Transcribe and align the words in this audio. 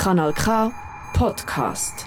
Kanal 0.00 0.32
K 0.32 0.72
Podcast. 1.12 2.06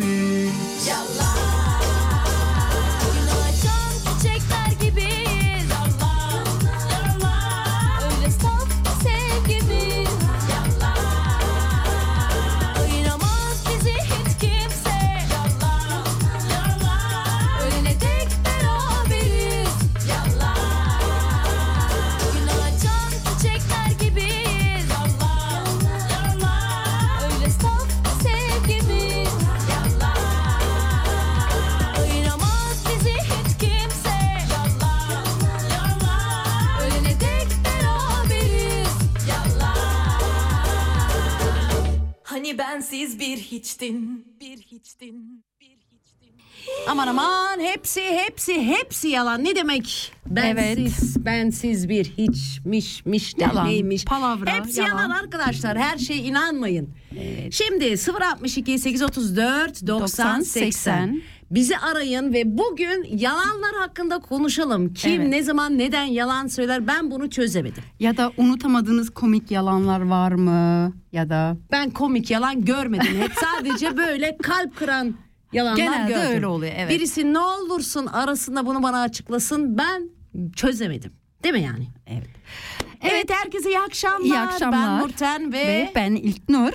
beraberiz 0.00 0.84
Gün 0.86 1.33
Bensiz 42.94 43.18
bir 43.20 43.36
hiçtin 43.36 44.24
Bir 44.40 44.58
hiçtin 44.62 45.44
Bir 45.60 45.66
hiçtin 45.92 46.36
Aman 46.88 47.06
aman 47.08 47.60
hepsi 47.60 48.00
hepsi 48.00 48.62
hepsi 48.66 49.08
yalan. 49.08 49.44
Ne 49.44 49.56
demek? 49.56 50.12
Bensiz, 50.26 51.24
bensiz 51.24 51.88
bir 51.88 52.04
hiçmiş, 52.04 53.06
miş 53.06 53.38
de 53.38 53.42
Yalan, 53.42 53.68
neymiş. 53.68 54.04
palavra, 54.04 54.54
hepsi 54.54 54.80
yalan. 54.80 54.90
yalan. 54.90 55.10
arkadaşlar. 55.10 55.78
Her 55.78 55.98
şeye 55.98 56.18
inanmayın. 56.22 56.88
Şimdi 57.50 57.94
062 58.30 58.78
834 58.78 59.86
90 59.86 60.40
80. 60.40 61.22
Bizi 61.54 61.78
arayın 61.78 62.32
ve 62.32 62.58
bugün 62.58 63.04
yalanlar 63.18 63.74
hakkında 63.78 64.18
konuşalım. 64.18 64.94
Kim 64.94 65.20
Evet. 65.20 65.30
ne 65.30 65.42
zaman 65.42 65.78
neden 65.78 66.04
yalan 66.04 66.46
söyler 66.46 66.86
ben 66.86 67.10
bunu 67.10 67.30
çözemedim. 67.30 67.82
Ya 68.00 68.16
da 68.16 68.32
unutamadığınız 68.36 69.10
komik 69.10 69.50
yalanlar 69.50 70.00
var 70.00 70.32
mı? 70.32 70.92
Ya 71.12 71.28
da 71.28 71.56
Ben 71.72 71.90
komik 71.90 72.30
yalan 72.30 72.64
görmedim. 72.64 73.16
Hep 73.20 73.32
sadece 73.34 73.96
böyle 73.96 74.36
kalp 74.42 74.76
kıran 74.76 75.14
yalanlar 75.52 75.76
Genelde 75.76 76.12
gördüm. 76.12 76.28
öyle 76.30 76.46
oluyor, 76.46 76.72
evet. 76.76 76.90
Birisi 76.90 77.32
ne 77.32 77.38
olursun 77.38 78.06
arasında 78.06 78.66
bunu 78.66 78.82
bana 78.82 79.00
açıklasın 79.02 79.78
ben 79.78 80.08
çözemedim. 80.56 81.12
Değil 81.44 81.54
mi 81.54 81.62
yani? 81.62 81.86
Evet. 82.06 82.30
Evet, 83.02 83.30
herkese 83.32 83.68
iyi 83.68 83.80
akşamlar. 83.80 84.24
İyi 84.26 84.38
akşamlar. 84.38 85.00
Ben 85.00 85.08
Nurten 85.08 85.52
ve, 85.52 85.66
Ve 85.66 85.92
ben 85.94 86.14
İlknur. 86.14 86.72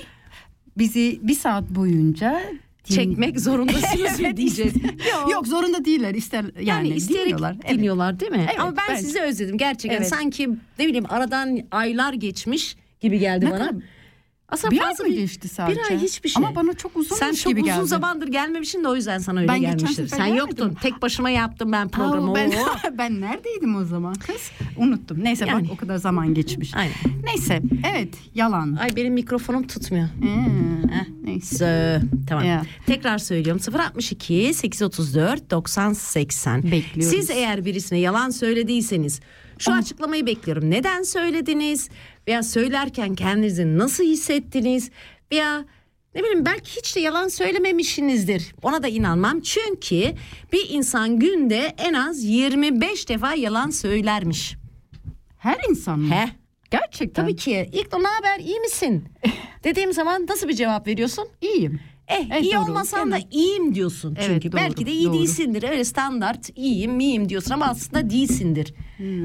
Bizi 0.77 1.19
bir 1.23 1.33
saat 1.35 1.69
boyunca 1.69 2.41
çekmek 2.83 3.39
zorundasınız 3.39 4.19
mı 4.19 4.37
diyeceğiz. 4.37 4.73
Yok. 5.11 5.31
Yok 5.31 5.47
zorunda 5.47 5.85
değiller 5.85 6.13
ister 6.15 6.43
yani, 6.43 6.65
Yani, 6.67 6.87
isteyerek 6.89 7.25
dinliyorlar. 7.25 7.55
dinliyorlar, 7.69 8.09
Evet. 8.11 8.19
değil 8.21 8.31
mi? 8.31 8.45
Evet, 8.49 8.59
Ama 8.59 8.77
ben 8.77 8.83
bence. 8.89 9.01
sizi 9.01 9.21
özledim 9.21 9.57
gerçekten. 9.57 9.97
Evet. 9.97 10.07
Sanki 10.09 10.49
ne 10.79 10.87
bileyim 10.87 11.05
aradan 11.09 11.59
aylar 11.71 12.13
geçmiş 12.13 12.75
gibi 12.99 13.19
geldi 13.19 13.45
Ne 13.45 13.51
bana. 13.51 13.67
kadar- 13.67 13.81
Aslında 14.51 14.72
Bir 14.72 14.81
ay 14.81 14.94
mı 15.10 15.16
geçti 15.16 15.48
sadece? 15.48 15.80
Bir 15.81 15.92
ay 15.92 15.98
hiçbir 15.98 16.30
şey. 16.30 16.46
Ama 16.46 16.56
bana 16.56 16.74
çok 16.74 16.98
uzunmuş 16.98 17.19
Sen 17.19 17.34
çok 17.34 17.48
gibi 17.51 17.62
uzun 17.62 17.75
geldi. 17.75 17.88
zamandır 17.88 18.28
gelmemişsin 18.28 18.84
de 18.84 18.88
o 18.88 18.96
yüzden 18.96 19.18
sana 19.18 19.40
öyle 19.40 19.51
Ben 19.51 19.62
gelmiştir. 19.62 20.07
Sen 20.07 20.25
yoktun. 20.25 20.74
Tek 20.81 21.01
başıma 21.01 21.30
yaptım 21.30 21.72
ben 21.72 21.90
programı. 21.90 22.31
Aa, 22.31 22.36
ben, 22.36 22.51
ben 22.98 23.22
neredeydim 23.22 23.75
o 23.75 23.86
zaman 23.86 24.13
kız? 24.13 24.51
Unuttum. 24.78 25.24
Neyse 25.24 25.46
Yani. 25.46 25.63
bak 25.63 25.74
o 25.74 25.78
kadar 25.78 25.98
zaman 25.98 26.34
geçmiş. 26.34 26.75
Aynen. 26.75 26.94
Neyse 27.24 27.62
evet 27.92 28.13
yalan. 28.36 28.74
Ay 28.74 28.96
benim 28.96 29.13
mikrofonum 29.13 29.68
tutmuyor. 29.68 30.06
Ee, 30.06 31.06
neyse. 31.24 32.01
Tamam. 32.28 32.46
Ya. 32.46 32.66
Tekrar 32.86 33.18
söylüyorum 33.18 33.62
062 33.80 34.54
834 34.54 35.51
90 35.51 35.94
80. 35.94 36.63
Bekliyoruz. 36.63 37.18
Siz 37.18 37.30
eğer 37.30 37.66
birisine 37.66 38.00
yalan 38.00 38.30
söylediyseniz 38.30 39.19
şu 39.59 39.73
açıklamayı 39.73 40.25
bekliyorum. 40.25 40.69
Neden 40.71 41.03
söylediniz? 41.03 41.89
Veya 42.27 42.44
söylerken 42.44 43.15
kendinizi 43.15 43.77
nasıl 43.77 44.03
hissettiniz? 44.03 44.91
Veya 45.31 45.65
ne 46.15 46.21
bileyim 46.21 46.45
belki 46.45 46.75
hiç 46.75 46.95
de 46.95 47.00
yalan 47.00 47.27
söylememişsinizdir. 47.27 48.56
Ona 48.61 48.83
da 48.83 48.88
inanmam. 48.88 49.41
Çünkü 49.41 50.13
bir 50.53 50.69
insan 50.69 51.19
günde 51.19 51.75
en 51.77 51.94
az 51.94 52.23
25 52.23 53.09
defa 53.09 53.33
yalan 53.33 53.69
söylermiş. 53.69 54.56
Her 55.38 55.57
insan 55.69 56.00
mı? 56.00 56.13
He. 56.13 56.29
Gerçekten. 56.71 57.23
Tabii 57.23 57.35
ki. 57.35 57.69
İlk 57.73 57.94
ne 57.94 58.07
haber? 58.07 58.39
İyi 58.39 58.59
misin? 58.59 59.05
Dediğim 59.63 59.94
zaman 59.94 60.25
nasıl 60.29 60.47
bir 60.47 60.53
cevap 60.53 60.88
veriyorsun? 60.88 61.27
İyiyim. 61.41 61.79
Eh 62.09 62.25
Evet, 62.31 62.44
iyi 62.44 62.53
doğru. 62.53 62.61
olmasan 62.71 63.11
da 63.11 63.19
iyiyim 63.31 63.75
diyorsun 63.75 64.15
Evet, 64.19 64.27
çünkü. 64.27 64.51
doğru, 64.51 64.61
Belki 64.61 64.85
de 64.85 64.91
iyi 64.91 65.06
doğru. 65.06 65.13
değilsindir. 65.13 65.63
Öyle 65.63 65.85
standart 65.85 66.50
iyiyim 66.57 67.00
iyiyim 67.00 67.29
diyorsun 67.29 67.51
ama 67.51 67.65
aslında 67.65 68.09
değilsindir. 68.09 68.73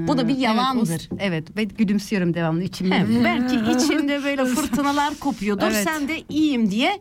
Bu 0.09 0.19
da 0.19 0.29
bir 0.29 0.37
yalandır. 0.37 0.89
Evet, 0.91 1.09
o- 1.13 1.17
evet 1.21 1.57
ve 1.57 1.65
gülümsüyorum 1.65 2.35
devamlı 2.35 2.63
içimde. 2.63 2.95
He, 2.99 3.25
belki 3.25 3.57
içinde 3.73 4.25
böyle 4.25 4.45
fırtınalar 4.55 5.15
kopuyordur. 5.21 5.67
Evet. 5.67 5.85
Sen 5.85 6.09
de 6.09 6.23
iyiyim 6.29 6.71
diye 6.71 7.01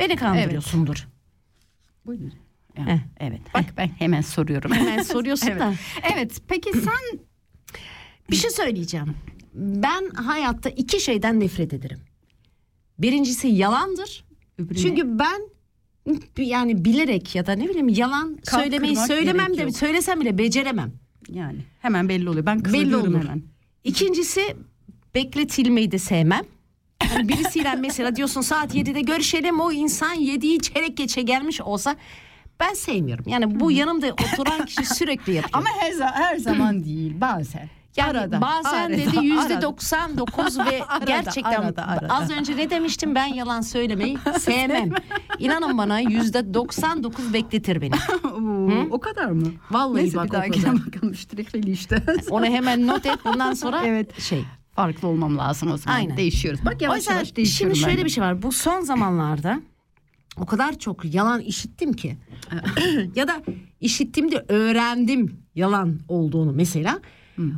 beni 0.00 0.16
kandırıyorsundur. 0.16 1.08
Buyurun. 2.06 2.32
Ya, 2.78 2.86
Heh. 2.86 2.98
Evet. 3.20 3.40
Bak 3.54 3.64
ben 3.76 3.86
hemen 3.98 4.20
soruyorum. 4.20 4.72
Hemen 4.72 5.02
soruyorsun 5.02 5.46
evet. 5.50 5.60
da. 5.60 5.74
Evet. 6.14 6.42
Peki 6.48 6.72
sen 6.72 7.18
Bir 8.30 8.36
şey 8.36 8.50
söyleyeceğim. 8.50 9.14
Ben 9.54 10.10
hayatta 10.10 10.68
iki 10.68 11.00
şeyden 11.00 11.40
nefret 11.40 11.72
ederim. 11.72 11.98
Birincisi 12.98 13.48
yalandır. 13.48 14.24
Öbürüne- 14.64 14.78
Çünkü 14.82 15.18
ben 15.18 15.40
yani 16.38 16.84
bilerek 16.84 17.34
ya 17.34 17.46
da 17.46 17.52
ne 17.52 17.68
bileyim 17.68 17.88
yalan 17.88 18.36
Kalk 18.46 18.60
söylemeyi 18.62 18.96
söylemem 18.96 19.56
de 19.58 19.62
yok. 19.62 19.76
söylesem 19.76 20.20
bile 20.20 20.38
beceremem. 20.38 20.92
yani 21.28 21.58
hemen 21.80 22.08
belli 22.08 22.28
oluyor. 22.28 22.46
Ben 22.46 22.60
kızılıyorum 22.60 23.20
hemen. 23.22 23.42
İkincisi 23.84 24.56
bekletilmeyi 25.14 25.90
de 25.92 25.98
sevmem. 25.98 26.42
Hani 27.02 27.28
birisiyle 27.28 27.74
mesela 27.80 28.16
diyorsun 28.16 28.40
saat 28.40 28.74
7'de 28.74 29.00
görüşelim 29.00 29.60
o 29.60 29.72
insan 29.72 30.16
7'yi 30.16 30.60
çeyrek 30.60 30.96
geçe 30.96 31.22
gelmiş 31.22 31.60
olsa 31.60 31.96
ben 32.60 32.74
sevmiyorum. 32.74 33.24
Yani 33.28 33.60
bu 33.60 33.72
yanımda 33.72 34.12
oturan 34.12 34.66
kişi 34.66 34.84
sürekli 34.94 35.32
yapıyor. 35.32 35.50
Ama 35.52 35.66
her, 35.80 35.92
her 36.12 36.36
zaman 36.36 36.84
değil 36.84 37.20
bazen. 37.20 37.68
Yani 37.96 38.18
arada, 38.18 38.40
bazen 38.40 38.72
arada, 38.78 38.92
dedi 38.92 39.16
yüzde 39.26 39.54
arada. 39.54 39.62
99 39.62 40.58
ve 40.58 40.84
Arada, 40.88 41.04
gerçekten 41.04 41.62
arada, 41.62 41.86
arada. 41.86 42.14
az 42.14 42.30
önce 42.30 42.56
ne 42.56 42.70
demiştim 42.70 43.14
ben 43.14 43.26
yalan 43.26 43.60
söylemeyi 43.60 44.18
sevmem. 44.40 44.90
İnanın 45.38 45.78
bana 45.78 46.00
yüzde 46.00 46.54
99 46.54 47.32
bekletir 47.32 47.80
beni. 47.80 47.94
Oo, 48.24 48.86
o 48.90 49.00
kadar 49.00 49.26
mı? 49.30 49.46
Vallahi 49.70 50.02
Neyse 50.02 50.16
bak 50.16 50.26
bir 50.26 50.32
dahakine 50.32 50.72
bakalım 50.86 51.14
strikli 51.14 51.70
işte. 51.70 52.02
Onu 52.30 52.46
hemen 52.46 52.86
not 52.86 53.06
et 53.06 53.18
bundan 53.24 53.54
sonra 53.54 53.82
Evet. 53.86 54.20
şey. 54.20 54.44
Farklı 54.72 55.08
olmam 55.08 55.38
lazım 55.38 55.72
o 55.72 55.76
zaman. 55.76 55.96
Aynen. 55.96 56.16
Değişiyoruz. 56.16 56.60
Bak 56.64 56.82
yavaş 56.82 56.98
yüzden 56.98 57.14
yavaş 57.14 57.36
değişiyorum 57.36 57.76
şimdi 57.76 57.84
şöyle 57.86 57.98
ben. 57.98 58.04
bir 58.04 58.10
şey 58.10 58.24
var. 58.24 58.42
Bu 58.42 58.52
son 58.52 58.80
zamanlarda 58.80 59.60
o 60.36 60.46
kadar 60.46 60.78
çok 60.78 61.14
yalan 61.14 61.40
işittim 61.40 61.92
ki. 61.92 62.16
ya 63.14 63.28
da 63.28 63.42
işittiğimde 63.80 64.44
öğrendim 64.48 65.40
yalan 65.54 65.98
olduğunu 66.08 66.52
mesela. 66.52 67.00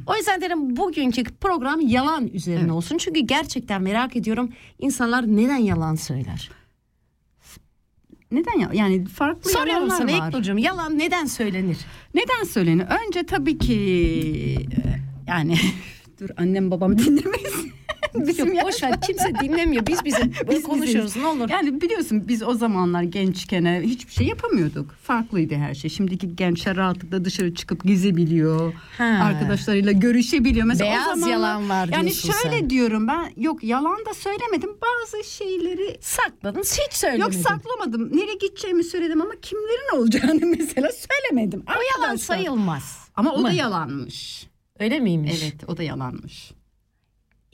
O 0.07 0.17
yüzden 0.17 0.41
dedim 0.41 0.77
bugünkü 0.77 1.25
program 1.25 1.81
yalan 1.81 2.29
üzerine 2.29 2.73
olsun. 2.73 2.99
Çünkü 2.99 3.21
gerçekten 3.21 3.83
merak 3.83 4.17
ediyorum 4.17 4.53
insanlar 4.79 5.37
neden 5.37 5.57
yalan 5.57 5.95
söyler? 5.95 6.51
Neden 8.31 8.59
ya? 8.59 8.71
Yani 8.73 9.07
farklı 9.07 9.51
Soruyorum 9.51 9.91
sana 9.91 10.19
var. 10.19 10.27
İlknur'cum 10.29 10.59
yalan 10.59 10.99
neden 10.99 11.27
söylenir? 11.27 11.79
Neden 12.15 12.45
söylenir? 12.45 12.87
Önce 13.07 13.27
tabii 13.27 13.59
ki 13.59 13.75
e, 14.73 14.81
yani 15.27 15.57
dur 16.21 16.29
annem 16.37 16.71
babam 16.71 16.99
dinlemeyiz. 16.99 17.74
Bizim 18.15 18.55
Yok 18.55 18.65
boş 18.65 18.83
ver 18.83 19.01
kimse 19.01 19.33
dinlemiyor. 19.43 19.87
Biz 19.87 20.05
bize 20.05 20.31
Biz 20.51 20.63
konuşuyoruz 20.63 21.17
ne 21.17 21.27
olur. 21.27 21.49
Yani 21.49 21.81
biliyorsun 21.81 22.29
biz 22.29 22.43
o 22.43 22.55
zamanlar 22.55 23.03
gençken 23.03 23.65
e, 23.65 23.81
hiçbir 23.83 24.13
şey 24.13 24.27
yapamıyorduk. 24.27 24.91
Farklıydı 25.03 25.55
her 25.55 25.75
şey. 25.75 25.91
Şimdiki 25.91 26.37
gençler 26.37 26.77
rahatlıkla 26.77 27.25
dışarı 27.25 27.55
çıkıp 27.55 27.85
gezebiliyor. 27.85 28.73
Ha. 28.99 29.05
Arkadaşlarıyla 29.05 29.93
görüşebiliyor. 29.93 30.67
Mesela 30.67 30.91
Beyaz 30.91 31.03
o 31.07 31.11
zamanlar, 31.11 31.31
yalan 31.33 31.69
var 31.69 31.89
Yani 31.93 32.15
şöyle 32.15 32.59
sen. 32.59 32.71
diyorum 32.71 33.09
ben 33.09 33.33
yok 33.37 33.65
yalan 33.65 33.99
da 34.07 34.15
söylemedim. 34.15 34.71
Bazı 34.83 35.25
şeyleri 35.31 35.99
Sakladın 36.01 36.61
hiç 36.61 36.93
söylemedin. 36.93 37.23
Yok 37.23 37.35
saklamadım. 37.35 38.17
Nereye 38.17 38.35
gideceğimi 38.35 38.85
söyledim 38.85 39.23
ama 39.23 39.33
kimlerin 39.43 39.97
olacağını 39.97 40.47
mesela 40.59 40.89
söylemedim. 40.93 41.65
O 41.69 42.03
yalan 42.03 42.17
sayılmaz. 42.17 42.99
Ama 43.17 43.33
o 43.33 43.39
da 43.39 43.43
Mı? 43.49 43.55
yalanmış. 43.55 44.47
Öyle 44.79 45.01
miymiş? 45.01 45.41
Evet 45.43 45.55
o 45.67 45.77
da 45.77 45.83
yalanmış. 45.83 46.53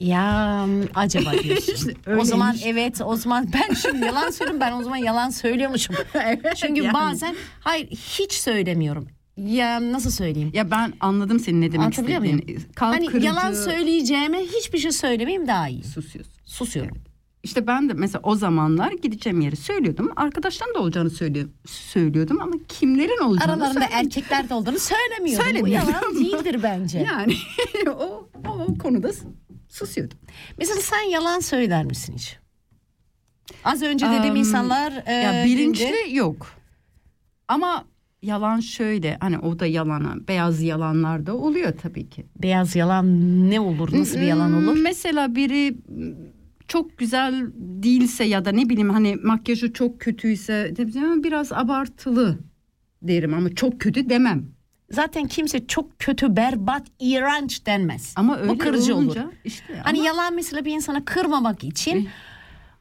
Ya 0.01 0.67
acaba 0.95 1.31
diyorsun. 1.43 1.93
O 2.19 2.23
zaman 2.23 2.55
evet 2.65 3.01
o 3.05 3.15
zaman 3.15 3.47
ben 3.53 3.73
şimdi 3.73 4.05
yalan 4.05 4.29
söylüyorum 4.29 4.59
ben 4.61 4.71
o 4.71 4.83
zaman 4.83 4.97
yalan 4.97 5.29
söylüyormuşum. 5.29 5.95
Çünkü 6.55 6.83
yani. 6.83 6.93
bazen 6.93 7.35
hayır 7.59 7.87
hiç 7.87 8.33
söylemiyorum. 8.33 9.07
Ya 9.37 9.91
nasıl 9.91 10.11
söyleyeyim? 10.11 10.51
Ya 10.53 10.71
ben 10.71 10.93
anladım 10.99 11.39
senin 11.39 11.61
ne 11.61 11.71
demek 11.71 11.85
Anlatabiliyor 11.85 12.23
istediğini. 12.23 12.45
muyum? 12.45 12.63
Kalp 12.75 12.95
hani 12.95 13.05
kırıcı. 13.05 13.25
yalan 13.27 13.53
söyleyeceğime 13.53 14.39
hiçbir 14.39 14.77
şey 14.77 14.91
söylemeyeyim 14.91 15.47
daha 15.47 15.67
iyi. 15.69 15.83
Susuyorsun. 15.83 16.33
Susuyorum. 16.45 16.97
İşte 17.43 17.67
ben 17.67 17.89
de 17.89 17.93
mesela 17.93 18.19
o 18.23 18.35
zamanlar 18.35 18.91
gideceğim 18.91 19.41
yeri 19.41 19.55
söylüyordum. 19.55 20.11
Arkadaşların 20.15 20.75
da 20.75 20.79
olacağını 20.79 21.09
söylüyor, 21.09 21.49
söylüyordum 21.67 22.41
ama 22.41 22.53
kimlerin 22.67 23.23
olacağını 23.23 23.53
Aralarında 23.53 23.85
erkekler 23.91 24.49
de 24.49 24.53
olduğunu 24.53 24.79
söylemiyorum. 24.79 25.45
Söylemiyorum. 25.45 25.87
Bu 25.87 25.91
yalan 25.91 26.15
değildir 26.15 26.59
bence. 26.63 26.99
Yani 27.11 27.35
o, 27.89 28.29
o 28.47 28.77
konuda 28.77 29.11
susuyordum. 29.71 30.17
Mesela 30.57 30.81
sen 30.81 31.01
yalan 31.09 31.39
söyler 31.39 31.85
misin 31.85 32.13
hiç? 32.17 32.37
Az 33.63 33.81
önce 33.81 34.05
dediğim 34.05 34.31
Am, 34.31 34.35
insanlar 34.35 34.91
ya 34.91 35.41
e, 35.41 35.45
bilinçli 35.45 35.85
günde- 35.85 36.15
yok. 36.15 36.47
Ama 37.47 37.85
yalan 38.21 38.59
şöyle 38.59 39.17
hani 39.19 39.39
o 39.39 39.59
da 39.59 39.65
yalana 39.65 40.27
beyaz 40.27 40.61
yalanlar 40.61 41.25
da 41.25 41.35
oluyor 41.37 41.73
tabii 41.81 42.09
ki. 42.09 42.25
beyaz 42.41 42.75
yalan 42.75 43.05
ne 43.49 43.59
olur? 43.59 43.89
Nasıl 43.99 44.15
bir 44.15 44.21
yalan 44.21 44.53
olur? 44.53 44.75
Hmm, 44.75 44.81
Mesela 44.81 45.35
biri 45.35 45.77
çok 46.67 46.97
güzel 46.97 47.45
değilse 47.55 48.23
ya 48.23 48.45
da 48.45 48.51
ne 48.51 48.69
bileyim 48.69 48.89
hani 48.89 49.15
makyajı 49.23 49.73
çok 49.73 49.99
kötüyse 49.99 50.73
biraz 51.23 51.51
abartılı 51.53 52.37
derim 53.01 53.33
ama 53.33 53.55
çok 53.55 53.81
kötü 53.81 54.09
demem. 54.09 54.45
Zaten 54.91 55.27
kimse 55.27 55.67
çok 55.67 55.99
kötü, 55.99 56.35
berbat, 56.35 56.87
iğrenç 56.99 57.65
denmez. 57.65 58.13
Ama 58.15 58.37
öyle 58.37 58.49
Bu 58.49 58.57
kırıcı 58.57 58.95
olunca 58.95 59.23
olur. 59.23 59.33
işte 59.43 59.81
Hani 59.83 59.97
ama 59.99 60.07
yalan 60.07 60.35
mesela 60.35 60.65
bir 60.65 60.71
insanı 60.71 61.05
kırmamak 61.05 61.63
için 61.63 62.09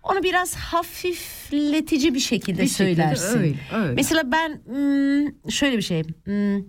onu 0.02 0.22
biraz 0.22 0.54
hafifletici 0.54 2.14
bir 2.14 2.20
şekilde 2.20 2.62
bir 2.62 2.68
şekilde 2.68 2.94
söylersin. 2.94 3.38
öyle, 3.38 3.56
öyle. 3.74 3.92
Mesela 3.94 4.32
ben 4.32 4.48
hmm, 4.66 5.50
şöyle 5.50 5.76
bir 5.76 5.82
şey. 5.82 6.02
hmm, 6.24 6.64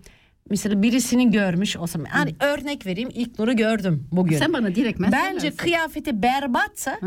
Mesela 0.49 0.81
birisini 0.81 1.31
görmüş 1.31 1.77
olsam. 1.77 2.03
Hani 2.05 2.35
örnek 2.39 2.85
vereyim 2.85 3.09
ilk 3.13 3.39
Nur'u 3.39 3.55
gördüm 3.55 4.07
bugün. 4.11 4.37
sen 4.37 4.53
bana 4.53 4.75
direkt 4.75 4.99
mesela 4.99 5.23
Bence 5.25 5.55
kıyafeti 5.55 6.23
berbatsa 6.23 6.99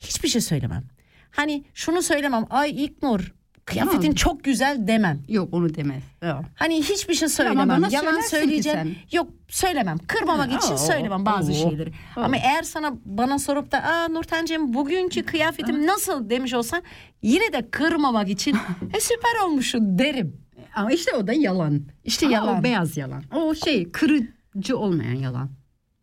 hiçbir 0.00 0.28
şey 0.28 0.40
söylemem. 0.40 0.84
Hani 1.30 1.64
şunu 1.74 2.02
söylemem. 2.02 2.44
Ay 2.50 2.84
ilk 2.84 3.02
Nur 3.02 3.32
kıyafetin 3.68 4.00
Tamam. 4.00 4.14
çok 4.14 4.44
güzel 4.44 4.86
demem. 4.86 5.18
Yok 5.28 5.48
onu 5.54 5.74
demez. 5.74 6.02
Yok. 6.22 6.44
Hani 6.54 6.82
hiçbir 6.82 7.14
şey 7.14 7.26
ama 7.26 7.30
söylemem. 7.34 7.68
bana 7.68 7.88
Yalan 7.90 8.20
söyleyeceğim. 8.20 8.96
Yok 9.12 9.28
söylemem. 9.48 9.98
Kırmamak 10.06 10.52
Ha, 10.52 10.56
için 10.56 10.76
söylemem 10.76 11.26
bazı 11.26 11.52
oo, 11.52 11.54
şeyleri. 11.54 11.90
oo. 12.16 12.20
Ama 12.20 12.36
eğer 12.36 12.62
sana 12.62 12.92
bana 13.04 13.38
sorup 13.38 13.72
da 13.72 13.82
Aa 13.82 14.08
Nurten'cim 14.08 14.74
bugünkü 14.74 15.22
kıyafetim 15.26 15.86
nasıl 15.86 16.30
demiş 16.30 16.54
olsan 16.54 16.82
yine 17.22 17.52
de 17.52 17.70
kırmamak 17.70 18.28
için 18.28 18.56
e 18.94 19.00
süper 19.00 19.44
olmuşsun 19.46 19.98
derim. 19.98 20.36
Ama 20.76 20.92
işte 20.92 21.12
o 21.16 21.26
da 21.26 21.32
yalan. 21.32 21.82
İşte 22.04 22.26
Ama 22.26 22.34
yalan. 22.34 22.60
O 22.60 22.62
beyaz 22.62 22.96
yalan. 22.96 23.22
O 23.36 23.54
şey 23.54 23.90
kırıcı 23.92 24.78
olmayan 24.78 25.14
yalan. 25.14 25.50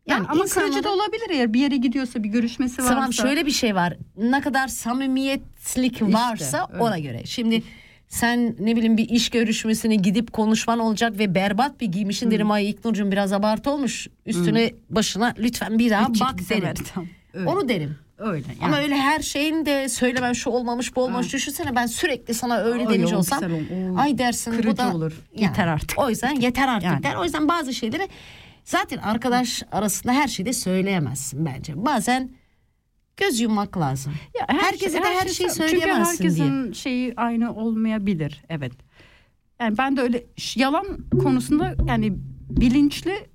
Yani 0.07 0.17
Yani 0.17 0.27
ama 0.31 0.43
insanların- 0.43 0.71
kırıcı 0.71 0.83
da 0.83 0.93
olabilir 0.93 1.29
eğer 1.29 1.53
bir 1.53 1.59
yere 1.59 1.77
gidiyorsa 1.77 2.23
bir 2.23 2.29
görüşmesi 2.29 2.81
varsa. 2.81 2.93
Tamam 2.93 3.13
şöyle 3.13 3.45
bir 3.45 3.51
şey 3.51 3.75
var. 3.75 3.93
Ne 4.17 4.41
kadar 4.41 4.67
samimiyetlik 4.67 6.01
varsa 6.01 6.67
öyle. 6.73 6.83
ona 6.83 6.99
göre. 6.99 7.25
Şimdi 7.25 7.63
sen 8.07 8.55
ne 8.59 8.75
bileyim 8.75 8.97
bir 8.97 9.09
iş 9.09 9.29
görüşmesine 9.29 9.95
gidip 9.95 10.33
konuşman 10.33 10.79
olacak 10.79 11.19
ve 11.19 11.35
berbat 11.35 11.81
bir 11.81 11.85
giymişin 11.87 12.31
derim 12.31 12.51
ay 12.51 12.69
İknur'cum 12.69 13.11
biraz 13.11 13.33
abartı 13.33 13.69
olmuş. 13.71 14.07
Üstüne 14.25 14.71
başına 14.89 15.33
lütfen 15.39 15.79
bir 15.79 15.89
daha 15.89 16.13
Bir 16.13 16.19
bak 16.19 16.35
derim. 16.49 16.73
tamam. 16.93 17.09
Öyle. 17.33 17.49
Onu 17.49 17.69
derim. 17.69 17.97
öyle. 18.17 18.45
Yani. 18.47 18.65
Ama 18.65 18.77
öyle 18.77 18.95
her 18.95 19.19
şeyin 19.19 19.65
de 19.65 19.89
söylemem 19.89 20.35
şu 20.35 20.49
olmamış 20.49 20.95
bu 20.95 21.01
olmamış. 21.03 21.33
Düşünsene 21.33 21.75
ben 21.75 21.85
sürekli 21.85 22.33
sana 22.33 22.57
öyle 22.57 22.87
Ay, 22.87 22.93
demiş 22.93 23.13
olsam. 23.13 23.43
ol- 23.43 23.97
Ay 23.97 24.17
dersin 24.17 24.53
bu 24.53 24.57
kırıcı 24.57 24.77
da. 24.77 24.93
olur. 24.95 25.13
Yeter 25.35 25.67
artık. 25.67 25.99
O 25.99 26.09
yüzden 26.09 26.35
yeter 26.35 26.67
artık 26.67 26.83
Yani. 26.83 27.03
der. 27.03 27.15
O 27.15 27.23
yüzden 27.23 27.47
bazı 27.47 27.73
şeyleri 27.73 28.07
zaten 28.65 28.97
arkadaş 28.97 29.63
arasında 29.71 30.13
her 30.13 30.27
şeyi 30.27 30.45
de 30.45 30.53
söyleyemezsin 30.53 31.45
bence. 31.45 31.85
Bazen 31.85 32.31
göz 33.17 33.39
yummak 33.39 33.77
lazım. 33.77 34.13
Ya 34.39 34.45
her 34.47 34.59
Herkese 34.59 34.91
şey- 34.91 35.03
de 35.03 35.07
her 35.07 35.21
şey- 35.27 35.33
şeyi 35.33 35.49
Çünkü 35.49 35.69
söyleyemezsin 35.69 36.23
herkesin 36.23 36.73
şeyi 36.73 37.13
aynı 37.17 37.53
olmayabilir. 37.55 38.43
Evet. 38.49 38.73
Yani 39.59 39.77
ben 39.77 39.97
de 39.97 40.01
öyle 40.01 40.25
yalan 40.55 40.85
konusunda 41.23 41.75
yani 41.87 42.13
bilinçli 42.49 43.29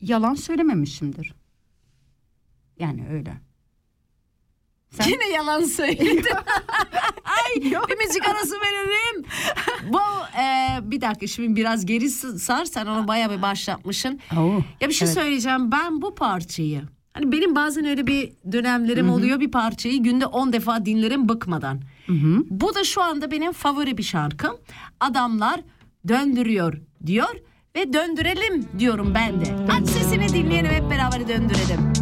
yalan 0.00 0.34
söylememişimdir. 0.34 1.34
Yani 2.78 3.06
öyle. 3.10 3.32
Sen- 4.90 5.08
Yine 5.10 5.28
yalan 5.28 5.64
söyledin. 5.64 6.24
Ay 7.34 7.62
bir 7.88 8.06
müzik 8.06 8.28
arası 8.28 8.54
verelim. 8.54 9.24
Bu 9.88 9.98
e, 10.40 10.78
bir 10.90 11.00
dakika 11.00 11.26
şimdi 11.26 11.56
biraz 11.56 11.86
geri 11.86 12.10
sar 12.10 12.64
sen 12.64 12.86
onu 12.86 13.08
bayağı 13.08 13.30
bir 13.30 13.42
başlatmışsın. 13.42 14.20
Oo, 14.36 14.60
Ya 14.80 14.88
bir 14.88 14.94
şey 14.94 15.06
evet. 15.08 15.14
söyleyeceğim 15.18 15.72
ben 15.72 16.02
bu 16.02 16.14
parçayı 16.14 16.82
hani 17.12 17.32
benim 17.32 17.54
bazen 17.54 17.84
öyle 17.84 18.06
bir 18.06 18.32
dönemlerim 18.52 19.10
oluyor 19.10 19.40
bir 19.40 19.50
parçayı 19.50 20.02
günde 20.02 20.26
10 20.26 20.52
defa 20.52 20.84
dinlerim 20.84 21.28
bıkmadan. 21.28 21.80
Bu 22.50 22.74
da 22.74 22.84
şu 22.84 23.02
anda 23.02 23.30
benim 23.30 23.52
favori 23.52 23.98
bir 23.98 24.02
şarkım. 24.02 24.56
Adamlar 25.00 25.60
döndürüyor 26.08 26.74
diyor 27.06 27.34
ve 27.76 27.92
döndürelim 27.92 28.68
diyorum 28.78 29.12
ben 29.14 29.40
de. 29.44 29.56
Aç 29.72 29.88
sesini 29.88 30.28
dinleyelim 30.28 30.70
hep 30.70 30.90
beraber 30.90 31.28
döndürelim. 31.28 31.92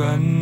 Ben 0.00 0.40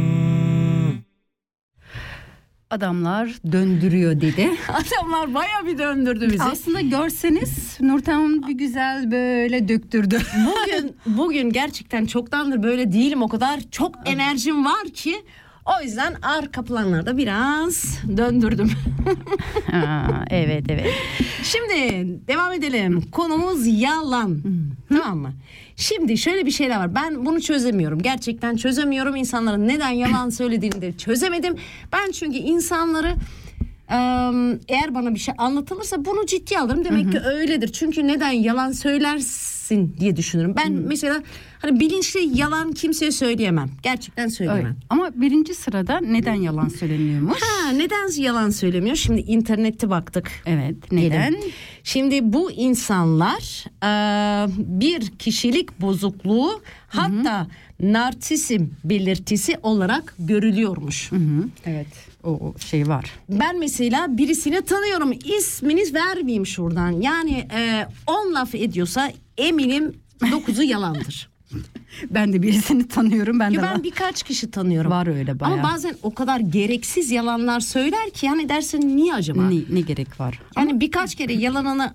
Adamlar 2.70 3.28
döndürüyor 3.52 4.20
dedi. 4.20 4.50
Adamlar 4.68 5.34
baya 5.34 5.66
bir 5.66 5.78
döndürdü 5.78 6.30
bizi. 6.32 6.42
Aslında 6.42 6.80
görseniz 6.80 7.78
Nurten 7.80 8.48
bir 8.48 8.52
güzel 8.52 9.10
böyle 9.10 9.68
döktürdü. 9.68 10.18
bugün 10.46 10.96
bugün 11.06 11.50
gerçekten 11.50 12.06
çoktandır 12.06 12.62
böyle 12.62 12.92
değilim 12.92 13.22
o 13.22 13.28
kadar 13.28 13.60
çok 13.70 13.94
enerjim 14.04 14.64
var 14.64 14.88
ki 14.94 15.14
o 15.66 15.82
yüzden 15.82 16.14
arka 16.22 16.64
planlarda 16.64 17.16
biraz 17.16 17.98
döndürdüm. 18.16 18.70
Ha, 19.70 20.24
evet 20.30 20.64
evet. 20.68 20.94
Şimdi 21.42 21.74
devam 22.28 22.52
edelim. 22.52 23.10
Konumuz 23.10 23.66
yalan. 23.66 24.42
Tamam 24.88 25.18
mı? 25.18 25.32
Şimdi 25.78 26.18
şöyle 26.18 26.46
bir 26.46 26.50
şeyler 26.50 26.76
var. 26.76 26.94
Ben 26.94 27.26
bunu 27.26 27.40
çözemiyorum. 27.40 28.02
Gerçekten 28.02 28.56
çözemiyorum. 28.56 29.16
İnsanların 29.16 29.68
neden 29.68 29.90
yalan 29.90 30.30
söylediğini 30.30 30.82
de 30.82 30.92
çözemedim. 30.92 31.56
Ben 31.92 32.10
çünkü 32.10 32.36
insanları 32.38 33.14
eğer 34.68 34.94
bana 34.94 35.14
bir 35.14 35.18
şey 35.18 35.34
anlatılırsa 35.38 36.04
bunu 36.04 36.26
ciddiye 36.26 36.60
alırım. 36.60 36.84
Demek 36.84 37.12
ki 37.12 37.20
öyledir. 37.20 37.68
Çünkü 37.68 38.06
neden 38.06 38.30
yalan 38.30 38.72
söylersin 38.72 39.96
diye 40.00 40.16
düşünürüm. 40.16 40.54
Ben 40.56 40.72
mesela 40.72 41.22
hani 41.58 41.80
bilinçli 41.80 42.38
yalan 42.38 42.72
kimseye 42.72 43.12
söyleyemem. 43.12 43.70
Gerçekten 43.82 44.28
söyleyemem. 44.28 44.64
Öyle. 44.64 44.76
Ama 44.90 45.10
birinci 45.14 45.54
sırada 45.54 46.00
neden 46.00 46.34
yalan 46.34 46.68
söyleniyormuş? 46.68 47.38
Ha, 47.42 47.70
neden 47.70 48.22
yalan 48.22 48.50
söylemiyor? 48.50 48.96
Şimdi 48.96 49.20
internette 49.20 49.90
baktık. 49.90 50.30
Evet 50.46 50.92
neden? 50.92 51.30
Gelin. 51.32 51.52
Şimdi 51.84 52.32
bu 52.32 52.50
insanlar 52.52 53.64
e, 53.84 53.90
bir 54.58 55.06
kişilik 55.18 55.80
bozukluğu 55.80 56.62
hatta 56.88 57.46
nartisizm 57.80 58.66
belirtisi 58.84 59.58
olarak 59.62 60.14
görülüyormuş. 60.18 61.12
Hı, 61.12 61.18
evet 61.66 61.86
o, 62.24 62.54
şey 62.58 62.88
var. 62.88 63.04
Ben 63.28 63.58
mesela 63.58 64.18
birisini 64.18 64.62
tanıyorum. 64.62 65.12
İsminiz 65.38 65.94
vermeyeyim 65.94 66.46
şuradan. 66.46 66.90
Yani 66.90 67.48
10 68.06 68.34
laf 68.34 68.54
ediyorsa 68.54 69.12
eminim 69.38 69.94
9'u 70.20 70.62
yalandır. 70.62 71.28
Ben 72.10 72.32
de 72.32 72.42
birisini 72.42 72.88
tanıyorum. 72.88 73.40
Ben 73.40 73.50
Ya 73.50 73.60
de 73.60 73.64
ben 73.64 73.74
var. 73.74 73.82
birkaç 73.84 74.22
kişi 74.22 74.50
tanıyorum. 74.50 74.90
var 74.90 75.06
öyle 75.06 75.40
bayağı. 75.40 75.54
Ama 75.58 75.62
bazen 75.72 75.94
o 76.02 76.14
kadar 76.14 76.40
gereksiz 76.40 77.10
yalanlar 77.10 77.60
söyler 77.60 78.10
ki 78.10 78.26
yani 78.26 78.48
dersin 78.48 78.96
niye 78.96 79.14
acaba? 79.14 79.42
ne, 79.42 79.60
ne 79.70 79.80
gerek 79.80 80.20
var? 80.20 80.40
Yani 80.56 80.80
birkaç 80.80 81.14
kere 81.14 81.32
yalanını 81.32 81.94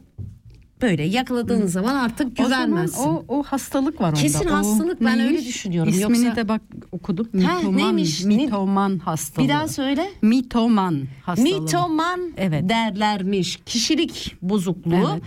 böyle 0.82 1.04
yakaladığın 1.04 1.66
zaman 1.68 1.96
artık 1.96 2.38
güvenmezsin. 2.38 3.00
O, 3.00 3.04
zaman 3.04 3.24
o, 3.28 3.40
o 3.40 3.44
hastalık 3.44 4.02
var 4.02 4.10
onda. 4.10 4.20
Kesin 4.22 4.48
O 4.50 4.54
hastalık, 4.54 5.02
ben 5.02 5.14
öyle 5.20 5.24
neymiş? 5.26 5.48
düşünüyorum. 5.48 5.94
İsmini 5.94 6.26
Yoksa- 6.26 6.36
de 6.36 6.48
bak 6.48 6.62
okudum. 6.92 7.28
Ha, 7.42 7.56
Mitoman, 7.58 7.78
neymiş? 7.78 8.26
Ne- 8.26 8.36
Mitoman 8.36 9.00
hastalığı. 9.00 9.46
Bir 9.48 9.54
daha 9.54 9.68
söyle. 9.68 10.10
Mitoman 10.22 11.02
hastalığı. 11.24 11.62
Mitoman 11.62 12.20
Evet. 12.38 12.70
derlermiş. 12.70 13.60
Kişilik 13.66 14.36
bozukluğu. 14.42 15.10
Evet. 15.14 15.24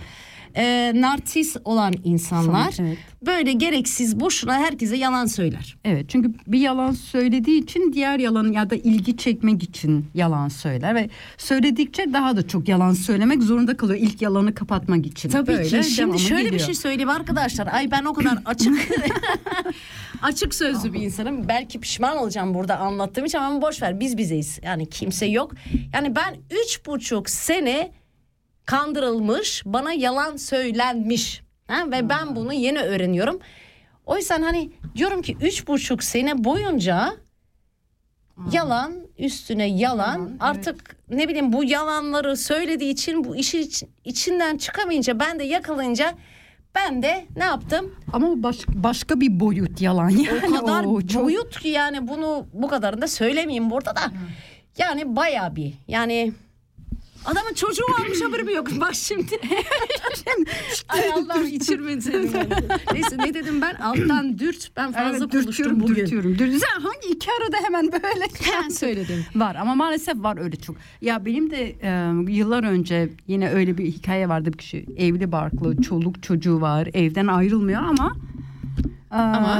Ee, 0.57 0.91
narsis 0.95 1.57
olan 1.65 1.93
insanlar 2.03 2.71
Sanırım, 2.71 2.87
evet. 2.87 2.97
böyle 3.25 3.51
gereksiz 3.51 4.19
boşuna 4.19 4.53
herkese 4.53 4.97
yalan 4.97 5.25
söyler. 5.25 5.77
Evet 5.85 6.09
çünkü 6.09 6.33
bir 6.47 6.59
yalan 6.59 6.91
söylediği 6.91 7.63
için 7.63 7.93
diğer 7.93 8.19
yalan 8.19 8.51
ya 8.51 8.69
da 8.69 8.75
ilgi 8.75 9.17
çekmek 9.17 9.63
için 9.63 10.05
yalan 10.13 10.47
söyler 10.47 10.95
ve 10.95 11.09
söyledikçe 11.37 12.13
daha 12.13 12.37
da 12.37 12.47
çok 12.47 12.67
yalan 12.67 12.93
söylemek 12.93 13.43
zorunda 13.43 13.77
kalıyor 13.77 13.99
ilk 14.01 14.21
yalanı 14.21 14.53
kapatmak 14.55 15.05
için. 15.05 15.29
Tabii 15.29 15.47
Böyle 15.47 15.81
ki. 15.81 15.83
Şimdi 15.83 16.19
şöyle 16.19 16.39
bir 16.45 16.49
geliyor. 16.51 16.65
şey 16.65 16.75
söyleyeyim 16.75 17.09
arkadaşlar. 17.09 17.67
Ay 17.73 17.91
ben 17.91 18.05
o 18.05 18.13
kadar 18.13 18.37
açık 18.45 18.89
açık 20.21 20.55
sözlü 20.55 20.93
bir 20.93 21.01
insanım. 21.01 21.47
Belki 21.47 21.79
pişman 21.79 22.17
olacağım 22.17 22.53
burada 22.53 22.77
anlattığım 22.77 23.25
için 23.25 23.37
ama 23.37 23.61
boş 23.61 23.81
ver 23.81 23.99
biz 23.99 24.17
bizeyiz. 24.17 24.59
Yani 24.63 24.89
kimse 24.89 25.25
yok. 25.25 25.51
Yani 25.93 26.15
ben 26.15 26.35
üç 26.63 26.85
buçuk 26.85 27.29
sene 27.29 27.91
kandırılmış, 28.67 29.63
bana 29.65 29.93
yalan 29.93 30.37
söylenmiş. 30.37 31.41
Ha? 31.67 31.91
Ve 31.91 32.09
ben 32.09 32.35
bunu 32.35 32.53
yeni 32.53 32.79
öğreniyorum. 32.79 33.39
O 34.05 34.17
yüzden 34.17 34.41
hani 34.41 34.69
diyorum 34.95 35.21
ki 35.21 35.37
üç 35.41 35.67
buçuk 35.67 36.03
sene 36.03 36.43
boyunca 36.43 37.13
yalan 38.51 38.93
üstüne 39.17 39.67
yalan, 39.67 40.37
artık 40.39 40.95
ne 41.09 41.27
bileyim 41.29 41.53
bu 41.53 41.63
yalanları 41.63 42.37
söylediği 42.37 42.93
için 42.93 43.23
bu 43.23 43.35
işi 43.35 43.59
iç- 43.59 43.83
içinden 44.05 44.57
çıkamayınca 44.57 45.19
ben 45.19 45.39
de 45.39 45.43
yakalayınca 45.43 46.13
ben 46.75 47.01
de 47.03 47.25
ne 47.35 47.43
yaptım? 47.43 47.95
Ama 48.13 48.27
o 48.27 48.43
baş- 48.43 48.67
başka 48.67 49.19
bir 49.21 49.39
boyut 49.39 49.81
yalan 49.81 50.09
yani. 50.09 50.29
O 50.47 50.55
kadar 50.59 50.83
çok- 51.07 51.23
boyut 51.23 51.59
ki 51.59 51.67
yani 51.67 52.07
bunu 52.07 52.45
bu 52.53 52.67
kadarını 52.67 53.01
da 53.01 53.07
söylemeyeyim 53.07 53.69
burada 53.71 53.95
da. 53.95 54.01
Yani 54.77 55.15
baya 55.15 55.55
bir 55.55 55.73
yani 55.87 56.33
adamın 57.31 57.53
çocuğu 57.53 57.83
varmış 57.99 58.21
haberim 58.21 58.49
yok. 58.49 58.67
Bak 58.81 58.95
şimdi. 58.95 59.39
Ay 60.89 61.11
Allah 61.13 61.41
içirmedi 61.43 62.01
seni. 62.01 62.31
Neyse 62.93 63.17
ne 63.17 63.33
dedim 63.33 63.61
ben 63.61 63.73
alttan 63.81 64.39
dürt 64.39 64.71
ben 64.77 64.91
fazla 64.91 65.17
Evet, 65.25 65.31
konuştum 65.31 65.79
bugün. 65.79 65.95
dürtüyorum, 65.95 66.31
dürtüyorum. 66.31 66.59
Sen 66.59 66.81
hangi 66.81 67.07
iki 67.09 67.29
arada 67.31 67.57
hemen 67.65 67.91
böyle 67.91 68.25
Ben 68.63 68.69
söyledim. 68.69 69.25
Var 69.35 69.55
ama 69.55 69.75
maalesef 69.75 70.15
var 70.23 70.37
öyle 70.41 70.55
çok. 70.55 70.75
Ya 71.01 71.25
benim 71.25 71.51
de 71.51 71.75
e, 71.81 72.11
yıllar 72.33 72.63
önce 72.63 73.09
yine 73.27 73.49
öyle 73.49 73.77
bir 73.77 73.85
hikaye 73.85 74.29
vardı 74.29 74.53
bir 74.53 74.57
kişi 74.57 74.85
evli 74.97 75.31
barklı 75.31 75.81
çoluk 75.81 76.23
çocuğu 76.23 76.61
var 76.61 76.89
evden 76.93 77.27
ayrılmıyor 77.27 77.81
ama 77.81 78.15
Ama? 79.11 79.57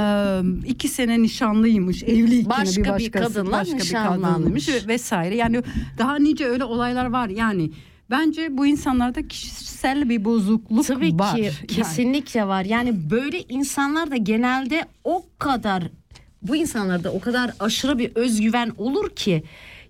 e, 0.64 0.66
iki 0.68 0.88
sene 0.88 1.22
nişanlıymış 1.22 2.02
evliyken 2.02 2.50
Başka 2.50 2.80
bir 2.82 2.84
bir 2.86 3.12
başkası 3.12 3.34
kadınla 3.34 3.52
başka 3.52 3.74
bir 3.76 3.80
nişanlanmış. 3.80 4.66
kadınmış 4.66 4.68
ve- 4.68 4.88
vesaire 4.88 5.36
yani 5.36 5.62
daha 5.98 6.16
nice 6.18 6.46
öyle 6.46 6.64
olaylar 6.64 7.06
var 7.06 7.28
yani 7.28 7.70
bence 8.10 8.48
bu 8.58 8.66
insanlarda 8.66 9.28
kişisel 9.28 10.08
bir 10.08 10.24
bozukluk 10.24 10.86
Tabii 10.86 11.18
var. 11.18 11.36
ki 11.36 11.42
Yani. 11.42 11.66
kesinlikle 11.66 12.46
var. 12.46 12.64
Yani 12.64 13.10
böyle 13.10 13.42
insanlar 13.48 14.10
da 14.10 14.16
genelde 14.16 14.84
o 15.04 15.24
kadar 15.38 15.82
bu 16.42 16.56
insanlarda 16.56 17.12
o 17.12 17.20
kadar 17.20 17.50
aşırı 17.60 17.98
bir 17.98 18.10
özgüven 18.16 18.72
olur 18.78 19.10
ki 19.10 19.42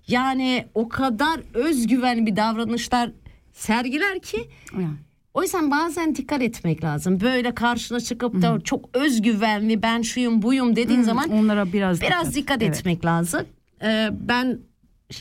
yani 0.07 0.65
o 0.73 0.89
kadar 0.89 1.39
özgüven 1.53 2.25
bir 2.25 2.35
davranışlar 2.35 3.11
sergiler 3.53 4.19
ki 4.19 4.37
Yani. 4.73 4.87
O 5.33 5.41
yüzden 5.41 5.71
bazen 5.71 6.15
dikkat 6.15 6.41
etmek 6.41 6.83
lazım. 6.83 7.19
Böyle 7.19 7.55
karşına 7.55 7.99
çıkıp 7.99 8.41
da 8.41 8.59
çok 8.63 8.89
özgüvenli 8.97 9.81
ben 9.81 10.01
şuyum 10.01 10.41
buyum 10.41 10.75
dediğin 10.75 11.01
zaman 11.01 11.29
onlara 11.29 11.73
biraz 11.73 12.01
biraz 12.01 12.35
dikkat 12.35 12.63
Evet. 12.63 12.77
etmek 12.77 13.05
lazım. 13.05 13.41
Ee, 13.83 14.09
ben 14.11 14.59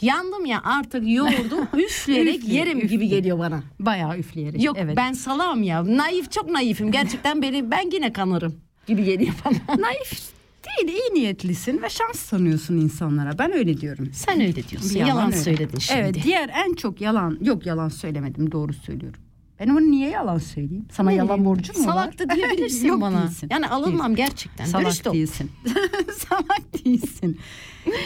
yandım 0.03 0.47
ya 0.47 0.61
artık 0.65 1.09
yoğurdu 1.09 1.63
üfleyerek 1.79 2.39
Üfle, 2.39 2.55
yerim 2.55 2.81
gibi 2.81 3.09
geliyor 3.09 3.39
bana. 3.39 3.63
Bayağı 3.81 4.19
üfleyerek. 4.19 4.65
Yok 4.65 4.77
evet. 4.81 4.97
ben 4.97 5.13
salam 5.13 5.63
ya. 5.63 5.97
Naif 5.97 6.33
çok 6.33 6.51
naifim. 6.51 6.93
Gerçekten 6.93 7.43
beni 7.43 7.71
ben 7.71 7.91
yine 7.93 8.13
kanarım 8.13 8.61
gibi 8.87 9.05
geliyor 9.05 9.35
bana. 9.45 9.81
naif 9.81 10.21
değil 10.67 10.99
iyi 10.99 11.15
niyetlisin 11.15 11.83
ve 11.83 11.89
şans 11.89 12.31
tanıyorsun 12.31 12.77
insanlara. 12.77 13.39
Ben 13.39 13.53
öyle 13.53 13.81
diyorum. 13.81 14.11
Sen 14.13 14.41
öyle 14.41 14.69
diyorsun. 14.69 14.95
Bir 14.95 15.07
Yalan, 15.07 15.27
öyle. 15.27 15.37
söyledin 15.37 15.79
şimdi. 15.79 16.01
Evet 16.01 16.25
diğer 16.25 16.51
en 16.67 16.75
çok 16.75 17.01
yalan 17.01 17.39
yok 17.41 17.67
yalan 17.67 17.89
söylemedim 17.89 18.53
doğru 18.53 18.73
söylüyorum. 18.73 19.21
Ben 19.61 19.69
onu 19.69 19.91
niye 19.91 20.11
yalan 20.11 20.39
söyleyeyim? 20.39 20.87
Sana 20.93 21.11
Ne 21.11 21.17
yalan 21.17 21.45
borcum 21.45 21.77
mu 21.81 21.87
var? 21.87 21.93
Salak 21.93 22.19
da 22.19 22.29
diyebilirsin 22.37 22.87
Yok 22.89 23.01
bana. 23.01 23.23
değilsin. 23.23 23.49
Yani 23.51 23.69
alınmam 23.69 24.15
gerçekten. 24.15 24.65
Dürüst 24.67 24.73
Salak 25.03 25.07
ol. 25.07 25.13
değilsin. 25.13 25.51
Salak 26.29 26.85
değilsin. 26.85 27.39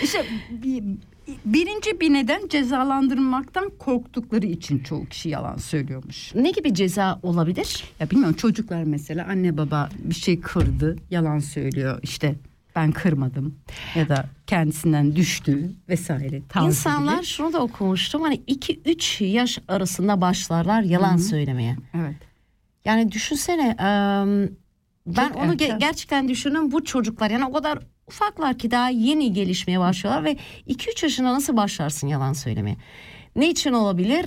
İşte 0.02 0.24
bir- 0.50 0.84
birinci 1.44 2.00
bir 2.00 2.12
neden 2.12 2.48
cezalandırmaktan 2.48 3.70
korktukları 3.78 4.46
için 4.46 4.78
çoğu 4.78 5.06
kişi 5.06 5.28
yalan 5.28 5.56
söylüyormuş. 5.56 6.34
Ne 6.34 6.50
gibi 6.50 6.74
ceza 6.74 7.20
olabilir? 7.22 7.84
Ya 8.00 8.10
bilmiyorum 8.10 8.36
çocuklar 8.36 8.82
mesela 8.84 9.26
anne 9.28 9.56
baba 9.56 9.88
bir 9.98 10.14
şey 10.14 10.40
kırdı 10.40 10.96
yalan 11.10 11.38
söylüyor 11.38 11.98
işte 12.02 12.34
ben 12.76 12.92
kırmadım 12.92 13.54
ya 13.94 14.08
da 14.08 14.28
kendisinden 14.46 15.16
düştü 15.16 15.72
vesaire. 15.88 16.42
İnsanlar 16.64 17.16
gibi. 17.16 17.26
şunu 17.26 17.52
da 17.52 17.60
okumuştum. 17.62 18.22
Hani 18.22 18.36
2-3 18.36 19.24
yaş 19.24 19.58
arasında 19.68 20.20
başlarlar 20.20 20.82
yalan 20.82 21.16
söylemeye. 21.16 21.76
evet. 21.94 22.16
Yani 22.84 23.12
düşünsene 23.12 23.76
ben 25.06 25.28
Çok 25.28 25.36
onu 25.36 25.52
ge- 25.54 25.78
gerçekten 25.78 26.28
düşünüyorum 26.28 26.72
bu 26.72 26.84
çocuklar 26.84 27.30
yani 27.30 27.44
o 27.44 27.52
kadar 27.52 27.78
ufaklar 28.06 28.58
ki 28.58 28.70
daha 28.70 28.88
yeni 28.88 29.32
gelişmeye 29.32 29.80
başlıyorlar 29.80 30.24
ve 30.24 30.36
2-3 30.68 31.04
yaşında 31.04 31.34
nasıl 31.34 31.56
başlarsın 31.56 32.06
yalan 32.06 32.32
söylemeye? 32.32 32.76
Ne 33.36 33.50
için 33.50 33.72
olabilir? 33.72 34.26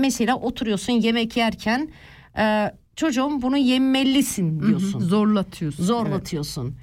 Mesela 0.00 0.36
oturuyorsun 0.36 0.92
yemek 0.92 1.36
yerken 1.36 1.88
çocuğum 2.96 3.42
bunu 3.42 3.56
yemelisin 3.56 4.62
diyorsun. 4.62 5.00
Zorlatıyorsun. 5.00 5.84
Zorlatıyorsun. 5.84 6.76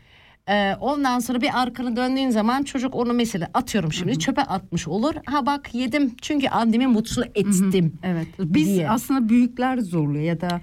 Ee, 0.50 0.76
ondan 0.80 1.20
sonra 1.20 1.42
bir 1.42 1.62
arkanı 1.62 1.96
döndüğün 1.96 2.30
zaman 2.30 2.64
çocuk 2.64 2.96
onu 2.96 3.14
mesela 3.14 3.48
atıyorum 3.54 3.94
şimdi 3.94 4.20
çöpe 4.20 4.42
atmış 4.42 4.88
olur. 4.88 5.14
Ha 5.26 5.46
bak 5.46 5.76
yedim 5.76 6.12
çünkü 6.22 6.48
annemi 6.48 6.88
mutlu 6.88 7.24
ettim. 7.36 7.94
Evet. 8.04 8.28
Biz 8.40 8.68
diye. 8.68 8.90
aslında 8.90 9.30
büyükler 9.30 9.78
zorluyor 9.78 10.24
ya 10.24 10.42
da 10.42 10.62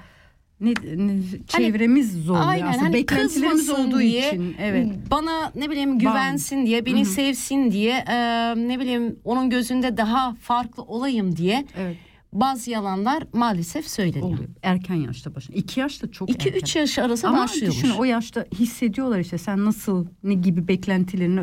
ne, 0.61 0.71
ne- 0.97 1.47
çevremiz 1.49 2.25
zorluyor 2.25 2.49
Aynen 2.49 2.67
aslında. 2.67 2.85
hani 2.85 2.95
Beklentilerimiz 2.95 3.71
olduğu 3.71 4.01
diye, 4.01 4.29
için. 4.29 4.57
Evet. 4.61 4.89
Bana 5.11 5.53
ne 5.55 5.71
bileyim 5.71 5.99
güvensin 5.99 6.67
diye, 6.67 6.87
beni 6.87 7.05
sevsin 7.05 7.71
diye, 7.71 8.05
e, 8.09 8.15
ne 8.57 8.81
bileyim 8.81 9.17
onun 9.25 9.51
gözünde 9.51 9.97
daha 9.97 10.35
farklı 10.35 10.83
olayım 10.83 11.37
diye 11.37 11.65
Evet. 11.79 11.97
Bazı 12.33 12.71
yalanlar 12.71 13.25
maalesef 13.33 13.89
söyleniyor. 13.89 14.27
Oluyor. 14.27 14.49
Erken 14.63 14.95
yaşta 14.95 15.35
başlıyor. 15.35 15.61
2 15.61 15.81
yaşta 15.81 16.11
çok 16.11 16.31
2-3 16.31 16.55
erken. 16.55 16.81
yaş 16.81 16.99
arası 16.99 17.29
Ama 17.29 17.39
başlıyormuş. 17.39 17.83
düşün 17.83 17.95
o 17.99 18.05
yaşta 18.05 18.47
hissediyorlar 18.55 19.19
işte 19.21 19.39
sen 19.39 19.65
nasıl 19.65 20.07
ne 20.23 20.35
gibi 20.35 20.69
beklentilerini 20.69 21.41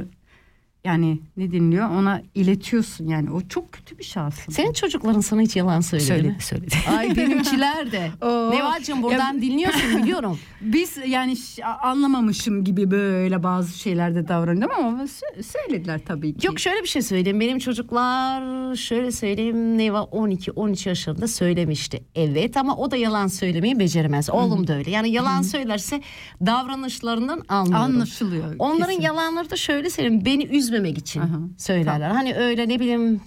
yani 0.85 1.19
ne 1.37 1.51
dinliyor 1.51 1.89
ona 1.89 2.21
iletiyorsun 2.35 3.07
yani 3.07 3.31
o 3.31 3.41
çok 3.41 3.71
kötü 3.71 3.97
bir 3.97 4.03
şey 4.03 4.23
aslında. 4.23 4.51
Senin 4.55 4.73
çocukların 4.73 5.19
sana 5.21 5.41
hiç 5.41 5.55
yalan 5.55 5.81
söyledi 5.81 6.03
mi? 6.11 6.17
söyledi 6.17 6.43
söyledi. 6.43 6.75
Ay 6.97 7.15
benimkiler 7.17 7.91
de. 7.91 8.11
Nevacığım 8.55 9.03
buradan 9.03 9.33
Ya- 9.33 9.41
dinliyorsun 9.41 9.97
biliyorum. 10.03 10.39
Biz 10.61 10.97
yani 11.07 11.35
anlamamışım 11.81 12.63
gibi 12.63 12.91
böyle 12.91 13.43
bazı 13.43 13.79
şeylerde 13.79 14.27
davranıyorum 14.27 14.85
ama 14.85 15.03
sö- 15.03 15.43
söylediler 15.43 16.01
tabii 16.05 16.37
ki. 16.37 16.47
Yok 16.47 16.59
şöyle 16.59 16.83
bir 16.83 16.87
şey 16.87 17.01
söyleyeyim. 17.01 17.39
Benim 17.39 17.59
çocuklar 17.59 18.75
şöyle 18.75 19.11
söyleyeyim 19.11 19.77
Neva 19.77 19.99
12-13 19.99 20.89
yaşında 20.89 21.27
söylemişti. 21.27 22.03
Evet 22.15 22.57
ama 22.57 22.75
o 22.77 22.91
da 22.91 22.95
yalan 22.95 23.27
söylemeyi 23.27 23.79
beceremez. 23.79 24.29
Oğlum 24.29 24.67
da 24.67 24.77
öyle. 24.77 24.91
Yani 24.91 25.11
yalan 25.11 25.41
söylerse 25.41 26.01
davranışlarından 26.45 27.41
anlıyorum. 27.47 27.83
anlaşılıyor. 27.85 28.55
Onların 28.59 28.87
kesin. 28.89 29.01
yalanları 29.01 29.49
da 29.49 29.55
şöyle 29.55 29.89
söyleyeyim. 29.89 30.25
Beni 30.25 30.43
üzmemek 30.73 30.97
için 30.97 31.19
Aha, 31.21 31.39
söylerler. 31.57 32.09
Hani 32.09 32.35
öyle 32.35 32.69
ne 32.69 32.79
bileyim 32.79 33.21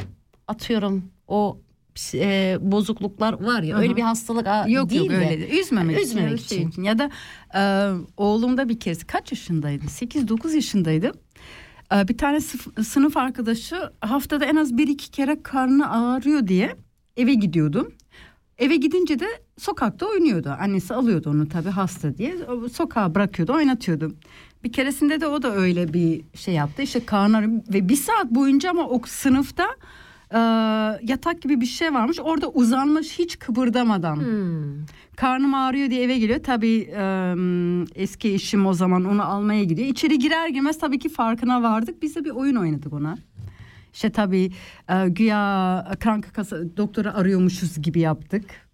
atıyorum 0.48 1.04
o 1.28 1.59
e, 2.14 2.59
bozukluklar 2.61 3.32
var 3.32 3.62
ya 3.62 3.76
öyle 3.78 3.88
Aha. 3.88 3.96
bir 3.96 4.02
hastalık 4.02 4.46
a, 4.46 4.66
Yok 4.68 4.90
değil 4.90 5.00
yok 5.00 5.11
de. 5.11 5.16
öyle 5.16 5.40
de. 5.40 5.61
Üzmemek, 5.61 6.00
Üzmemek 6.00 6.40
için. 6.40 6.56
için. 6.68 6.70
Şey 6.70 6.85
Ya 6.85 6.98
da 6.98 7.11
e, 7.54 7.62
oğlumda 8.16 8.68
bir 8.68 8.80
kez 8.80 9.04
kaç 9.04 9.32
yaşındaydı? 9.32 9.85
8-9 9.85 10.54
yaşındaydı. 10.54 11.12
E, 11.94 12.09
bir 12.09 12.18
tane 12.18 12.40
sınıf 12.85 13.16
arkadaşı 13.16 13.76
haftada 14.00 14.44
en 14.44 14.56
az 14.56 14.76
bir 14.76 14.88
iki 14.88 15.11
kere 15.11 15.42
karnı 15.42 15.90
ağrıyor 15.90 16.46
diye 16.46 16.76
eve 17.16 17.35
gidiyordum. 17.35 17.92
Eve 18.59 18.76
gidince 18.76 19.18
de 19.18 19.26
sokakta 19.59 20.06
oynuyordu. 20.06 20.56
Annesi 20.61 20.94
alıyordu 20.94 21.30
onu 21.30 21.48
tabii 21.48 21.68
hasta 21.70 22.18
diye. 22.18 22.35
Sokağa 22.72 23.14
bırakıyordu 23.14 23.52
oynatıyordu. 23.52 24.14
Bir 24.66 24.72
keresinde 24.72 25.20
de 25.20 25.26
o 25.26 25.42
da 25.42 25.55
öyle 25.55 25.92
bir 25.92 26.22
şey 26.35 26.55
yaptı. 26.55 26.83
İşte 26.83 27.07
karnı 27.07 27.37
ağrıyor 27.37 27.62
ve 27.72 27.88
bir 27.88 27.96
saat 27.96 28.31
boyunca 28.31 28.70
ama 28.70 28.88
o 28.88 29.00
sınıfta 29.07 29.66
e, 30.31 30.38
yatak 31.02 31.42
gibi 31.42 31.61
bir 31.61 31.66
şey 31.66 31.94
varmış. 31.94 32.20
Orada 32.20 32.48
uzanmış 32.48 33.18
hiç 33.18 33.38
kıpırdamadan. 33.38 34.16
Hmm. 34.16 34.87
Karnım 35.16 35.55
ağrıyor 35.55 35.90
diye 35.90 36.02
eve 36.02 36.18
geliyor. 36.18 36.40
Tabii 36.42 36.90
e, 36.96 37.35
eski 37.94 38.35
eşim 38.35 38.66
o 38.66 38.72
zaman 38.72 39.05
onu 39.05 39.24
almaya 39.24 39.64
gidiyor. 39.64 39.88
İçeri 39.88 40.18
girer 40.18 40.48
girmez 40.48 40.79
tabii 40.79 40.98
ki 40.98 41.09
farkına 41.09 41.62
vardık. 41.62 42.02
Biz 42.02 42.16
de 42.16 42.24
bir 42.24 42.31
oyun 42.31 42.57
oynadık 42.57 42.92
ona. 42.92 43.18
İşte 43.92 44.11
tabii 44.11 44.50
e, 44.88 45.09
güya 45.09 45.85
kranka 46.00 46.31
kasa 46.33 46.76
doktoru 46.76 47.09
arıyormuşuz 47.14 47.83
gibi 47.83 48.00
yaptık. 48.00 48.65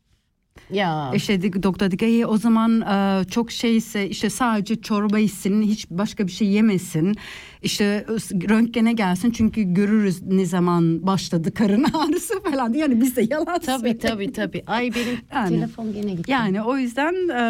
Ya. 0.73 1.11
İşte 1.15 1.63
doktor 1.63 1.87
dedi 1.87 1.97
ki 1.97 2.07
"İyi, 2.07 2.27
o 2.27 2.37
zaman 2.37 2.81
e, 2.81 3.25
çok 3.25 3.51
şeyse 3.53 4.09
işte 4.09 4.31
sadece 4.31 4.81
çorba 4.83 5.19
içsin 5.19 5.63
hiç 5.63 5.91
başka 5.91 6.27
bir 6.27 6.33
şey 6.33 6.49
yemesin. 6.49 7.17
İşte 7.63 8.07
röntgene 8.49 8.93
gelsin 8.93 9.31
çünkü 9.31 9.63
görürüz 9.75 10.23
ne 10.23 10.47
zaman 10.47 11.07
başladı 11.07 11.55
karın 11.55 11.85
ağrısı 11.95 12.43
falan. 12.43 12.73
Yani 12.73 13.01
biz 13.01 13.17
de 13.17 13.27
yalan 13.31 13.61
Tabii 13.61 13.99
tabii 13.99 14.33
tabii. 14.33 14.63
Ay 14.67 14.91
benim 14.95 15.19
Yani. 15.35 15.49
telefon 15.49 15.93
gene 15.93 16.15
gitti. 16.15 16.31
Yani 16.31 16.63
o 16.63 16.77
yüzden 16.77 17.29
e, 17.29 17.43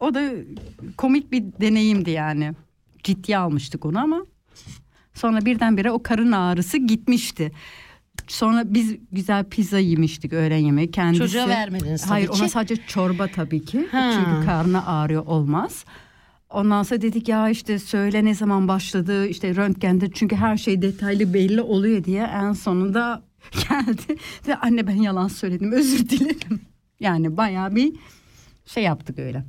o 0.00 0.14
da 0.14 0.30
komik 0.96 1.32
bir 1.32 1.44
deneyimdi 1.60 2.10
yani. 2.10 2.52
Ciddiye 3.04 3.38
almıştık 3.38 3.84
onu 3.86 3.98
ama 3.98 4.24
sonra 5.14 5.44
birdenbire 5.44 5.90
o 5.90 6.02
karın 6.02 6.32
ağrısı 6.32 6.78
gitmişti. 6.78 7.52
Sonra 8.28 8.74
biz 8.74 8.96
güzel 9.12 9.44
pizza 9.44 9.78
yemiştik 9.78 10.32
öğlen 10.32 10.56
yemeği. 10.56 10.90
Kendisi, 10.90 11.18
Çocuğa 11.18 11.48
vermediniz 11.48 12.00
tabii 12.02 12.10
Hayır 12.10 12.26
ki. 12.28 12.32
ona 12.32 12.48
sadece 12.48 12.76
çorba 12.86 13.26
tabii 13.26 13.64
ki. 13.64 13.88
Ha. 13.92 14.12
Çünkü 14.14 14.46
karnı 14.46 14.86
ağrıyor 14.86 15.26
olmaz. 15.26 15.84
Ondan 16.50 16.82
sonra 16.82 17.02
dedik 17.02 17.28
ya 17.28 17.48
işte 17.50 17.78
söyle 17.78 18.24
ne 18.24 18.34
zaman 18.34 18.68
başladı 18.68 19.26
işte 19.26 19.54
röntgende 19.56 20.10
çünkü 20.14 20.36
her 20.36 20.56
şey 20.56 20.82
detaylı 20.82 21.34
belli 21.34 21.60
oluyor 21.62 22.04
diye 22.04 22.22
en 22.22 22.52
sonunda 22.52 23.22
geldi 23.52 24.16
ve 24.48 24.56
anne 24.56 24.86
ben 24.86 24.96
yalan 25.02 25.28
söyledim 25.28 25.72
özür 25.72 26.08
dilerim. 26.08 26.60
Yani 27.00 27.36
bayağı 27.36 27.74
bir 27.74 27.92
şey 28.66 28.82
yaptık 28.82 29.18
öyle. 29.18 29.44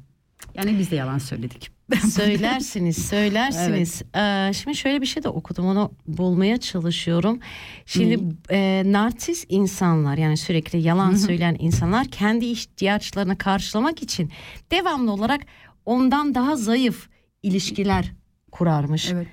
Yani 0.56 0.80
biz 0.80 0.92
de 0.92 0.96
yalan 0.96 1.18
söyledik. 1.18 1.72
Söylersiniz, 2.00 3.06
söylersiniz. 3.10 4.02
Ee, 4.16 4.52
şimdi 4.54 4.78
şöyle 4.78 5.02
bir 5.02 5.06
şey 5.06 5.24
de 5.24 5.30
okudum, 5.30 5.66
onu 5.66 5.92
bulmaya 6.08 6.58
çalışıyorum. 6.58 7.40
Şimdi 7.86 8.20
e, 8.50 8.84
narsist 8.86 9.46
insanlar 9.50 10.18
yani 10.18 10.38
sürekli 10.38 10.82
yalan 10.82 11.16
söyleyen 11.16 11.56
insanlar 11.60 12.08
kendi 12.08 12.46
ihtiyaçlarını 12.46 13.38
karşılamak 13.38 14.04
için 14.04 14.32
devamlı 14.72 15.12
olarak 15.12 15.42
ondan 15.86 16.36
daha 16.36 16.56
zayıf 16.56 17.10
ilişkiler 17.44 18.12
kurarmış. 18.52 19.12
Evet. 19.12 19.28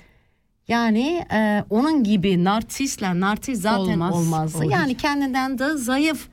Yani 0.68 1.24
e, 1.32 1.64
onun 1.70 2.04
gibi 2.04 2.44
narsistler, 2.44 3.14
narsist 3.20 3.62
zaten 3.62 3.78
Olmaz, 3.92 4.14
olmazdı. 4.14 4.58
olur. 4.58 4.70
Yani 4.72 4.96
kendinden 4.96 5.58
daha 5.58 5.76
zayıf 5.76 6.28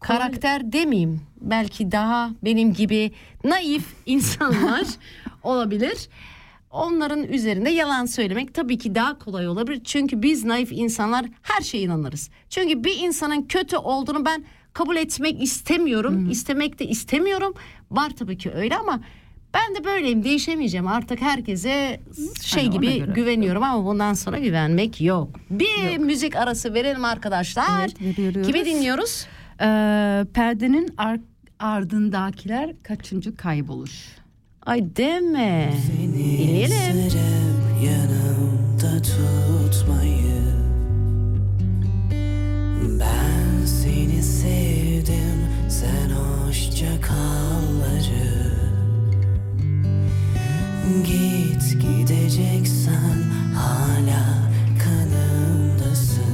karakter 0.00 0.72
demeyeyim. 0.72 1.20
Belki 1.40 1.92
daha 1.92 2.30
benim 2.44 2.72
gibi 2.74 3.12
naif 3.44 3.84
insanlar 4.06 4.82
olabilir. 5.44 6.08
Onların 6.70 7.22
üzerinde 7.24 7.70
yalan 7.70 8.06
söylemek 8.06 8.54
tabii 8.54 8.78
ki 8.78 8.94
daha 8.94 9.18
kolay 9.18 9.48
olabilir. 9.48 9.80
Çünkü 9.84 10.22
biz 10.22 10.44
naif 10.44 10.72
insanlar 10.72 11.26
her 11.42 11.60
şeye 11.62 11.82
inanırız. 11.82 12.30
Çünkü 12.50 12.84
bir 12.84 12.96
insanın 12.98 13.42
kötü 13.42 13.76
olduğunu 13.76 14.24
ben 14.24 14.44
kabul 14.72 14.96
etmek 14.96 15.42
istemiyorum. 15.42 16.30
İstemek 16.30 16.78
de 16.78 16.86
istemiyorum. 16.86 17.54
Var 17.90 18.10
tabii 18.18 18.38
ki 18.38 18.50
öyle 18.50 18.76
ama 18.76 19.00
ben 19.54 19.74
de 19.74 19.84
böyleyim 19.84 20.24
değişemeyeceğim. 20.24 20.86
Artık 20.86 21.20
herkese 21.20 22.00
şey 22.42 22.62
Hani 22.62 22.70
gibi 22.72 22.98
göre. 22.98 23.12
güveniyorum 23.14 23.62
ama 23.62 23.84
bundan 23.86 24.14
sonra 24.14 24.38
güvenmek 24.38 25.00
yok. 25.00 25.28
Bir 25.50 25.98
müzik 25.98 26.36
arası 26.36 26.74
verelim 26.74 27.04
arkadaşlar. 27.04 27.80
Evet, 27.80 28.00
veriyoruz. 28.18 28.46
Kimi 28.46 28.64
dinliyoruz? 28.64 29.26
Ee, 29.60 30.24
perdenin 30.34 30.94
ar- 30.96 31.20
ardındakiler 31.58 32.82
kaçıncı 32.82 33.36
kayboluş? 33.36 34.08
Ay 34.66 34.80
deme. 34.96 35.72
Dinleyelim. 36.02 37.10
Yanımda 37.84 39.02
tutmayı 39.02 40.42
Ben 43.00 43.66
seni 43.66 44.22
sevdim 44.22 45.38
sen 45.68 46.10
hoşça 46.10 47.00
kalları 47.00 48.54
Git 51.06 51.82
gideceksen 51.82 53.22
hala 53.54 54.24
kanımdasın 54.84 56.24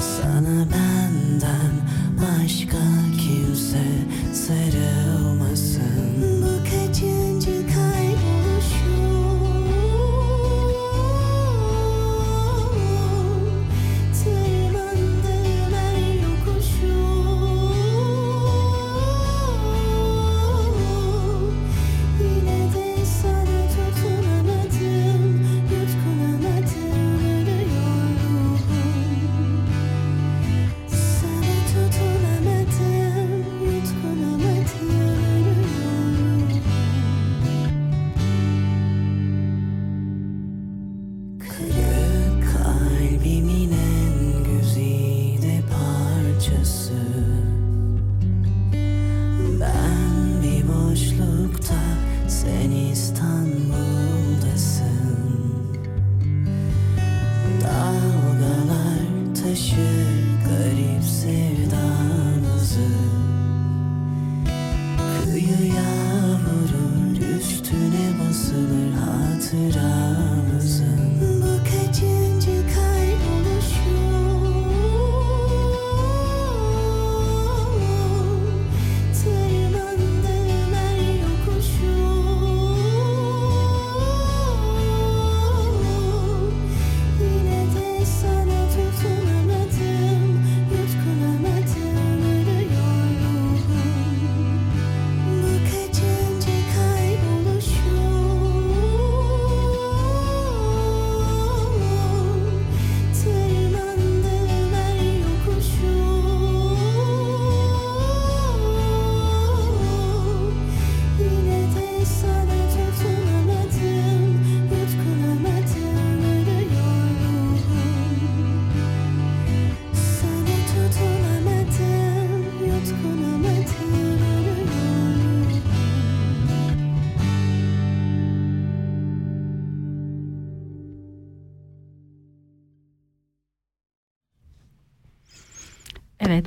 Sana 0.00 0.66
benden 0.72 1.72
başka 2.18 2.78
kimse 3.18 3.84
sarılmasın 4.32 5.35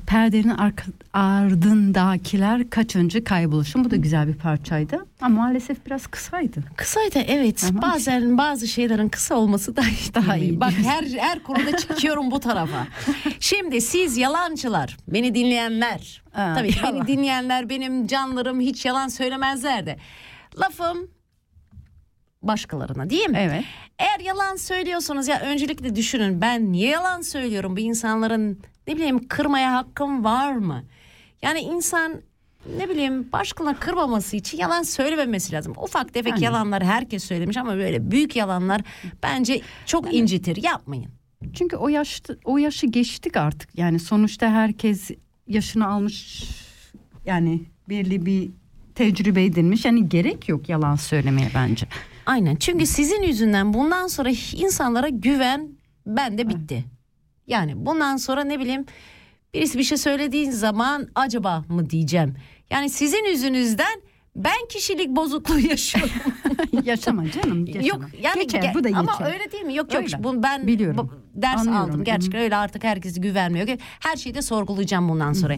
perdenin 0.09 0.55
ardındakiler 1.13 2.69
kaç 2.69 2.95
önce 2.95 3.23
kayboluşum. 3.23 3.83
Bu 3.85 3.91
da 3.91 3.95
güzel 3.95 4.27
bir 4.27 4.33
parçaydı. 4.33 5.05
Ama 5.21 5.41
maalesef 5.41 5.85
biraz 5.85 6.07
kısaydı. 6.07 6.63
Kısaydı 6.75 7.19
evet. 7.19 7.65
Ama- 7.69 7.81
Bazen 7.81 8.37
bazı 8.37 8.67
şeylerin 8.67 9.09
kısa 9.09 9.35
olması 9.35 9.75
daha, 9.75 9.85
Daha 10.15 10.37
iyi. 10.37 10.49
iyi 10.49 10.59
Bak 10.59 10.73
her 10.85 11.03
her 11.03 11.43
konuda 11.43 11.77
çıkıyorum 11.77 12.31
bu 12.31 12.39
tarafa. 12.39 12.87
Şimdi 13.39 13.81
siz 13.81 14.17
yalancılar, 14.17 14.97
beni 15.07 15.35
dinleyenler. 15.35 16.21
Aa, 16.35 16.53
tabii 16.55 16.71
yalan. 16.77 16.95
beni 16.95 17.07
dinleyenler 17.07 17.69
benim 17.69 18.07
canlarım 18.07 18.59
hiç 18.59 18.85
yalan 18.85 19.07
söylemezler 19.07 19.85
de. 19.85 19.97
Lafım 20.59 21.07
başkalarına 22.41 23.09
değil 23.09 23.29
mi? 23.29 23.37
Evet. 23.41 23.63
Eğer 23.99 24.19
yalan 24.19 24.55
söylüyorsanız 24.55 25.27
ya 25.27 25.39
öncelikle 25.39 25.95
düşünün 25.95 26.41
ben 26.41 26.71
niye 26.71 26.89
yalan 26.89 27.21
söylüyorum? 27.21 27.75
Bu 27.75 27.79
insanların 27.79 28.59
ne 28.89 28.95
bileyim 28.95 29.28
kırmaya 29.28 29.73
hakkım 29.73 30.23
var 30.23 30.54
mı? 30.54 30.84
Yani 31.41 31.60
insan 31.60 32.21
ne 32.78 32.89
bileyim 32.89 33.32
başkalarını 33.32 33.80
kırmaması 33.80 34.36
için 34.36 34.58
yalan 34.58 34.84
söylememesi 34.84 35.54
lazım. 35.54 35.73
Ufak 35.78 36.13
tefek 36.13 36.34
Aynen. 36.34 36.45
yalanlar 36.45 36.84
herkes 36.84 37.23
söylemiş 37.23 37.58
ama 37.58 37.75
böyle 37.75 38.12
büyük 38.12 38.36
yalanlar 38.36 38.82
bence 39.23 39.62
çok 39.86 40.13
incitir. 40.13 40.63
Yapmayın. 40.63 41.12
Çünkü 41.54 41.75
o 41.75 41.89
yaşta 41.89 42.36
o 42.43 42.58
yaşı 42.58 42.88
geçtik 42.88 43.38
artık. 43.38 43.78
Yani 43.78 43.99
sonuçta 43.99 44.52
herkes 44.52 45.12
yaşını 45.47 45.88
almış 45.88 46.43
yani 47.25 47.62
belli 47.89 48.25
bir 48.25 48.49
tecrübe 48.95 49.43
edinmiş. 49.43 49.86
Yani 49.86 50.10
gerek 50.10 50.49
yok 50.49 50.69
yalan 50.69 50.95
söylemeye 50.95 51.49
bence. 51.56 51.88
Aynen 52.25 52.56
çünkü 52.56 52.86
sizin 52.86 53.23
yüzünden 53.23 53.73
bundan 53.73 54.08
sonra 54.08 54.30
insanlara 54.54 55.10
güven 55.10 55.69
bende 56.06 56.49
bitti. 56.49 56.86
Yani 57.49 57.73
bundan 57.85 58.17
sonra 58.17 58.43
ne 58.43 58.59
bileyim 58.59 58.85
birisi 59.53 59.77
bir 59.77 59.83
şey 59.83 59.97
söylediğin 59.97 60.51
zaman 60.51 61.07
acaba 61.15 61.63
mı 61.69 61.89
diyeceğim. 61.89 62.35
Yani 62.69 62.89
sizin 62.89 63.25
yüzünüzden 63.25 64.01
ben 64.35 64.67
kişilik 64.69 65.09
bozukluğu 65.09 65.59
yaşıyorum. 65.69 66.12
Yaşama 66.83 67.31
canım. 67.31 67.65
Yaşama. 67.65 67.85
Yok 67.88 68.01
yani 68.23 68.41
geçer, 68.41 68.59
ge- 68.62 68.73
bu 68.73 68.83
da 68.83 68.89
ama 68.99 69.12
geçer. 69.12 69.33
öyle 69.33 69.51
değil 69.51 69.63
mi? 69.63 69.75
Yok 69.75 69.93
yok 69.93 70.03
Öyle. 70.03 70.23
bunu 70.23 70.43
ben 70.43 70.67
Biliyorum. 70.67 70.97
bu- 70.97 71.41
ders 71.41 71.59
Anlıyorum. 71.59 71.89
aldım. 71.89 72.03
Gerçekten 72.03 72.41
öyle 72.41 72.55
artık 72.55 72.83
herkese 72.83 73.21
güvenmiyor. 73.21 73.67
Her 73.99 74.15
şeyi 74.15 74.35
de 74.35 74.41
sorgulayacağım 74.41 75.09
bundan 75.09 75.33
sonra. 75.33 75.57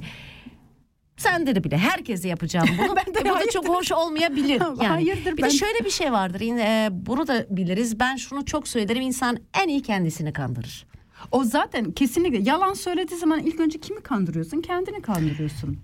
Sen 1.17 1.47
de 1.47 1.63
bile 1.63 1.77
herkese 1.77 2.27
yapacağım 2.27 2.67
bunu. 2.79 2.95
Ben 3.07 3.13
de 3.15 3.19
E, 3.19 3.31
bu 3.31 3.35
da 3.35 3.49
çok 3.53 3.67
hoş 3.69 3.91
olmayabilir. 3.91 4.61
Yani. 4.61 4.87
Hayırdır, 4.87 5.37
Bir 5.37 5.41
ben- 5.43 5.49
de 5.49 5.53
şöyle 5.53 5.85
bir 5.85 5.89
şey 5.89 6.11
vardır. 6.11 6.39
Yine, 6.39 6.61
e, 6.61 6.89
bunu 6.91 7.27
da 7.27 7.45
biliriz. 7.49 7.99
Ben 7.99 8.15
şunu 8.15 8.45
çok 8.45 8.67
söylerim. 8.67 9.01
İnsan 9.01 9.37
en 9.63 9.67
iyi 9.67 9.81
kendisini 9.81 10.33
kandırır. 10.33 10.85
O 11.31 11.43
zaten 11.43 11.91
kesinlikle 11.91 12.37
yalan 12.49 12.73
söylediği 12.73 13.19
zaman 13.19 13.39
ilk 13.39 13.59
önce 13.59 13.79
kimi 13.79 14.01
kandırıyorsun? 14.01 14.61
Kendini 14.61 15.01
kandırıyorsun. 15.01 15.77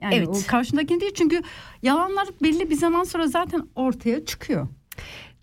Yani 0.00 0.14
Evet. 0.14 0.28
o 0.28 0.36
karşındakini 0.46 1.00
değil 1.00 1.12
çünkü 1.14 1.42
yalanlar 1.82 2.28
belli 2.42 2.70
bir 2.70 2.74
zaman 2.74 3.04
sonra 3.04 3.26
zaten 3.26 3.62
ortaya 3.74 4.24
çıkıyor. 4.24 4.68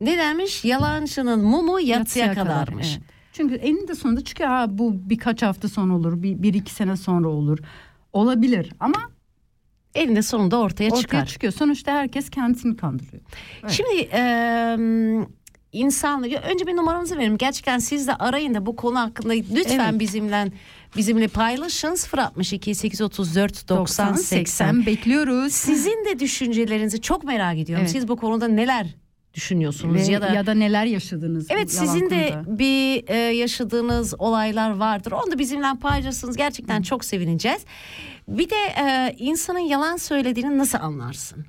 Ne 0.01 0.17
demiş? 0.17 0.65
Yalancının 0.65 1.43
mumu 1.43 1.79
yatsıya, 1.79 1.95
Yatsıya 2.25 2.33
kadar, 2.45 2.65
kadarmış. 2.65 2.87
evet. 2.97 3.01
Çünkü 3.33 3.55
eninde 3.55 3.95
sonunda 3.95 4.23
çıkıyor. 4.23 4.49
Ha, 4.49 4.65
bu 4.69 5.09
birkaç 5.09 5.41
hafta 5.41 5.67
sonra 5.69 5.93
olur, 5.95 6.23
bir, 6.23 6.43
bir 6.43 6.53
iki 6.53 6.73
sene 6.73 6.97
sonra 6.97 7.27
olur. 7.27 7.59
Olabilir 8.13 8.73
ama 8.79 8.97
Elinde 9.95 10.21
sonunda 10.21 10.57
ortaya, 10.59 10.85
ortaya 10.87 11.01
çıkar. 11.01 11.25
çıkıyor. 11.25 11.53
Sonuçta 11.53 11.91
herkes 11.91 12.29
kendisini 12.29 12.77
kandırıyor. 12.77 13.23
Evet. 13.63 13.71
Şimdi 13.71 14.09
e, 14.13 14.21
insanları 15.79 16.35
önce 16.35 16.67
bir 16.67 16.75
numaranızı 16.75 17.17
verin. 17.17 17.38
Gerçekten 17.38 17.79
siz 17.79 18.07
de 18.07 18.15
arayın 18.15 18.53
da 18.53 18.65
bu 18.65 18.75
konu 18.75 18.99
hakkında 18.99 19.33
lütfen 19.33 19.89
Evet. 19.91 19.99
bizimle 19.99 20.47
bizimle 20.97 21.27
paylaşın. 21.27 21.95
062 22.17 22.75
834 22.75 23.69
90 23.69 24.13
80. 24.13 24.85
bekliyoruz. 24.85 25.53
Sizin 25.53 26.05
de 26.05 26.19
düşüncelerinizi 26.19 27.01
çok 27.01 27.23
merak 27.23 27.57
ediyorum. 27.57 27.83
Evet. 27.85 27.91
Siz 27.91 28.07
bu 28.07 28.15
konuda 28.17 28.47
neler 28.47 28.88
düşünüyorsunuz 29.33 30.09
Ve- 30.09 30.11
ya 30.11 30.45
da 30.45 30.53
neler 30.53 30.85
yaşadınız? 30.85 31.47
Evet 31.49 31.71
sizin 31.73 32.09
de 32.09 32.29
konuda? 32.33 32.59
bir 32.59 33.03
e, 33.09 33.15
yaşadığınız 33.17 34.13
olaylar 34.19 34.69
vardır. 34.71 35.11
Onu 35.11 35.31
da 35.31 35.39
bizimle 35.39 35.67
paylaşırsanız 35.81 36.38
gerçekten 36.38 36.81
çok 36.81 37.05
sevineceğiz. 37.05 37.61
Bir 38.27 38.49
de 38.49 38.55
e, 38.55 39.15
insanın 39.17 39.59
yalan 39.59 39.97
söylediğini 39.97 40.57
nasıl 40.57 40.77
anlarsın? 40.77 41.45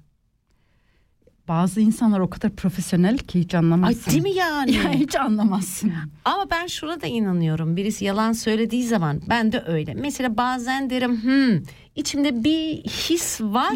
Bazı 1.49 1.81
insanlar 1.81 2.21
o 2.21 2.31
kadar 2.31 2.51
profesyonel 2.51 3.19
ki 3.19 3.41
hiç 3.41 3.55
Ay 3.55 3.59
anlamazsın. 3.59 4.11
değil 4.11 4.23
mi 4.23 4.31
yani? 4.35 4.75
Ya 4.77 4.91
hiç 4.93 5.17
anlamazsın. 5.17 5.93
Ama 6.25 6.51
ben 6.51 6.67
şuna 6.67 7.01
da 7.01 7.07
inanıyorum. 7.07 7.77
Birisi 7.77 8.05
yalan 8.05 8.33
söylediği 8.33 8.85
zaman 8.87 9.21
ben 9.29 9.53
de 9.53 9.65
öyle. 9.67 9.95
Mesela 9.95 10.37
bazen 10.37 10.91
derim 10.91 11.23
hmm, 11.23 11.63
içimde 11.97 12.45
bir 12.45 12.77
his 12.83 13.41
var 13.41 13.75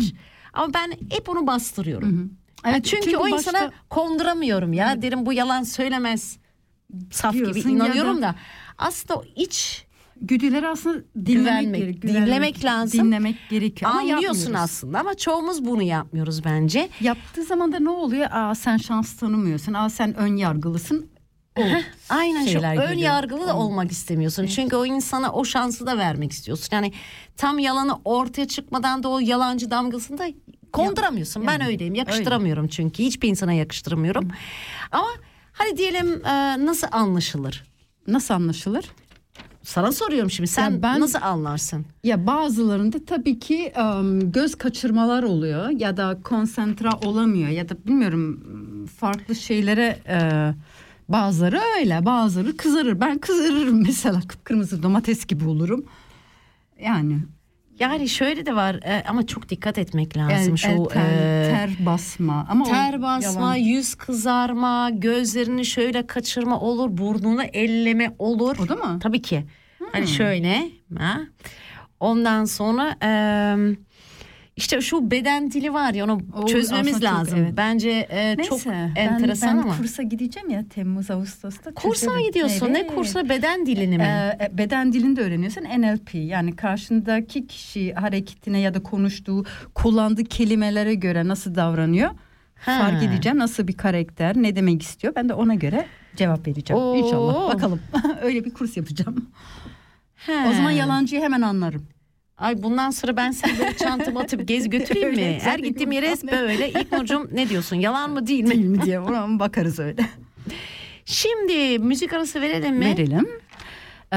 ama 0.52 0.74
ben 0.74 0.92
hep 1.10 1.28
onu 1.28 1.46
bastırıyorum. 1.46 2.32
Evet, 2.66 2.84
çünkü, 2.84 3.16
o 3.16 3.20
başta- 3.20 3.36
insana 3.36 3.70
konduramıyorum 3.90 4.72
ya. 4.72 5.02
Derim 5.02 5.26
bu 5.26 5.32
yalan 5.32 5.62
söylemez. 5.62 6.38
Saf 7.10 7.34
gibi 7.34 7.44
Diyorsun 7.44 7.70
ya 7.70 7.76
inanıyorum 7.76 8.16
da- 8.18 8.22
da. 8.22 8.34
Aslında 8.78 9.20
o 9.20 9.24
iç 9.36 9.84
güdüleri 10.20 10.68
aslında 10.68 11.04
dinlemek, 11.26 11.60
Güvenmek, 11.60 11.80
gerekiyor. 11.80 12.14
dinlemek 12.26 12.64
lazım. 12.64 13.06
Dinlemek 13.06 13.36
gerekiyor. 13.50 13.90
Ama 13.90 14.00
anlıyorsun 14.00 14.26
yapmıyoruz. 14.26 14.60
aslında 14.64 14.98
ama 15.00 15.14
çoğumuz 15.14 15.64
bunu 15.64 15.82
yapmıyoruz 15.82 16.44
bence. 16.44 16.88
Yaptığı 17.00 17.44
zaman 17.44 17.72
da 17.72 17.78
ne 17.78 17.90
oluyor? 17.90 18.28
Aa 18.30 18.54
sen 18.54 18.76
şans 18.76 19.16
tanımıyorsun. 19.16 19.74
Aa 19.74 19.88
sen 19.90 20.14
ön 20.14 20.36
yargılısın. 20.36 21.10
O 21.58 21.62
Aynen 22.08 22.46
şu 22.46 22.58
ön 22.58 22.72
geliyor. 22.74 22.92
yargılı 22.92 23.48
da 23.48 23.56
olmak 23.56 23.92
istemiyorsun. 23.92 24.46
Çünkü 24.46 24.76
o 24.76 24.86
insana 24.86 25.32
o 25.32 25.44
şansı 25.44 25.86
da 25.86 25.98
vermek 25.98 26.32
istiyorsun. 26.32 26.68
Yani 26.72 26.92
tam 27.36 27.58
yalanı 27.58 27.98
ortaya 28.04 28.48
çıkmadan 28.48 29.02
da 29.02 29.08
o 29.08 29.18
yalancı 29.18 29.70
damgasını 29.70 30.18
da 30.18 30.24
konduramıyorsun. 30.72 31.46
Ben 31.46 31.52
yani, 31.52 31.66
öyleyim. 31.66 31.94
Yakıştıramıyorum 31.94 32.68
çünkü. 32.68 33.02
Hiçbir 33.02 33.28
insana 33.28 33.52
yakıştıramıyorum. 33.52 34.28
Ama 34.92 35.08
hadi 35.52 35.76
diyelim 35.76 36.26
e, 36.26 36.66
nasıl 36.66 36.86
anlaşılır? 36.92 37.64
Nasıl 38.06 38.34
anlaşılır? 38.34 38.84
Sana 39.70 39.92
soruyorum 39.92 40.30
şimdi. 40.30 40.48
Sen 40.48 40.82
ben- 40.82 41.00
nasıl 41.00 41.18
anlarsın? 41.22 41.86
Ya 42.04 42.26
bazılarında 42.26 43.04
tabii 43.06 43.38
ki 43.38 43.72
ım, 43.78 44.32
göz 44.32 44.54
kaçırmalar 44.54 45.22
oluyor 45.22 45.70
ya 45.70 45.96
da 45.96 46.18
konsantre 46.24 46.88
olamıyor 47.04 47.48
ya 47.48 47.68
da 47.68 47.74
bilmiyorum 47.86 48.40
farklı 49.00 49.34
şeylere 49.34 49.98
e, 50.08 50.18
bazıları 51.08 51.60
öyle 51.78 52.06
bazıları 52.06 52.56
kızarır. 52.56 53.00
Ben 53.00 53.18
kızarırım 53.18 53.82
mesela 53.86 54.20
kıpkırmızı 54.28 54.82
domates 54.82 55.26
gibi 55.26 55.48
olurum. 55.48 55.84
Yani 56.82 57.18
Yani 57.78 58.08
şöyle 58.08 58.46
de 58.46 58.56
var 58.56 58.74
e, 58.74 59.04
ama 59.08 59.26
çok 59.26 59.48
dikkat 59.48 59.78
etmek 59.78 60.16
lazım. 60.16 60.52
el, 60.52 60.56
Şu 60.56 60.68
el 60.68 60.84
ter, 60.84 61.00
e, 61.00 61.50
ter 61.50 61.86
basma 61.86 62.46
ama 62.50 62.64
ter 62.64 63.02
basma, 63.02 63.40
yalan. 63.40 63.54
yüz 63.54 63.94
kızarma, 63.94 64.90
gözlerini 64.90 65.64
şöyle 65.64 66.06
kaçırma 66.06 66.60
olur, 66.60 66.96
burnunu 66.98 67.42
elleme 67.42 68.14
olur. 68.18 68.56
O 68.64 68.68
da 68.68 68.74
mı? 68.76 68.98
Tabii 69.02 69.22
ki. 69.22 69.44
Hmm. 69.92 70.00
Hani 70.00 70.08
şöyle. 70.08 70.62
Ha? 70.98 71.20
Ondan 72.00 72.44
sonra 72.44 72.96
eee, 73.02 73.76
işte 74.56 74.80
şu 74.80 75.10
beden 75.10 75.50
dili 75.50 75.72
var 75.72 75.94
ya 75.94 76.04
onu 76.04 76.20
O 76.42 76.46
çözmemiz 76.46 76.94
aslında 76.94 77.08
çok, 77.10 77.18
lazım. 77.18 77.38
evet. 77.38 77.52
Bence 77.56 78.06
e, 78.10 78.36
çok 78.42 78.66
Neyse, 78.66 78.90
enteresan 78.96 79.56
ben, 79.58 79.62
ama. 79.62 79.72
Ben 79.72 79.78
kursa 79.78 80.02
gideceğim 80.02 80.50
ya 80.50 80.64
Temmuz 80.70 81.10
Ağustos'ta. 81.10 81.74
Kursa 81.74 82.06
çözerim. 82.06 82.26
gidiyorsun? 82.26 82.72
Ne 82.72 82.78
Evet. 82.78 82.94
kursa 82.94 83.28
beden 83.28 83.66
dilini 83.66 83.98
mi? 83.98 84.02
Ee, 84.40 84.50
beden 84.58 84.92
dilini 84.92 85.16
de 85.16 85.20
öğreniyorsun 85.22 85.62
NLP 85.64 86.14
yani 86.14 86.56
karşındaki 86.56 87.46
kişi 87.46 87.92
hareketine 87.94 88.60
ya 88.60 88.74
da 88.74 88.82
konuştuğu 88.82 89.44
kullandığı 89.74 90.24
kelimelere 90.24 90.94
göre 90.94 91.28
nasıl 91.28 91.54
davranıyor 91.54 92.10
Ha. 92.60 92.78
fark 92.78 93.02
edeceğim 93.02 93.38
nasıl 93.38 93.68
bir 93.68 93.72
karakter 93.76 94.36
ne 94.36 94.56
demek 94.56 94.82
istiyor 94.82 95.14
ben 95.16 95.28
de 95.28 95.34
ona 95.34 95.54
göre 95.54 95.86
cevap 96.16 96.46
vereceğim 96.46 96.82
Oo. 96.82 96.94
inşallah 96.96 97.54
bakalım 97.54 97.80
öyle 98.22 98.44
bir 98.44 98.50
kurs 98.54 98.76
yapacağım 98.76 99.30
He. 100.26 100.48
o 100.50 100.52
zaman 100.52 100.70
yalancıyı 100.70 101.22
hemen 101.22 101.40
anlarım 101.40 101.86
Ay 102.38 102.62
bundan 102.62 102.90
sonra 102.90 103.16
ben 103.16 103.30
seni 103.30 103.58
böyle 103.58 103.76
çantamı 103.76 104.20
atıp 104.20 104.48
gez 104.48 104.70
götüreyim 104.70 105.14
mi? 105.14 105.38
Her 105.42 105.58
gittiğim 105.58 105.92
yere 105.92 106.16
böyle. 106.32 106.68
İlk 106.70 106.92
Nurcuğum 106.92 107.28
ne 107.32 107.48
diyorsun? 107.48 107.76
Yalan 107.76 108.10
mı 108.10 108.26
değil 108.26 108.44
mi? 108.44 108.50
değil 108.50 108.64
mi 108.64 108.82
diye 108.82 109.00
ona 109.00 109.38
bakarız 109.38 109.78
öyle 109.78 110.06
Şimdi 111.04 111.78
müzik 111.78 112.12
arası 112.12 112.40
verelim 112.40 112.76
mi? 112.76 112.84
verelim 112.86 113.28
ee, 114.12 114.16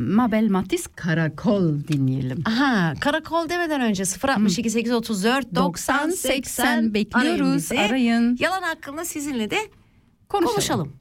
Mabel 0.00 0.48
Matiz 0.50 0.86
Karakol 0.86 1.78
dinleyelim 1.88 2.42
Aha, 2.46 2.94
karakol 3.00 3.48
demeden 3.48 3.80
önce 3.80 4.02
062 4.22 4.70
834 4.70 5.54
90 5.54 6.10
80 6.10 6.66
arayın 6.66 6.94
bekliyoruz 6.94 7.72
arayın 7.72 8.36
Yalan 8.40 8.62
hakkında 8.62 9.04
sizinle 9.04 9.50
de 9.50 9.58
konuşalım. 10.28 10.54
konuşalım. 10.54 10.92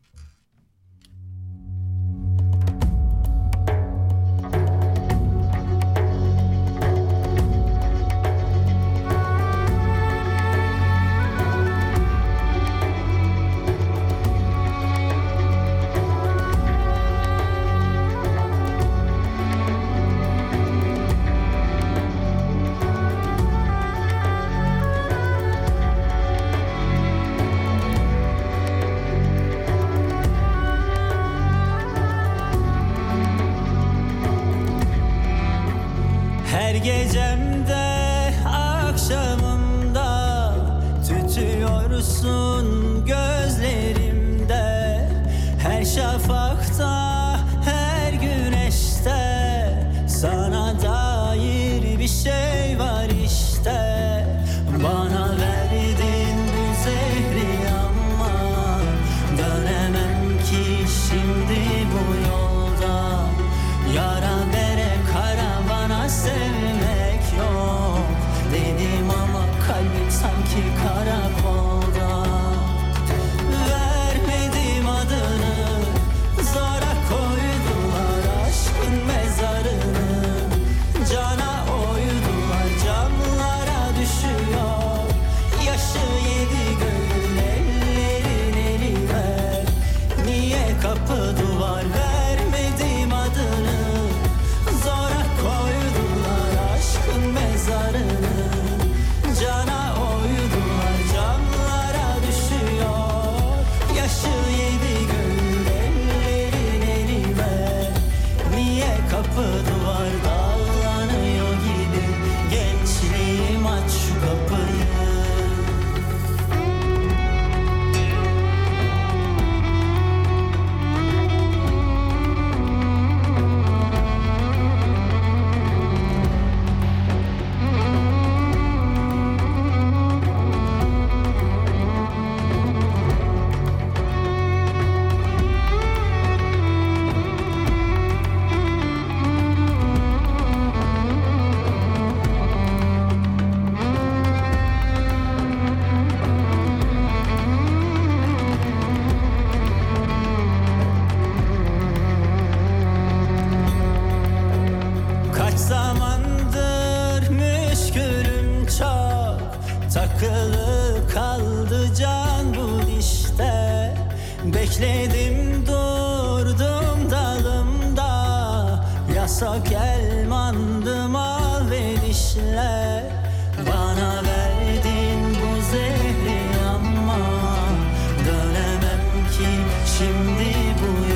Bu 180.81 181.13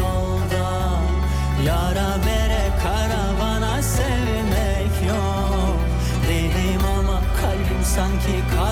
karavana 2.84 3.82
sevmek 3.82 4.96
yok. 5.10 5.80
Dedim 6.28 6.82
ama 7.00 7.20
kalbim 7.42 7.84
sanki 7.96 8.36
karakolda 8.56 8.63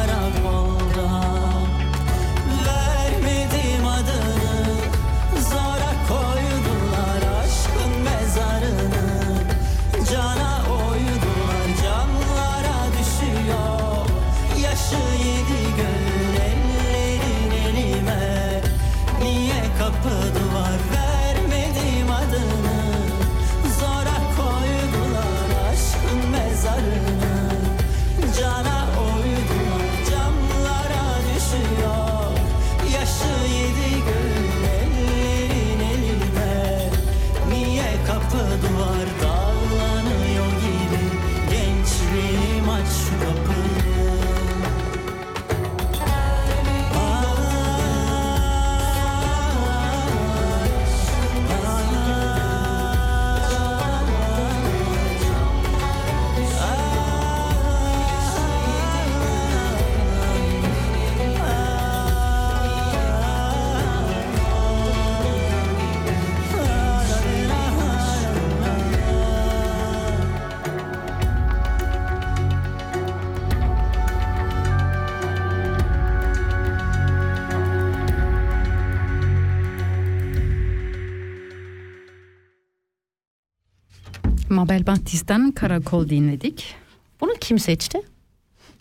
Mabel 84.72 84.88
Batista'nın 84.88 85.52
Karakol 85.52 86.10
dinledik. 86.10 86.76
Bunu 87.22 87.32
kim 87.42 87.60
seçti? 87.60 88.02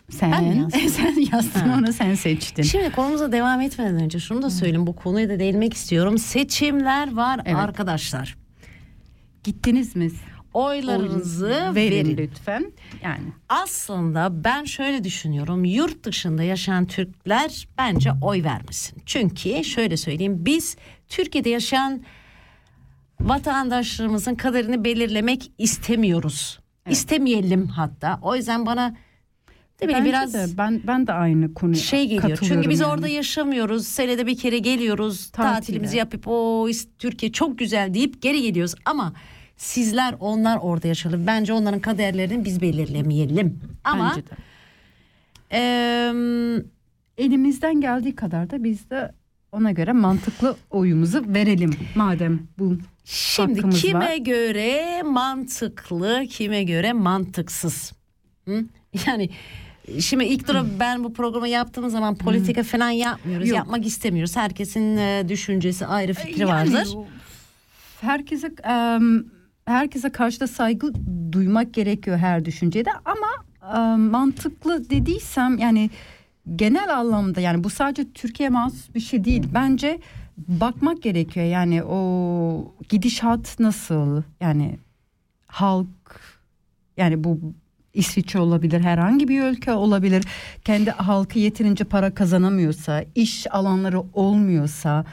Sen, 0.09 0.31
Ben 0.31 0.41
yazdım? 0.59 0.79
sen 0.89 1.15
yazdın 1.31 1.59
Ha. 1.59 1.77
onu 1.79 1.93
sen 1.93 2.15
seçtin. 2.15 2.63
Şimdi 2.63 2.91
konumuza 2.91 3.31
devam 3.31 3.61
etmeden 3.61 3.95
önce 4.03 4.19
şunu 4.19 4.41
da 4.41 4.49
söyleyeyim. 4.49 4.87
Bu 4.87 4.95
konuya 4.95 5.29
da 5.29 5.39
değinmek 5.39 5.73
istiyorum. 5.73 6.17
Seçimler 6.17 7.13
var 7.15 7.39
Evet. 7.45 7.55
arkadaşlar. 7.55 8.37
Gittiniz 9.43 9.95
mi? 9.95 10.11
Oylarınızı 10.53 11.49
verin, 11.75 11.75
verin. 12.05 12.17
lütfen. 12.17 12.71
Yani 13.03 13.23
Aslında 13.49 14.43
ben 14.43 14.63
şöyle 14.63 15.03
düşünüyorum. 15.03 15.65
Yurt 15.65 16.03
dışında 16.03 16.43
yaşayan 16.43 16.85
Türkler 16.85 17.67
bence 17.77 18.11
oy 18.21 18.43
vermesin. 18.43 19.01
Çünkü 19.05 19.63
şöyle 19.63 19.97
söyleyeyim. 19.97 20.45
Biz 20.45 20.77
Türkiye'de 21.09 21.49
yaşayan 21.49 22.01
vatandaşlarımızın 23.23 24.35
kaderini 24.35 24.83
belirlemek 24.83 25.51
istemiyoruz. 25.57 26.59
İstemeyelim 26.89 27.67
hatta. 27.67 28.19
O 28.21 28.35
yüzden 28.35 28.65
bana 28.65 28.95
bileyim 29.81 29.99
bence 29.99 30.09
biraz 30.09 30.33
de, 30.33 30.57
ben 30.57 30.81
ben 30.87 31.07
de 31.07 31.13
aynı 31.13 31.53
konuya 31.53 31.75
şey 31.75 32.07
geliyor. 32.07 32.39
Çünkü 32.43 32.69
biz 32.69 32.79
yani. 32.79 32.91
orada 32.91 33.07
yaşamıyoruz. 33.07 33.87
Senede 33.87 34.27
bir 34.27 34.37
kere 34.37 34.57
geliyoruz. 34.57 35.31
Tatile. 35.31 35.53
Tatilimizi 35.53 35.97
yapıp 35.97 36.27
o 36.27 36.67
Türkiye 36.99 37.31
çok 37.31 37.59
güzel 37.59 37.93
deyip 37.93 38.21
geri 38.21 38.41
geliyoruz. 38.41 38.75
Ama 38.85 39.13
sizler 39.57 40.15
onlar 40.19 40.57
orada 40.61 40.87
yaşalı. 40.87 41.27
Bence 41.27 41.53
onların 41.53 41.79
kaderlerini 41.79 42.45
biz 42.45 42.61
belirlemeyelim. 42.61 43.59
Ama 43.83 44.15
eee, 45.51 46.13
elimizden 47.17 47.81
geldiği 47.81 48.15
kadar 48.15 48.49
da 48.49 48.63
biz 48.63 48.89
de 48.89 49.11
ona 49.51 49.71
göre 49.71 49.93
mantıklı 49.93 50.55
oyumuzu 50.69 51.23
verelim 51.27 51.71
madem 51.95 52.39
bu 52.59 52.77
şimdi 53.05 53.53
hakkımız 53.55 53.81
kime 53.81 53.99
var. 53.99 54.15
göre 54.15 55.03
mantıklı, 55.03 56.23
kime 56.29 56.63
göre 56.63 56.93
mantıksız. 56.93 57.93
Hı? 58.45 58.65
Yani 59.07 59.29
Şimdi 59.99 60.23
ilk 60.23 60.47
dura 60.47 60.65
ben 60.79 61.03
bu 61.03 61.13
programı 61.13 61.47
yaptığımız 61.47 61.91
zaman 61.93 62.15
politika 62.15 62.63
falan 62.63 62.89
yapmıyoruz. 62.89 63.47
Yok. 63.47 63.57
Yapmak 63.57 63.85
istemiyoruz. 63.85 64.35
Herkesin 64.35 64.97
e, 64.97 65.25
düşüncesi 65.29 65.85
ayrı 65.85 66.13
fikri 66.13 66.41
Yani 66.41 66.51
vardır. 66.51 66.87
herkese 68.01 68.51
herkese 69.65 70.09
karşı 70.09 70.39
da 70.39 70.47
saygı 70.47 70.93
duymak 71.31 71.73
gerekiyor 71.73 72.17
her 72.17 72.45
düşüncede 72.45 72.89
ama 73.05 73.27
mantıklı 73.97 74.89
dediysem 74.89 75.57
yani 75.57 75.89
genel 76.55 76.97
anlamda 76.97 77.41
yani 77.41 77.63
bu 77.63 77.69
sadece 77.69 78.11
Türkiye 78.13 78.49
mahsus 78.49 78.95
bir 78.95 78.99
şey 78.99 79.23
değil. 79.23 79.43
Bence 79.53 79.99
bakmak 80.37 81.01
gerekiyor. 81.01 81.45
Yani 81.45 81.83
o 81.83 82.75
gidişat 82.89 83.59
nasıl? 83.59 84.23
Yani 84.41 84.77
halk 85.47 86.21
yani 86.97 87.23
bu 87.23 87.39
İsviçre 87.93 88.39
olabilir 88.39 88.81
herhangi 88.81 89.27
bir 89.27 89.43
ülke 89.43 89.73
olabilir. 89.73 90.23
Kendi 90.65 90.91
halkı 90.91 91.39
yeterince 91.39 91.83
para 91.83 92.13
kazanamıyorsa 92.13 93.03
iş 93.15 93.47
alanları 93.53 94.03
olmuyorsa 94.13 95.05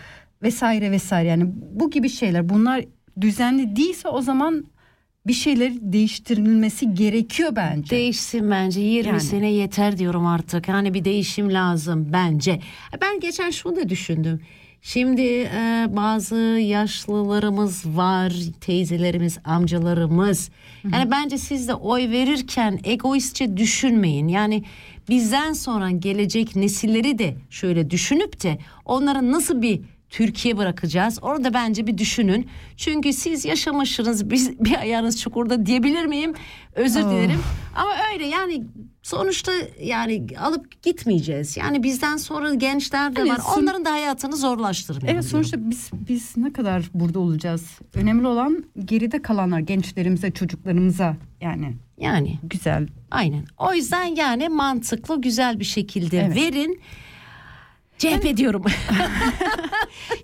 vesaire 0.43 0.91
vesaire. 0.91 1.29
Yani 1.29 1.53
bu 1.73 1.91
gibi 1.91 2.09
şeyler 2.09 2.49
bunlar 2.49 2.85
düzenli 3.21 3.77
değilse 3.77 4.09
o 4.09 4.21
zaman 4.21 4.65
bir 5.29 5.33
şeyler 5.33 5.73
değiştirilmesi 5.81 6.95
gerekiyor 6.95 7.57
bence. 7.57 7.91
Değişsin 7.91 8.51
bence 8.51 8.81
20 8.81 9.09
Yani. 9.09 9.21
sene 9.21 9.51
yeter 9.53 9.99
diyorum 9.99 10.27
artık. 10.27 10.69
Yani 10.69 10.95
bir 10.95 11.05
değişim 11.05 11.53
lazım 11.55 12.09
bence. 12.13 12.61
Ben 13.01 13.21
geçen 13.21 13.51
şunu 13.51 13.77
da 13.77 13.89
düşündüm. 13.89 14.41
Şimdi 14.83 15.23
e, 15.23 15.87
bazı 15.91 16.37
yaşlılarımız 16.61 17.87
var, 17.87 18.33
teyzelerimiz, 18.61 19.39
amcalarımız. 19.45 20.51
Yani 20.93 21.11
bence 21.11 21.39
siz 21.39 21.69
de 21.69 21.75
oy 21.75 22.11
verirken 22.11 22.81
egoistçe 22.85 23.57
düşünmeyin. 23.57 24.29
Yani 24.29 24.65
bizden 25.09 25.53
sonra 25.53 25.91
gelecek 25.91 26.57
nesilleri 26.57 27.19
de 27.19 27.37
şöyle 27.51 27.91
düşünüp 27.91 28.43
de 28.43 28.59
onlara 28.85 29.33
nasıl 29.33 29.63
bir 29.63 29.81
Türkiye 30.11 30.57
bırakacağız. 30.57 31.19
Orada 31.23 31.55
bence 31.55 31.87
bir 31.87 31.99
düşünün. 31.99 32.49
Çünkü 32.77 33.13
siz 33.13 33.45
yaşamışsınız 33.45 34.31
biz 34.31 34.61
bir 34.65 34.79
ayağınız 34.79 35.21
çukurda 35.21 35.67
diyebilir 35.67 36.05
miyim? 36.07 36.35
Özür 36.75 37.03
Oh. 37.05 37.11
dilerim. 37.11 37.41
Ama 37.77 37.91
öyle 38.13 38.27
yani 38.27 38.65
sonuçta 39.03 39.53
yani 39.83 40.27
alıp 40.41 40.83
gitmeyeceğiz. 40.83 41.57
Yani 41.57 41.83
bizden 41.83 42.17
sonra 42.17 42.55
gençler 42.55 43.17
de 43.17 43.21
Evet, 43.21 43.31
var. 43.31 43.37
son- 43.55 43.63
Onların 43.63 43.85
da 43.85 43.93
hayatını 43.93 44.37
zorlaştırmayalım. 44.37 45.09
Evet 45.15 45.25
sonuçta 45.25 45.71
biz 45.71 45.91
biz 46.09 46.37
ne 46.37 46.53
kadar 46.53 46.83
burada 46.95 47.19
olacağız? 47.19 47.67
Önemli 47.95 48.27
olan 48.27 48.65
geride 48.85 49.23
kalanlar 49.23 49.59
gençlerimize, 49.61 50.31
çocuklarımıza 50.31 51.17
yani 51.41 51.75
Yani 51.99 52.39
güzel. 52.43 52.87
aynen. 53.11 53.45
O 53.59 53.75
yüzden 53.75 54.05
yani 54.05 54.49
mantıklı 54.49 55.21
güzel 55.21 55.61
bir 55.61 55.65
şekilde 55.65 56.19
Evet. 56.21 56.37
verin. 56.37 56.81
CHP 57.99 58.37
diyorum. 58.37 58.65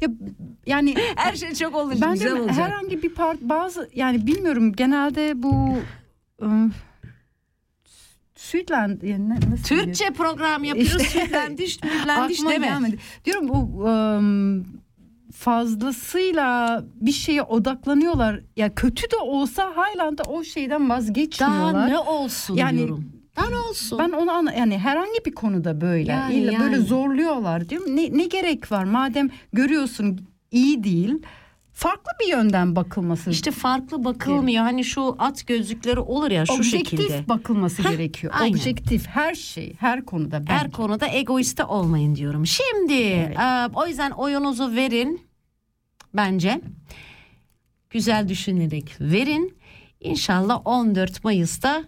Ya 0.00 0.08
yani 0.66 0.94
Her 1.16 1.34
şey 1.34 1.54
çok 1.54 1.74
olur. 1.74 1.92
Bence 2.00 2.24
güzel 2.24 2.40
olacak. 2.40 2.56
herhangi 2.58 3.02
bir 3.02 3.08
part 3.14 3.40
bazı 3.40 3.90
yani 3.94 4.26
bilmiyorum 4.26 4.72
genelde 4.72 5.42
bu 5.42 5.74
ıı, 6.42 6.70
Sütland 8.36 9.02
yani 9.02 9.28
nasıl? 9.50 9.64
Türkçe 9.64 10.10
program 10.10 10.64
yapıyoruz. 10.64 11.02
İşte- 11.02 11.20
Sütlendiş, 11.20 11.78
Aklıma 12.08 12.50
deme. 12.50 12.66
gelmedi. 12.66 12.98
Diyorum 13.24 13.48
bu 13.48 13.84
ım, 13.88 14.66
fazlasıyla 15.32 16.84
bir 17.00 17.12
şeye 17.12 17.42
odaklanıyorlar. 17.42 18.40
Ya 18.56 18.74
kötü 18.74 19.10
de 19.10 19.16
olsa 19.16 19.72
hala 19.76 20.18
da 20.18 20.22
o 20.22 20.44
şeyden 20.44 20.88
Daha 20.88 20.98
vazgeçmiyorlar. 20.98 21.88
ne 21.90 21.98
olsun 21.98 22.54
Yani- 22.56 22.78
diyorum. 22.78 23.13
Ne 23.51 23.59
olsun? 23.59 23.99
Ben 23.99 24.11
onu 24.11 24.30
anla 24.30 24.53
yani 24.53 24.78
herhangi 24.78 25.24
bir 25.26 25.32
konuda 25.32 25.80
böyle 25.80 26.12
Yani, 26.12 26.35
İlla 26.35 26.61
böyle 26.61 26.76
yani. 26.76 26.87
zorluyorlar 26.87 27.68
diyorum. 27.68 27.97
Ne, 27.97 28.18
ne 28.18 28.24
gerek 28.24 28.72
var 28.72 28.85
madem 28.85 29.30
görüyorsun 29.53 30.20
iyi 30.51 30.85
değil 30.85 31.14
farklı 31.72 32.11
bir 32.20 32.30
yönden 32.30 32.76
bakılması 32.76 33.30
İşte 33.30 33.51
farklı 33.51 34.05
bakılmıyor. 34.05 34.64
Hani 34.64 34.85
şu 34.85 35.16
at 35.18 35.47
gözlükleri 35.47 36.01
olur 36.01 36.30
ya 36.30 36.47
şu 36.47 36.53
objektif 36.53 37.01
şekilde. 37.01 37.28
bakılması 37.28 37.82
gerekiyor. 37.82 38.32
aynen. 38.37 38.53
Objektif 38.59 39.07
her 39.07 39.35
şey, 39.35 39.74
her 39.80 40.05
konuda 40.05 40.41
bence. 40.41 40.53
Her 40.53 40.70
konuda 40.70 41.09
egoiste 41.09 41.64
olmayın 41.64 42.14
diyorum. 42.14 42.47
Şimdi 42.47 43.03
e, 43.03 43.68
o 43.74 43.87
yüzden 43.87 44.11
oyunuzu 44.11 44.72
verin 44.76 45.20
bence. 46.14 46.61
Güzel 47.91 48.28
düşünerek 48.28 48.97
verin. 49.01 49.57
İnşallah 50.01 50.61
14 50.64 51.24
Mayıs'ta 51.24 51.85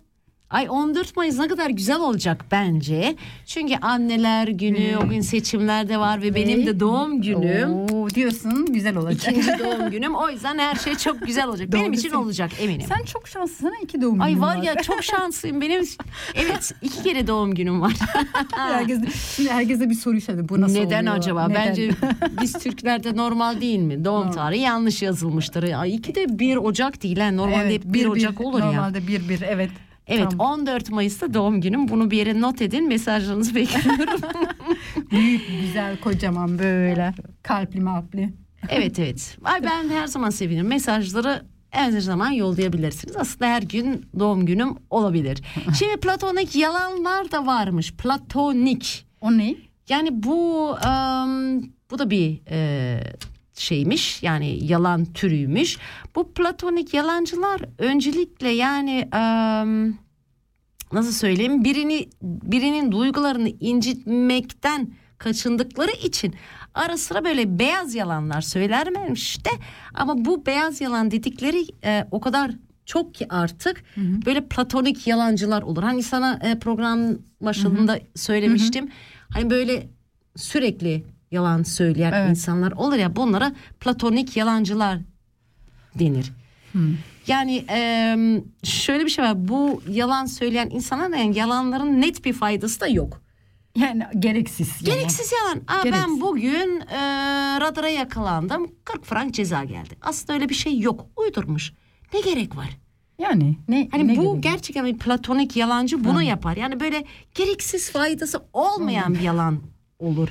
Ay 0.50 0.66
14 0.70 1.16
Mayıs 1.16 1.38
ne 1.38 1.48
kadar 1.48 1.70
güzel 1.70 2.00
olacak 2.00 2.44
bence. 2.50 3.16
Çünkü 3.46 3.74
anneler 3.76 4.48
günü, 4.48 4.96
o 5.04 5.08
gün 5.08 5.20
seçimler 5.20 5.88
de 5.88 5.98
var 5.98 6.22
ve 6.22 6.34
benim 6.34 6.66
de 6.66 6.80
doğum 6.80 7.22
günüm. 7.22 7.70
Oo, 7.72 8.10
diyorsun 8.10 8.66
güzel 8.72 8.96
olacak. 8.96 9.32
İkinci 9.32 9.48
doğum 9.58 9.90
günüm. 9.90 10.14
O 10.14 10.30
yüzden 10.30 10.58
her 10.58 10.74
şey 10.74 10.94
çok 10.94 11.26
güzel 11.26 11.46
olacak. 11.48 11.72
Benim 11.72 11.92
için 11.92 12.10
olacak 12.10 12.50
eminim. 12.60 12.86
Sen 12.88 13.04
çok 13.04 13.28
şanslısın. 13.28 13.66
ha, 13.66 13.72
iki 13.82 14.02
doğum 14.02 14.20
Ay 14.20 14.30
günün 14.30 14.42
var 14.42 14.56
ya 14.62 14.74
çok 14.82 15.04
şanslıyım. 15.04 15.60
Benim 15.60 15.84
evet 16.34 16.72
iki 16.82 17.02
kere 17.02 17.26
doğum 17.26 17.54
günüm 17.54 17.80
var. 17.80 17.92
Herkes, 18.56 19.00
şimdi 19.36 19.50
herkese 19.50 19.90
bir 19.90 19.94
soru 19.94 20.16
işareti. 20.16 20.48
Bu 20.48 20.60
nasıl 20.60 20.74
Neden 20.74 21.02
oluyor? 21.02 21.16
acaba? 21.16 21.48
Neden? 21.48 21.66
Bence 21.68 21.90
biz 22.40 22.52
Türklerde 22.52 23.16
normal 23.16 23.60
değil 23.60 23.78
mi? 23.78 24.04
Doğum 24.04 24.30
tarihi 24.30 24.60
yanlış 24.62 25.02
yazılmıştır. 25.02 25.72
Ay 25.72 25.94
iki 25.94 26.14
de 26.14 26.38
1 26.38 26.56
Ocak 26.56 27.02
değil. 27.02 27.18
ha. 27.18 27.30
Normalde 27.30 27.62
Evet, 27.62 27.72
hep 27.84 27.94
1 27.94 28.06
Ocak 28.06 28.40
olur 28.40 28.58
ya. 28.60 28.66
Normalde 28.66 29.06
bir 29.06 29.28
bir 29.28 29.40
evet. 29.42 29.70
Evet 30.06 30.30
Tamam. 30.30 30.58
14 30.58 30.90
Mayıs'ta 30.90 31.34
doğum 31.34 31.60
günüm. 31.60 31.88
Bunu 31.88 32.10
bir 32.10 32.16
yere 32.16 32.40
not 32.40 32.62
edin. 32.62 32.88
Mesajlarınızı 32.88 33.54
bekliyorum. 33.54 34.20
Büyük 35.10 35.42
güzel 35.60 36.00
kocaman 36.00 36.58
böyle 36.58 37.14
kalpli 37.42 37.80
malpli. 37.80 38.34
evet 38.68 38.98
evet. 38.98 39.38
Ay 39.44 39.62
ben 39.62 39.88
her 39.88 40.06
zaman 40.06 40.30
sevinirim. 40.30 40.66
Mesajları 40.66 41.42
her 41.70 41.90
zaman 41.90 42.30
yollayabilirsiniz. 42.30 43.16
Aslında 43.16 43.46
her 43.50 43.62
gün 43.62 44.06
doğum 44.18 44.46
günüm 44.46 44.74
olabilir. 44.90 45.42
Şimdi 45.78 46.00
platonik 46.00 46.56
yalanlar 46.56 47.32
da 47.32 47.46
varmış. 47.46 47.92
Platonik. 47.92 49.06
O 49.20 49.38
ne? 49.38 49.54
Yani 49.88 50.22
bu 50.22 50.70
em, 50.86 51.62
bu 51.90 51.98
da 51.98 52.10
bir 52.10 52.40
e, 52.50 53.00
şeymiş 53.56 54.22
yani 54.22 54.64
yalan 54.64 55.04
türüymüş. 55.04 55.78
Bu 56.14 56.32
platonik 56.32 56.94
yalancılar 56.94 57.60
öncelikle 57.78 58.48
yani 58.48 59.08
nasıl 60.92 61.12
söyleyeyim 61.12 61.64
birini 61.64 62.08
birinin 62.22 62.92
duygularını 62.92 63.48
incitmekten 63.48 64.90
kaçındıkları 65.18 65.90
için 65.90 66.34
ara 66.74 66.96
sıra 66.96 67.24
böyle 67.24 67.58
beyaz 67.58 67.94
yalanlar 67.94 68.40
söylermiş 68.40 69.44
de 69.44 69.50
ama 69.94 70.24
bu 70.24 70.46
beyaz 70.46 70.80
yalan 70.80 71.10
dedikleri 71.10 71.66
e, 71.84 72.06
o 72.10 72.20
kadar 72.20 72.50
çok 72.86 73.14
ki 73.14 73.26
artık 73.28 73.84
böyle 74.26 74.48
platonik 74.48 75.06
yalancılar 75.06 75.62
olur. 75.62 75.82
Hani 75.82 76.02
sana 76.02 76.40
e, 76.42 76.58
program 76.58 77.00
başında 77.40 77.98
söylemiştim. 78.14 78.88
Hani 79.32 79.50
böyle 79.50 79.88
sürekli 80.36 81.04
yalan 81.36 81.62
söyleyen 81.62 82.12
Evet. 82.12 82.30
insanlar 82.30 82.72
olur 82.72 82.96
ya 82.96 83.16
bunlara 83.16 83.52
platonik 83.80 84.36
yalancılar 84.36 84.98
denir. 85.98 86.32
Yani 87.26 87.64
e, 87.70 88.16
şöyle 88.64 89.04
bir 89.04 89.10
şey 89.10 89.24
var. 89.24 89.48
Bu 89.48 89.82
yalan 89.88 90.26
söyleyen 90.26 90.70
insanlar 90.70 91.18
yani 91.18 91.38
yalanların 91.38 92.00
net 92.00 92.24
bir 92.24 92.32
faydası 92.32 92.80
da 92.80 92.88
yok. 92.88 93.22
Yani 93.76 94.02
gereksiz. 94.18 94.68
yalan. 94.82 94.98
Gereksiz 94.98 95.32
yalan. 95.32 95.62
Aa, 95.68 95.82
Gereksiz. 95.82 96.04
ben 96.08 96.20
bugün 96.20 96.80
e, 96.80 97.00
radara 97.60 97.88
yakalandım. 97.88 98.70
40 98.84 99.04
frank 99.04 99.34
ceza 99.34 99.64
geldi. 99.64 99.96
Aslında 100.02 100.32
öyle 100.32 100.48
bir 100.48 100.54
şey 100.54 100.78
yok. 100.80 101.06
Uydurmuş. 101.16 101.72
Ne 102.14 102.20
gerek 102.20 102.56
var? 102.56 102.68
Yani 103.18 103.56
ne? 103.68 103.88
Hani 103.92 104.08
ne 104.08 104.16
bu 104.16 104.30
gerek? 104.30 104.42
gerçekten 104.42 104.86
bir 104.86 104.98
platonik 104.98 105.56
yalancı 105.56 106.04
bunu 106.04 106.22
yapar. 106.22 106.56
Yani 106.56 106.80
böyle 106.80 107.04
gereksiz 107.34 107.90
faydası 107.90 108.42
olmayan 108.52 109.14
bir 109.14 109.20
yalan 109.20 109.62
olur. 109.98 110.28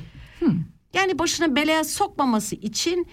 Yani 0.95 1.19
başına 1.19 1.55
belaya 1.55 1.83
sokmaması 1.83 2.55
için 2.55 3.07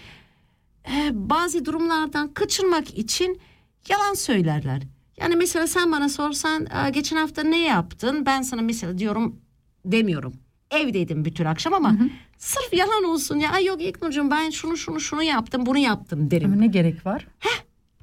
e, 0.93 1.11
bazı 1.13 1.65
durumlardan 1.65 2.35
kaçırmak 2.35 2.99
için 2.99 3.41
yalan 3.89 4.15
söylerler. 4.15 4.83
Yani 5.17 5.37
mesela 5.37 5.67
sen 5.67 5.93
bana 5.93 6.09
sorsan 6.09 6.67
"Aa, 6.73 6.89
geçen 6.89 7.17
hafta 7.17 7.43
ne 7.43 7.59
yaptın? 7.65 8.27
Ben 8.27 8.43
sana 8.43 8.63
mesela 8.63 8.99
diyorum 8.99 9.41
demiyorum. 9.85 10.33
Evdeydim 10.71 11.25
bütün 11.25 11.45
akşam 11.45 11.75
ama 11.75 11.97
sırf 12.39 12.73
yalan 12.75 13.05
olsun 13.05 13.39
ya. 13.39 13.53
Ay 13.53 13.65
yok 13.65 13.83
İlknur'cum 13.83 14.31
ben 14.31 14.51
şunu 14.51 14.77
şunu 14.77 15.01
şunu 15.01 15.23
yaptım 15.23 15.67
bunu 15.67 15.79
yaptım 15.79 16.31
derim. 16.31 16.53
Ama 16.53 16.61
ne 16.61 16.67
gerek 16.67 17.07
var? 17.07 17.27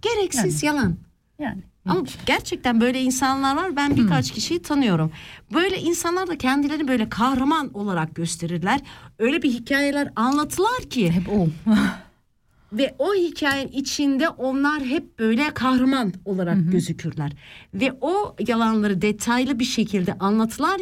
Gereksiz 0.02 0.64
yalan. 0.64 0.96
Yani. 1.40 1.64
Ama 1.90 2.04
gerçekten 2.26 2.82
böyle 2.82 3.02
insanlar 3.02 3.56
var. 3.56 3.76
Ben 3.76 3.96
birkaç 3.98 4.32
kişiyi 4.32 4.62
tanıyorum. 4.62 5.12
Böyle 5.54 5.80
insanlar 5.80 6.28
da 6.28 6.38
kendilerini 6.38 6.88
böyle 6.88 7.10
kahraman 7.10 7.74
olarak 7.74 8.16
gösterirler. 8.16 8.80
Öyle 9.20 9.42
bir 9.42 9.50
hikayeler 9.52 10.12
anlatılar 10.16 10.80
ki 10.90 11.12
Hep 11.12 11.30
o. 11.30 11.48
ve 12.74 12.96
o 13.00 13.14
hikayenin 13.16 13.72
içinde 13.72 14.30
onlar 14.30 14.82
hep 14.84 15.20
böyle 15.20 15.54
kahraman 15.54 16.14
olarak 16.26 16.72
gözükürler. 16.72 17.32
Ve 17.74 17.98
o 18.02 18.36
yalanları 18.48 19.02
detaylı 19.02 19.60
bir 19.60 19.66
şekilde 19.66 20.14
anlatılar. 20.14 20.82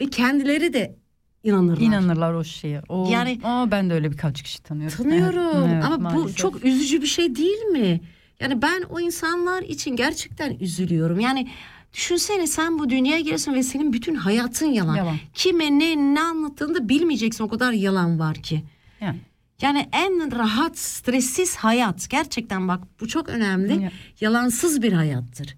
ve 0.00 0.06
kendileri 0.10 0.72
de 0.72 0.96
inanırlar. 1.44 1.80
İnanırlar 1.80 2.32
o 2.34 2.44
şeye. 2.44 2.82
O, 2.88 3.08
Yani- 3.12 3.40
Aa, 3.44 3.70
ben 3.70 3.90
de 3.90 3.94
öyle 3.94 4.12
birkaç 4.12 4.42
kişi 4.42 4.62
tanıyorum. 4.62 4.96
Tanıyorum 5.02 5.62
Evet, 5.64 5.70
evet, 5.74 5.84
ama 5.84 5.96
bu 5.96 6.02
maalesef. 6.02 6.36
çok 6.36 6.64
üzücü 6.64 7.02
bir 7.02 7.06
şey 7.06 7.36
değil 7.36 7.62
mi? 7.62 8.00
Yani 8.42 8.62
ben 8.62 8.82
o 8.82 9.00
insanlar 9.00 9.62
için 9.62 9.96
gerçekten 9.96 10.56
üzülüyorum. 10.60 11.20
Yani 11.20 11.48
düşünsene 11.94 12.46
sen 12.46 12.78
bu 12.78 12.90
dünyaya 12.90 13.20
geliyorsun 13.20 13.54
ve 13.54 13.62
senin 13.62 13.92
bütün 13.92 14.14
hayatın 14.14 14.66
yalan. 14.66 14.96
Yalan. 14.96 15.16
Kime 15.34 15.78
ne 15.78 16.14
ne 16.14 16.20
anlattığını 16.20 16.74
da 16.74 16.88
bilmeyeceksin 16.88 17.44
o 17.44 17.48
kadar 17.48 17.72
yalan 17.72 18.18
var 18.18 18.34
ki. 18.34 18.64
Yani. 19.00 19.18
Yani 19.62 19.88
en 19.92 20.38
rahat, 20.38 20.78
stressiz 20.78 21.56
hayat. 21.56 22.10
Gerçekten 22.10 22.68
bak 22.68 22.80
bu 23.00 23.08
çok 23.08 23.28
önemli. 23.28 23.82
Ya. 23.82 23.92
Yalansız 24.20 24.82
bir 24.82 24.92
hayattır. 24.92 25.56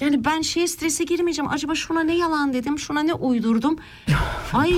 Yani 0.00 0.24
ben 0.24 0.40
şeye 0.40 0.66
strese 0.68 1.04
girmeyeceğim. 1.04 1.50
Acaba 1.50 1.74
şuna 1.74 2.00
ne 2.00 2.16
yalan 2.16 2.52
dedim, 2.52 2.78
şuna 2.78 3.00
ne 3.02 3.14
uydurdum. 3.14 3.76
Ay 4.52 4.72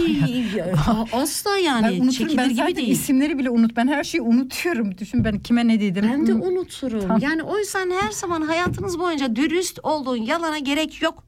asla 1.13 1.51
Ben 1.57 1.59
yani 1.63 1.87
unuturum. 1.87 2.11
çekilir 2.11 2.37
Ben 2.39 2.49
gibi 2.49 2.57
zaten 2.57 2.77
değil. 2.77 2.89
isimleri 2.89 3.39
bile 3.39 3.51
unut. 3.51 3.77
Ben 3.77 3.89
her 3.89 4.05
şeyi 4.05 4.23
unutuyorum. 4.23 4.99
Düşün 4.99 5.25
ben 5.25 5.39
kime 5.39 5.69
ne 5.69 5.81
dedim. 5.81 6.05
Ben 6.13 6.27
de 6.27 6.35
unuturum. 6.35 7.01
Tamam. 7.01 7.19
Yani 7.23 7.43
o 7.43 7.59
yüzden 7.59 7.91
her 7.91 8.11
zaman 8.11 8.43
hayatınız 8.43 8.99
boyunca 8.99 9.37
dürüst 9.37 9.79
olduğun 9.83 10.17
yalana 10.17 10.59
gerek 10.59 11.03
yok. 11.03 11.25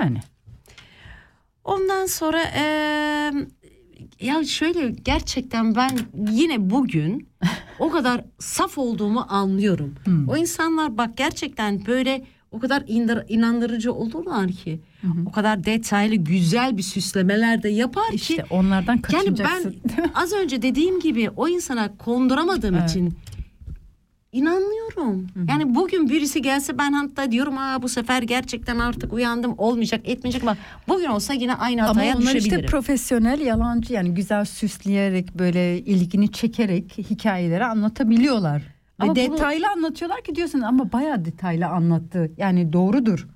Yani. 0.00 0.18
Ondan 1.64 2.06
sonra 2.06 2.42
eee, 2.42 3.46
ya 4.20 4.44
şöyle 4.44 4.90
gerçekten 4.90 5.74
ben 5.74 5.90
yine 6.30 6.70
bugün 6.70 7.28
o 7.78 7.90
kadar 7.90 8.24
saf 8.38 8.78
olduğumu 8.78 9.26
anlıyorum. 9.28 9.94
Hmm. 10.04 10.28
O 10.28 10.36
insanlar 10.36 10.98
bak 10.98 11.16
gerçekten 11.16 11.86
böyle 11.86 12.24
o 12.50 12.58
kadar 12.58 12.80
indir- 12.82 13.24
inandırıcı 13.28 13.92
olurlar 13.92 14.48
ki. 14.48 14.80
O 15.26 15.32
kadar 15.32 15.64
detaylı 15.64 16.14
güzel 16.14 16.76
bir 16.76 16.82
süslemeler 16.82 17.62
de 17.62 17.68
yapar 17.68 18.08
ki. 18.10 18.14
İşte 18.16 18.44
onlardan 18.50 18.92
Yani 18.92 19.02
kaçınacaksın. 19.02 19.76
ben 19.98 20.10
az 20.14 20.32
önce 20.32 20.62
dediğim 20.62 21.00
gibi 21.00 21.30
o 21.36 21.48
insana 21.48 21.96
konduramadığım 21.96 22.74
Evet. 22.74 22.90
için 22.90 23.14
inanıyorum. 24.32 25.26
Yani 25.48 25.74
bugün 25.74 26.08
birisi 26.10 26.42
gelse 26.42 26.78
ben 26.78 26.92
hatta 26.92 27.30
diyorum 27.32 27.58
aa 27.58 27.82
bu 27.82 27.88
sefer 27.88 28.22
gerçekten 28.22 28.78
artık 28.78 29.12
uyandım 29.12 29.54
olmayacak 29.58 30.00
etmeyecek 30.08 30.42
ama 30.42 30.56
bugün 30.88 31.06
olsa 31.06 31.32
yine 31.34 31.54
aynı 31.54 31.80
Ama 31.82 31.88
hataya 31.90 32.16
onlar 32.16 32.34
işte 32.34 32.66
profesyonel 32.66 33.40
yalancı 33.40 33.92
yani 33.92 34.14
güzel 34.14 34.44
süsleyerek 34.44 35.38
böyle 35.38 35.78
ilgini 35.80 36.32
çekerek 36.32 36.98
hikayeleri 36.98 37.64
anlatabiliyorlar. 37.64 38.62
Ama 38.98 39.14
Ve 39.14 39.26
bunu- 39.28 39.36
detaylı 39.36 39.68
anlatıyorlar 39.68 40.22
ki 40.22 40.34
diyorsun 40.34 40.60
ama 40.60 40.92
bayağı 40.92 41.24
detaylı 41.24 41.66
anlattı. 41.66 42.30
Yani 42.36 42.72
doğrudur 42.72 43.26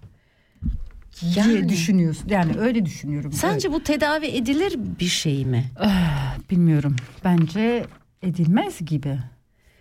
diye 1.20 1.32
Yani. 1.36 1.68
düşünüyorsun. 1.68 2.28
Yani 2.28 2.52
öyle 2.58 2.84
düşünüyorum. 2.86 3.32
Sence 3.32 3.72
bu 3.72 3.82
tedavi 3.82 4.26
edilir 4.26 4.78
bir 5.00 5.06
şey 5.06 5.44
mi? 5.44 5.64
Evet. 5.80 6.50
Bilmiyorum. 6.50 6.96
Bence 7.24 7.84
edilmez 8.22 8.78
gibi. 8.86 9.18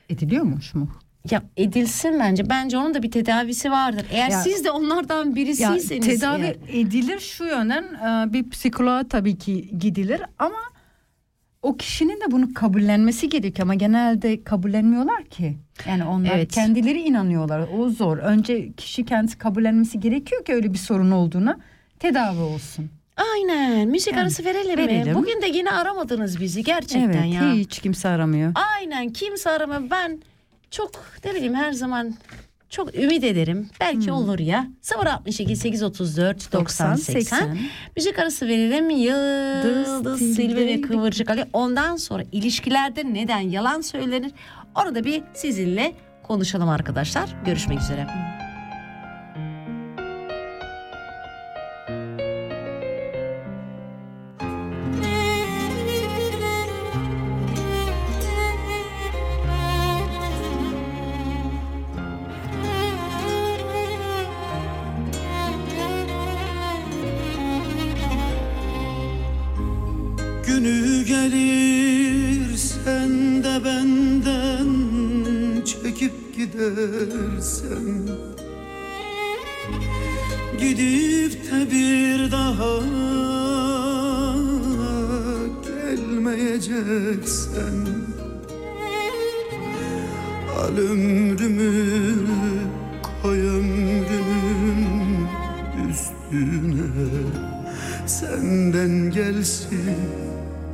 Ediliyormuş 0.09 0.73
mu? 0.75 0.89
Ya 1.31 1.43
edilsin 1.57 2.19
bence. 2.19 2.49
Bence 2.49 2.77
onun 2.77 2.93
da 2.93 3.03
bir 3.03 3.11
tedavisi 3.11 3.71
vardır. 3.71 4.05
Eğer 4.11 4.29
Ya- 4.29 4.41
siz 4.41 4.65
de 4.65 4.71
onlardan 4.71 5.25
Ya 5.29 5.35
birisiyseniz 5.35 6.07
tedavi 6.07 6.41
eğer- 6.43 6.55
edilir 6.81 7.19
şu 7.19 7.43
yönden 7.45 7.83
e, 7.83 8.33
bir 8.33 8.49
psikoloğa 8.49 9.07
tabii 9.07 9.37
ki 9.37 9.77
gidilir 9.79 10.21
ama 10.39 10.57
o 11.61 11.77
kişinin 11.77 12.21
de 12.21 12.31
bunu 12.31 12.53
kabullenmesi 12.53 13.29
gerekiyor 13.29 13.65
ama 13.67 13.75
genelde 13.75 14.43
kabullenmiyorlar 14.43 15.23
ki. 15.25 15.57
Yani 15.87 16.03
onlar 16.03 16.35
Evet. 16.35 16.51
kendileri 16.51 17.01
inanıyorlar. 17.01 17.67
O 17.77 17.89
zor. 17.89 18.17
Önce 18.17 18.71
kişi 18.73 19.05
kendisi 19.05 19.37
kabullenmesi 19.37 19.99
gerekiyor 19.99 20.45
ki 20.45 20.53
öyle 20.53 20.73
bir 20.73 20.77
sorun 20.77 21.11
olduğuna 21.11 21.57
tedavi 21.99 22.39
olsun. 22.39 22.89
Aynen. 23.33 23.87
Müzik 23.87 24.13
Yani, 24.13 24.21
arası 24.21 24.45
verelim, 24.45 24.77
verelim. 24.77 25.07
mi? 25.07 25.15
Bugün 25.15 25.41
de 25.41 25.47
yine 25.47 25.71
aramadınız 25.71 26.39
bizi 26.41 26.63
gerçekten 26.63 27.23
evet, 27.23 27.33
ya. 27.33 27.53
hiç 27.53 27.79
kimse 27.79 28.09
aramıyor. 28.09 28.51
Aynen 28.77 29.09
kimse 29.09 29.49
aramıyor. 29.49 29.89
Ben 29.91 30.19
çok 30.71 30.91
ne 31.25 31.35
bileyim 31.35 31.53
her 31.55 31.71
zaman 31.71 32.13
çok 32.69 32.95
ümit 32.95 33.23
ederim. 33.23 33.69
Belki 33.79 34.11
olur 34.11 34.39
ya. 34.39 34.67
062 34.95 35.55
834 35.55 36.53
90 36.53 36.95
80. 36.95 37.57
Müzik 37.95 38.19
arası 38.19 38.47
verelim. 38.47 38.89
Yıldız 38.89 40.19
Silve 40.35 40.67
ve 40.67 40.81
Kıvırcık 40.81 41.29
Ali. 41.29 41.45
Ondan 41.53 41.95
sonra 41.95 42.23
ilişkilerde 42.31 43.13
neden 43.13 43.39
yalan 43.39 43.81
söylenir? 43.81 44.31
Onu 44.75 44.95
da 44.95 45.03
bir 45.03 45.23
sizinle 45.33 45.93
konuşalım 46.23 46.69
arkadaşlar. 46.69 47.35
Görüşmek 47.45 47.79
üzere. 47.79 48.07
Günü 48.13 48.38
gidersen 77.49 78.07
Gidip 80.59 81.51
de 81.51 81.71
bir 81.71 82.31
daha 82.31 82.79
gelmeyeceksen 85.65 87.77
Al 90.57 90.77
ömrümü 90.77 92.13
koy 93.21 93.39
ömrümün 93.39 95.27
üstüne. 95.89 96.87
Senden 98.05 99.11
gelsin 99.11 99.95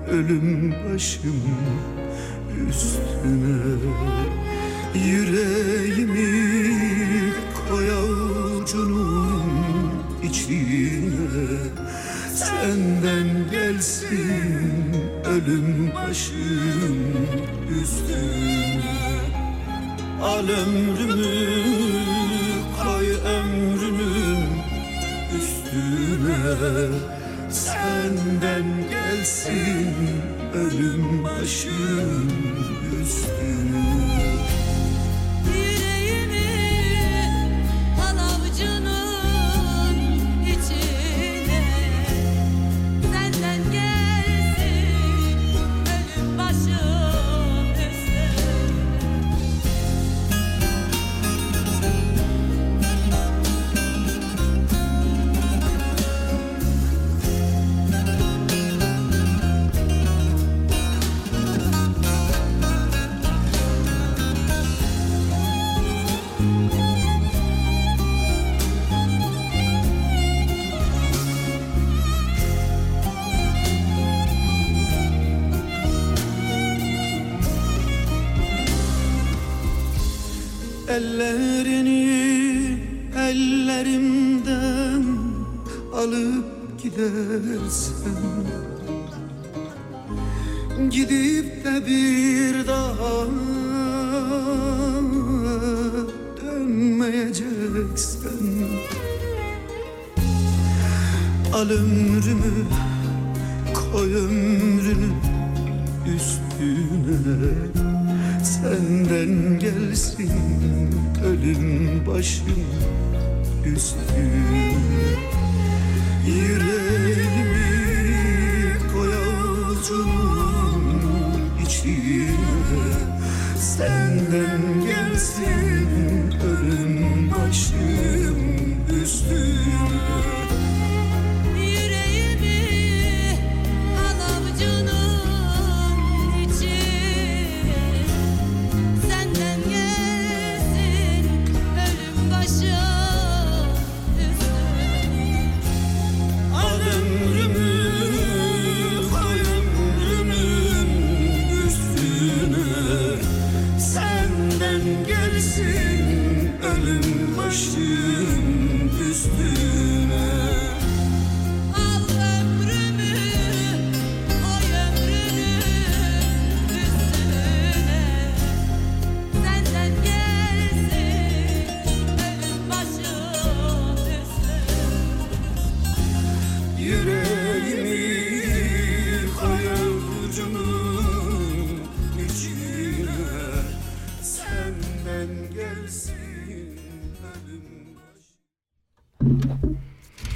ölüm 0.10 0.72
başım 0.72 1.42
üstüne. 2.70 3.58
Yüreğimi 4.96 5.95
ömrümü 20.58 21.36
koy 22.84 23.08
ömrünün 23.26 24.47
üstüne 25.38 26.36
Senden 27.49 28.66
gelsin 28.89 29.95
ölüm 30.53 31.24
başım 31.24 32.32
üstüne 33.01 34.35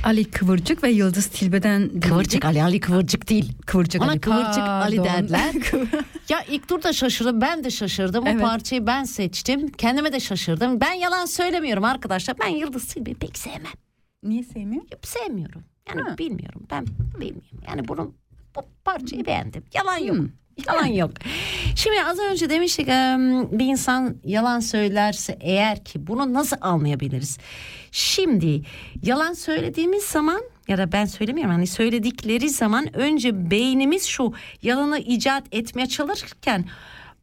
Ali 0.10 0.32
Kıvırcık 0.32 0.84
ve 0.84 0.90
Yıldız 0.90 1.28
Tilbe'den 1.28 2.00
Kıvırcık 2.00 2.46
Ali 2.46 2.64
Ali 2.64 2.80
Kıvırcık 2.80 3.30
değil. 3.30 3.54
Kıvırcık 3.66 4.02
Ona 4.02 4.10
Ali. 4.10 4.22
Kıvırcık 4.22 4.64
Ali 4.64 5.04
derler. 5.04 5.54
ya 6.30 6.44
ilk 6.44 6.68
turda 6.68 6.94
şaşırdım 6.94 7.42
ben 7.42 7.64
de 7.64 7.70
şaşırdım. 7.72 8.28
Evet. 8.28 8.42
O 8.42 8.46
parçayı 8.46 8.88
ben 8.88 9.04
seçtim. 9.04 9.72
Kendime 9.72 10.14
de 10.14 10.20
şaşırdım. 10.20 10.82
Ben 10.82 10.94
yalan 10.94 11.26
söylemiyorum 11.26 11.84
arkadaşlar. 11.84 12.40
Ben 12.40 12.48
Yıldız 12.48 12.86
Tilbe'yi 12.86 13.16
pek 13.16 13.38
sevmem. 13.38 13.72
Niye 14.24 14.44
sevmiyor? 14.44 14.84
Yok, 14.92 15.06
sevmiyorum. 15.08 15.64
Yani 15.90 16.02
Ha. 16.02 16.18
bilmiyorum. 16.18 16.62
Ben 16.72 16.86
bilmiyorum. 17.20 17.60
Yani 17.68 17.88
bunu 17.88 18.14
bu 18.56 18.62
parçayı 18.86 19.26
beğendim. 19.26 19.64
Yalan 19.74 19.98
yok. 19.98 20.18
Hmm. 20.18 20.28
Yalan 20.68 20.86
yok. 20.86 21.12
Şimdi 21.76 22.04
az 22.04 22.20
önce 22.20 22.50
demiştik 22.50 22.88
em, 22.90 23.52
bir 23.60 23.66
insan 23.66 24.16
yalan 24.24 24.60
söylerse 24.60 25.38
eğer 25.42 25.84
ki 25.84 26.08
bunu 26.08 26.34
nasıl 26.34 26.58
anlayabiliriz? 26.62 27.38
Şimdi 27.92 28.62
yalan 29.04 29.34
söylediğimiz 29.34 30.04
zaman 30.04 30.42
ya 30.68 30.78
da 30.78 30.92
ben 30.92 31.06
söylemiyorum 31.06 31.54
hani 31.54 31.68
söyledikleri 31.68 32.50
zaman 32.50 32.98
önce 32.98 33.52
beynimiz 33.52 34.06
şu 34.06 34.34
yalanı 34.62 35.00
icat 35.00 35.44
etmeye 35.52 35.88
çalışırken 35.88 36.66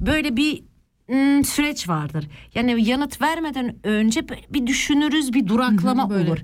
böyle 0.01 0.37
bir 0.37 0.62
ım, 1.11 1.45
süreç 1.45 1.89
vardır. 1.89 2.28
Yani 2.55 2.89
yanıt 2.89 3.22
vermeden 3.22 3.76
önce 3.84 4.28
bir 4.28 4.66
düşünürüz 4.66 5.32
bir 5.32 5.47
duraklama 5.47 6.11
böyle. 6.11 6.30
olur. 6.30 6.39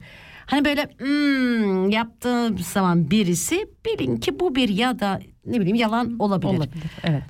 Hani 0.52 0.64
böyle 0.64 0.88
hmm, 0.98 1.90
yaptığı 1.90 2.54
zaman 2.72 3.10
birisi 3.10 3.66
bilin 3.86 4.16
ki 4.16 4.40
bu 4.40 4.54
bir 4.54 4.68
ya 4.68 4.98
da 5.00 5.20
ne 5.46 5.60
bileyim 5.60 5.76
yalan 5.76 6.16
olabilir. 6.18 6.50
Olabilir. 6.56 6.90
Evet. 7.04 7.22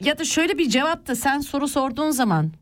Ya 0.00 0.18
da 0.18 0.24
şöyle 0.24 0.58
bir 0.58 0.68
cevap 0.68 1.06
da 1.08 1.14
sen 1.16 1.40
soru 1.40 1.68
sorduğun 1.68 2.10
zaman 2.10 2.52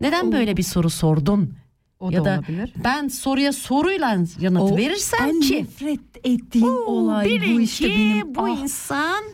neden 0.00 0.32
böyle 0.32 0.56
bir 0.56 0.62
soru 0.62 0.90
sordun? 0.90 1.54
O 2.00 2.10
ya 2.10 2.20
da 2.20 2.24
da 2.24 2.38
olabilir. 2.38 2.72
ben 2.84 3.08
soruya 3.08 3.52
soruyla 3.52 4.16
yanıt 4.40 4.60
O 4.62 4.76
verirsem 4.76 5.28
en 5.28 5.40
ki 5.40 5.56
nefret 5.62 6.00
ettiğim 6.24 6.66
"Oo, 6.68 6.84
olay 6.84 7.26
bilin 7.28 7.56
bu 7.56 7.60
işte 7.60 7.88
ki 7.88 7.94
benim. 7.96 8.34
bu 8.34 8.42
Ah, 8.44 8.62
insan 8.62 9.24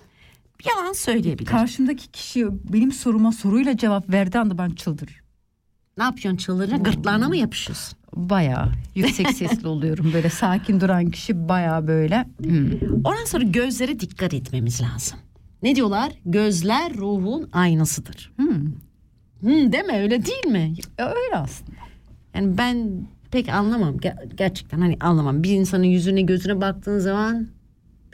yalan 0.67 0.93
söyleyebilir. 0.93 1.47
karşımdaki 1.51 2.09
kişi 2.09 2.47
benim 2.73 2.93
soruma 2.93 3.33
soruyla 3.33 3.77
cevap 3.77 4.11
verdiği 4.11 4.39
anda 4.39 4.59
ben 4.59 4.71
çıldırırım. 4.71 5.25
ne 5.99 6.05
yapıyorsun 6.05 6.37
çıldırınca 6.37 6.77
gırtlağına 6.77 7.29
mı 7.29 7.37
yapışıyorsun? 7.37 7.96
Bayağı 8.17 8.73
yüksek 8.95 9.29
sesli 9.31 9.69
oluyorum. 9.69 10.11
Böyle 10.15 10.31
sakin 10.31 10.81
duran 10.81 11.11
kişi 11.11 11.49
bayağı 11.49 11.87
böyle. 11.89 12.25
hmm. 12.43 12.71
Ondan 13.05 13.25
sonra 13.25 13.45
gözlere 13.45 14.01
dikkat 14.01 14.35
etmemiz 14.35 14.81
lazım. 14.83 15.19
Ne 15.63 15.77
diyorlar? 15.77 16.13
Gözler 16.27 16.95
ruhun 16.95 17.49
aynasıdır. 17.53 18.33
Hmm. 18.37 18.67
Hmm, 19.41 19.73
değil 19.73 19.85
mi? 19.85 19.93
Öyle 20.03 20.27
değil 20.27 20.47
mi? 20.47 20.75
E, 20.99 21.03
Öyle 21.03 21.37
aslında. 21.37 21.71
Yani 22.35 22.59
ben 22.59 23.07
pek 23.31 23.49
anlamam. 23.49 23.97
Ger- 23.97 24.37
gerçekten 24.37 24.81
hani 24.81 24.97
anlamam. 25.01 25.43
Bir 25.43 25.51
insanın 25.51 25.85
yüzüne 25.85 26.23
gözüne 26.23 26.61
baktığın 26.61 26.99
zaman 26.99 27.49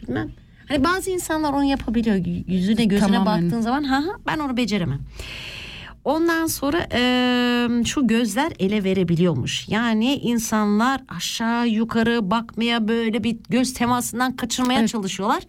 bilmem. 0.03 0.31
Hani 0.69 0.85
bazı 0.85 1.11
insanlar 1.11 1.53
onu 1.53 1.65
yapabiliyor. 1.65 2.17
Yüzüne 2.47 2.85
gözüne 2.85 3.09
Tamamen. 3.09 3.45
baktığın 3.45 3.61
zaman 3.61 3.83
ha 3.85 3.97
ha 3.97 4.13
ben 4.27 4.39
onu 4.39 4.57
beceremem. 4.57 5.01
Ondan 6.05 6.47
sonra 6.47 6.87
eee, 6.93 7.85
şu 7.85 8.07
gözler 8.07 8.53
ele 8.59 8.85
verebiliyormuş. 8.85 9.69
Yani 9.69 10.15
insanlar 10.15 11.01
aşağı 11.09 11.69
yukarı 11.69 12.31
bakmaya 12.31 12.89
böyle 12.89 13.25
bir 13.25 13.37
göz 13.49 13.75
temasından 13.75 14.37
kaçırmaya 14.37 14.79
Evet. 14.81 14.89
çalışıyorlar. 14.89 15.43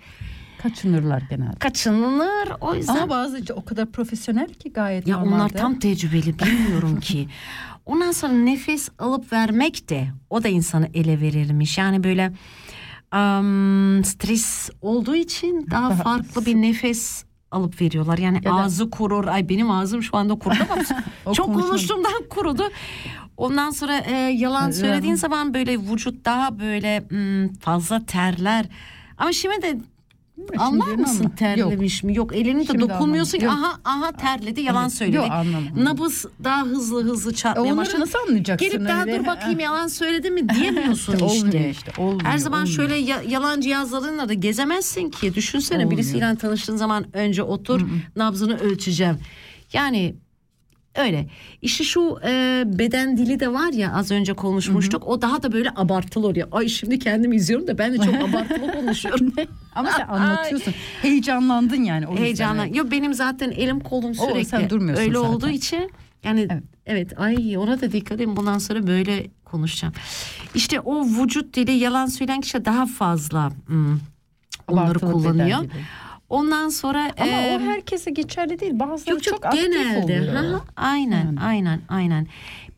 Kaçınırlar 0.64 1.24
genelde. 1.30 1.60
Kaçınılır 1.60 2.50
o 2.62 2.76
yüzden. 2.76 2.96
Ama 2.96 3.10
bazı 3.10 3.44
o 3.56 3.66
kadar 3.66 3.92
profesyonel 3.92 4.54
ki 4.54 4.74
gayet 4.74 5.08
Ya 5.08 5.18
onlar 5.18 5.26
normalde. 5.32 5.54
tam 5.54 5.80
tecrübeli 5.80 6.40
bilmiyorum 6.40 7.00
ki. 7.00 7.28
Ondan 7.86 8.12
sonra 8.12 8.34
nefes 8.34 8.90
alıp 9.00 9.34
vermek 9.34 9.90
de 9.90 10.08
o 10.30 10.44
da 10.44 10.48
insanı 10.48 10.88
ele 10.94 11.22
verirmiş. 11.22 11.78
Yani 11.78 12.04
böyle 12.04 12.34
am, 13.12 14.04
stres 14.04 14.70
olduğu 14.82 15.16
için 15.16 15.68
daha 15.72 15.90
Daha- 15.90 16.04
farklı 16.04 16.46
bir 16.46 16.56
nefes 16.56 17.24
alıp 17.54 17.82
veriyorlar. 17.82 18.18
Yani 18.18 18.38
Ya 18.44 18.52
da- 18.52 18.56
ağzı 18.56 18.90
kurur. 18.90 19.28
Ay 19.28 19.50
benim 19.50 19.72
ağzım 19.72 20.04
şu 20.04 20.18
anda 20.18 20.36
kurudu 20.36 20.60
ama 20.70 21.34
çok 21.34 21.54
konuştuğumdan 21.54 22.24
kurudu. 22.30 22.64
Ondan 23.38 23.70
sonra 23.70 23.98
e, 23.98 24.12
yalan 24.16 24.72
söylediğin 24.72 25.16
zaman 25.16 25.54
böyle 25.54 25.80
vücut 25.80 26.26
daha 26.26 26.60
böyle 26.60 27.04
hmm, 27.10 27.54
fazla 27.54 28.06
terler. 28.06 28.66
Ama 29.18 29.34
şimdi 29.34 29.62
de 29.62 29.78
Anlar 30.58 30.96
mısın 30.96 31.30
terlemiş 31.30 32.04
mi? 32.04 32.16
Yok 32.16 32.36
elini 32.36 32.68
de 32.68 32.80
dokunmuyorsun 32.80 33.38
ki 33.40 33.50
aha 33.50 33.80
aha 33.86 34.12
terledi 34.12 34.62
yalan 34.62 34.88
söyledi. 34.88 35.16
Yok, 35.16 35.32
anlamadım. 35.32 35.86
Nabız 35.86 36.26
daha 36.44 36.62
hızlı 36.64 37.04
hızlı 37.04 37.34
çarpmaya 37.34 37.64
Onları 37.74 37.78
başladı. 37.78 38.02
nasıl 38.02 38.20
anlayacaksın 38.28 38.70
Gelip 38.70 38.88
daha 38.90 39.02
öyle? 39.04 39.20
dur 39.20 39.26
bakayım 39.26 39.60
yalan 39.60 39.88
söyledi 39.88 40.32
mi 40.32 40.50
diyemiyorsun 40.50 41.14
İşte 41.14 41.26
olmuyor 41.26 41.46
işte. 41.54 41.70
işte, 41.70 41.92
olmuyor, 42.02 42.22
Her 42.26 42.38
zaman 42.38 42.60
olmuyor. 42.62 42.76
şöyle 42.76 42.96
ya- 42.96 43.22
yalan 43.28 43.62
cihazlarınla 43.62 44.30
da 44.30 44.34
gezemezsin 44.34 45.10
ki. 45.10 45.36
Düşünsene 45.36 45.78
Olmuyor. 45.78 45.92
birisiyle 45.92 46.36
tanıştığın 46.36 46.76
zaman 46.78 47.06
önce 47.14 47.44
otur 47.44 47.82
nabzını 48.16 48.60
ölçeceğim. 48.60 49.18
Yani 49.74 50.16
öyle. 50.96 51.28
İşte 51.62 51.84
şu 51.84 52.20
e, 52.26 52.64
beden 52.66 53.18
dili 53.18 53.40
de 53.40 53.54
var 53.54 53.74
ya 53.74 53.94
az 53.94 54.12
önce 54.12 54.34
konuşmuştuk. 54.34 55.08
O 55.08 55.22
daha 55.22 55.44
da 55.44 55.52
böyle 55.52 55.70
abartılı 55.76 56.28
oluyor. 56.28 56.48
Ay 56.52 56.68
şimdi 56.68 57.00
kendimi 57.00 57.36
izliyorum 57.36 57.68
da 57.68 57.78
ben 57.78 57.94
de 57.94 57.98
çok 57.98 58.16
abartılı 58.30 58.72
konuşuyorum. 58.72 59.34
Ama 59.76 59.92
sen 59.92 60.08
anlatıyorsun. 60.08 60.74
Heyecanlandın 61.02 61.84
yani. 61.84 62.08
O 62.08 62.12
yüzden 62.12 62.24
Heyecanla. 62.26 62.64
öyle. 62.64 62.78
Yok 62.78 62.92
benim 62.92 63.14
zaten 63.14 63.52
elim 63.52 63.80
kolum 63.80 64.12
O, 64.12 64.14
sürekli 64.14 64.46
sen 64.46 64.70
durmuyorsun 64.70 65.04
öyle 65.04 65.14
zaten. 65.14 65.30
olduğu 65.30 65.50
için 65.50 65.92
yani 66.24 66.48
evet. 66.50 66.64
Evet. 66.86 67.20
ay 67.20 67.58
ona 67.58 67.82
da 67.82 67.92
dikkat 67.92 68.22
edin 68.22 68.36
bundan 68.36 68.58
sonra 68.58 68.88
böyle 68.88 69.28
konuşacağım. 69.46 69.94
İşte 70.56 70.80
o 70.80 71.06
vücut 71.06 71.56
dili 71.56 71.72
yalan 71.72 72.06
söyleyen 72.06 72.42
kişi 72.42 72.66
daha 72.66 72.86
fazla 72.86 73.52
hmm, 73.68 74.00
onları 74.68 74.86
Abartılı 74.90 75.12
kullanıyor. 75.12 75.60
Ondan 76.34 76.70
sonra 76.70 77.12
Ama 77.20 77.32
e, 77.32 77.58
o 77.58 77.60
herkese 77.60 78.12
geçerli 78.12 78.60
değil. 78.60 78.80
Bazıları 78.80 79.12
yok 79.12 79.24
çok, 79.24 79.36
çok 79.36 79.46
aktif 79.46 79.64
genelde. 79.64 80.04
oluyor. 80.04 80.36
Ha, 80.36 80.54
ha, 80.54 80.62
aynen 80.76 81.26
Yani. 81.26 81.40
aynen 81.40 81.82
aynen. 81.90 82.28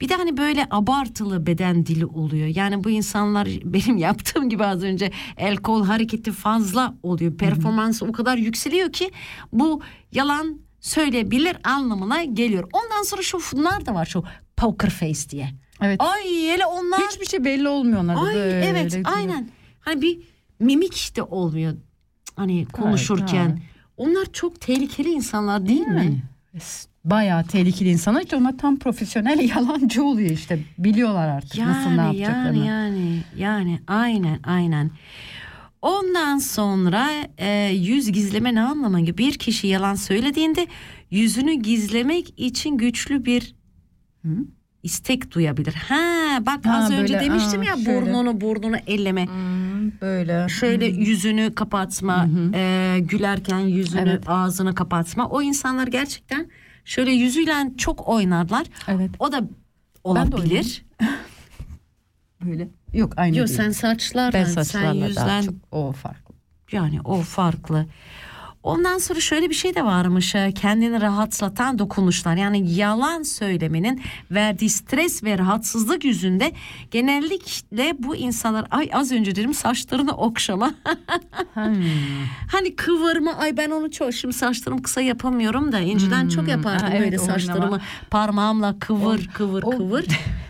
Bir 0.01 0.10
de 0.10 0.16
hani 0.16 0.38
böyle 0.38 0.68
abartılı 0.72 1.45
beden 1.45 1.86
dili 1.86 2.06
oluyor. 2.06 2.47
Yani 2.47 2.84
bu 2.84 2.89
insanlar 2.89 3.47
benim 3.64 3.97
yaptığım 3.97 4.49
gibi 4.49 4.66
az 4.66 4.84
önce 4.84 5.12
el 5.38 5.58
kol 5.58 5.86
hareketi 5.86 6.32
fazla 6.32 6.95
oluyor. 7.03 7.38
Performansı 7.38 8.06
o 8.06 8.12
kadar 8.12 8.38
yükseliyor 8.38 8.91
ki 8.91 9.12
bu 9.53 9.82
yalan 10.12 10.60
söyleyebilir 10.80 11.58
anlamına 11.64 12.24
geliyor. 12.24 12.70
Ondan 12.74 13.03
sonra 13.03 13.22
şu 13.22 13.39
bunlar 13.53 13.86
da 13.86 13.93
var 13.93 14.06
şu 14.06 14.24
poker 14.58 14.89
face 14.89 15.30
diye. 15.30 15.49
Evet. 15.82 16.01
Ay 16.01 16.24
hele 16.24 16.66
onlar 16.66 16.99
Hiçbir 17.12 17.26
şey 17.26 17.43
belli 17.43 17.68
olmuyor 17.68 17.99
onlarda. 18.03 18.22
Ay 18.22 18.36
böyle. 18.36 18.66
evet 18.66 18.99
aynen. 19.03 19.49
Hani 19.80 20.01
bir 20.01 20.20
mimik 20.60 21.16
de 21.16 21.24
olmuyor. 21.24 21.74
Hani 22.36 22.66
konuşurken. 22.66 23.50
evet. 23.50 23.60
Onlar 23.98 24.26
çok 24.34 24.62
tehlikeli 24.62 25.10
insanlar 25.10 25.68
değil 25.68 25.88
mi? 25.88 25.96
Yani, 25.98 26.22
es- 26.58 26.86
Bayağı 27.06 27.44
tehlikeli 27.48 27.90
insanlar 27.90 28.22
işte 28.22 28.36
onlar 28.36 28.58
tam 28.58 28.80
profesyonel 28.80 29.50
yalancı 29.56 30.04
oluyor 30.04 30.30
işte 30.30 30.60
biliyorlar 30.78 31.28
artık 31.28 31.58
nasıl 31.66 31.90
ne 31.90 31.96
Yani 31.96 32.18
yapacaklarını. 32.20 32.66
yani 32.66 33.00
yani 33.00 33.22
yani 33.38 33.80
aynen 33.88 34.40
aynen. 34.44 34.92
Ondan 35.82 36.38
sonra 36.38 37.10
e, 37.38 37.70
yüz 37.74 38.12
gizleme 38.12 38.56
ne 38.56 38.62
anlama 38.62 39.00
geliyor? 39.00 39.18
Bir 39.18 39.34
kişi 39.34 39.68
yalan 39.68 39.96
söylediğinde 39.96 40.68
yüzünü 41.12 41.54
gizlemek 41.54 42.34
için 42.40 42.78
güçlü 42.78 43.26
bir 43.26 43.56
istek 44.86 45.32
duyabilir. 45.32 45.74
Ha 45.74 45.96
bak 46.46 46.66
Ha, 46.66 46.78
az 46.78 46.92
önce 46.92 47.14
böyle, 47.14 47.20
demiştim 47.26 47.62
aa, 47.62 47.66
ya 47.66 47.76
şöyle. 47.78 48.02
burnunu 48.02 48.42
burnunu 48.42 48.78
elleme. 48.88 49.26
Hmm, 49.26 49.92
böyle 50.02 50.50
Şöyle 50.50 50.86
yüzünü 50.86 51.56
kapatma, 51.56 52.28
e, 52.54 52.98
gülerken 53.02 53.60
yüzünü 53.60 54.02
Evet. 54.10 54.24
ağzını 54.28 54.76
kapatma. 54.76 55.30
O 55.30 55.42
insanlar 55.42 55.88
gerçekten 55.88 56.50
şöyle 56.86 57.12
yüzüyle 57.12 57.54
çok 57.78 58.08
oynarlar. 58.08 58.68
evet 58.88 59.10
O 59.20 59.32
da 59.32 59.42
olabilir. 60.04 60.86
böyle 62.46 62.68
yok 62.94 63.14
aynı 63.18 63.38
Yok 63.38 63.48
değil. 63.48 63.58
sen 63.58 63.72
saçlarla, 63.72 64.34
ben 64.34 64.44
sen 64.46 64.64
saçlarla 64.64 65.02
daha 65.02 65.08
yüzlen 65.08 65.42
çok 65.42 65.56
o 65.72 65.92
farklı. 65.92 66.36
yani 66.72 67.02
o 67.02 67.22
farklı. 67.22 67.86
Ondan 68.66 68.97
sonra 68.97 69.20
şöyle 69.20 69.49
bir 69.49 69.55
şey 69.55 69.76
de 69.76 69.86
varmış. 69.86 70.36
e, 70.36 70.51
Kendini 70.51 71.01
rahatlatan 71.01 71.80
dokunuşlar. 71.80 72.36
Yani 72.36 72.74
yalan 72.74 73.24
söylemenin 73.24 74.01
verdiği 74.32 74.70
stres 74.70 75.24
ve 75.24 75.38
rahatsızlık 75.38 76.05
yüzünde 76.05 76.51
genellikle 76.91 77.93
bu 77.99 78.16
insanlar 78.16 78.68
ay 78.72 78.89
az 78.93 79.11
önce 79.11 79.36
dedim 79.36 79.53
saçlarını 79.53 80.11
okşama. 80.11 80.74
hani 82.51 82.76
kıvırma 82.76 83.34
ay 83.34 83.57
ben 83.57 83.70
onu 83.70 83.91
çok 83.91 84.13
şimdi 84.13 84.34
saçlarım 84.34 84.82
kısa 84.82 85.01
yapamıyorum 85.01 85.72
da 85.72 85.80
inciden 85.80 86.30
çok 86.30 86.47
yapardım 86.47 86.88
Ha, 86.88 86.93
evet, 86.93 87.01
böyle 87.01 87.20
oynama. 87.20 87.39
saçlarımı 87.39 87.82
parmağımla 88.09 88.80
kıvır 88.80 89.28
kıvır 89.34 89.63
o- 89.63 89.70
kıvır. 89.70 90.05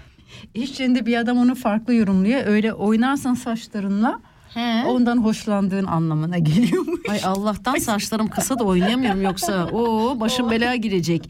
İş 0.54 0.80
bir 0.80 1.18
adam 1.18 1.38
onu 1.38 1.56
farklı 1.56 1.94
yorumluyor. 1.94 2.46
Öyle 2.46 2.74
oynarsan 2.74 3.34
saçlarınla 3.34 4.20
He. 4.56 4.84
ondan 4.88 5.18
hoşlandığın 5.18 5.86
anlamına 5.86 6.38
geliyormuş. 6.38 7.10
Ay 7.10 7.20
Allah'tan 7.24 7.76
saçlarım 7.76 8.28
kısa 8.28 8.60
da 8.60 8.64
oynayamıyorum 8.64 9.22
yoksa 9.22 9.66
o 9.72 10.16
başım 10.20 10.52
belaya 10.52 10.76
girecek. 10.76 11.30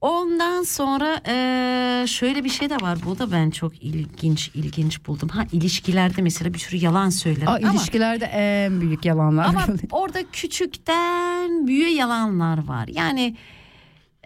Ondan 0.00 0.62
sonra 0.62 1.20
eee, 1.28 2.06
şöyle 2.06 2.44
bir 2.44 2.48
şey 2.48 2.70
de 2.70 2.76
var. 2.76 2.98
Bu 3.06 3.18
da 3.18 3.32
ben 3.32 3.50
çok 3.50 3.82
ilginç 3.82 4.50
ilginç 4.54 5.06
buldum. 5.06 5.28
Ha 5.28 5.44
ilişkilerde 5.52 6.22
mesela 6.22 6.54
bir 6.54 6.58
sürü 6.58 6.76
yalan 6.84 7.10
söylerim. 7.10 7.48
Aa, 7.48 7.58
ama, 7.62 7.70
ilişkilerde 7.72 8.24
en 8.24 8.80
büyük 8.80 9.04
yalanlar. 9.04 9.44
ama 9.44 9.66
orada 9.90 10.18
küçükten 10.32 11.66
büyüğe 11.66 11.90
yalanlar 11.94 12.66
var. 12.68 12.88
Yani 12.88 13.36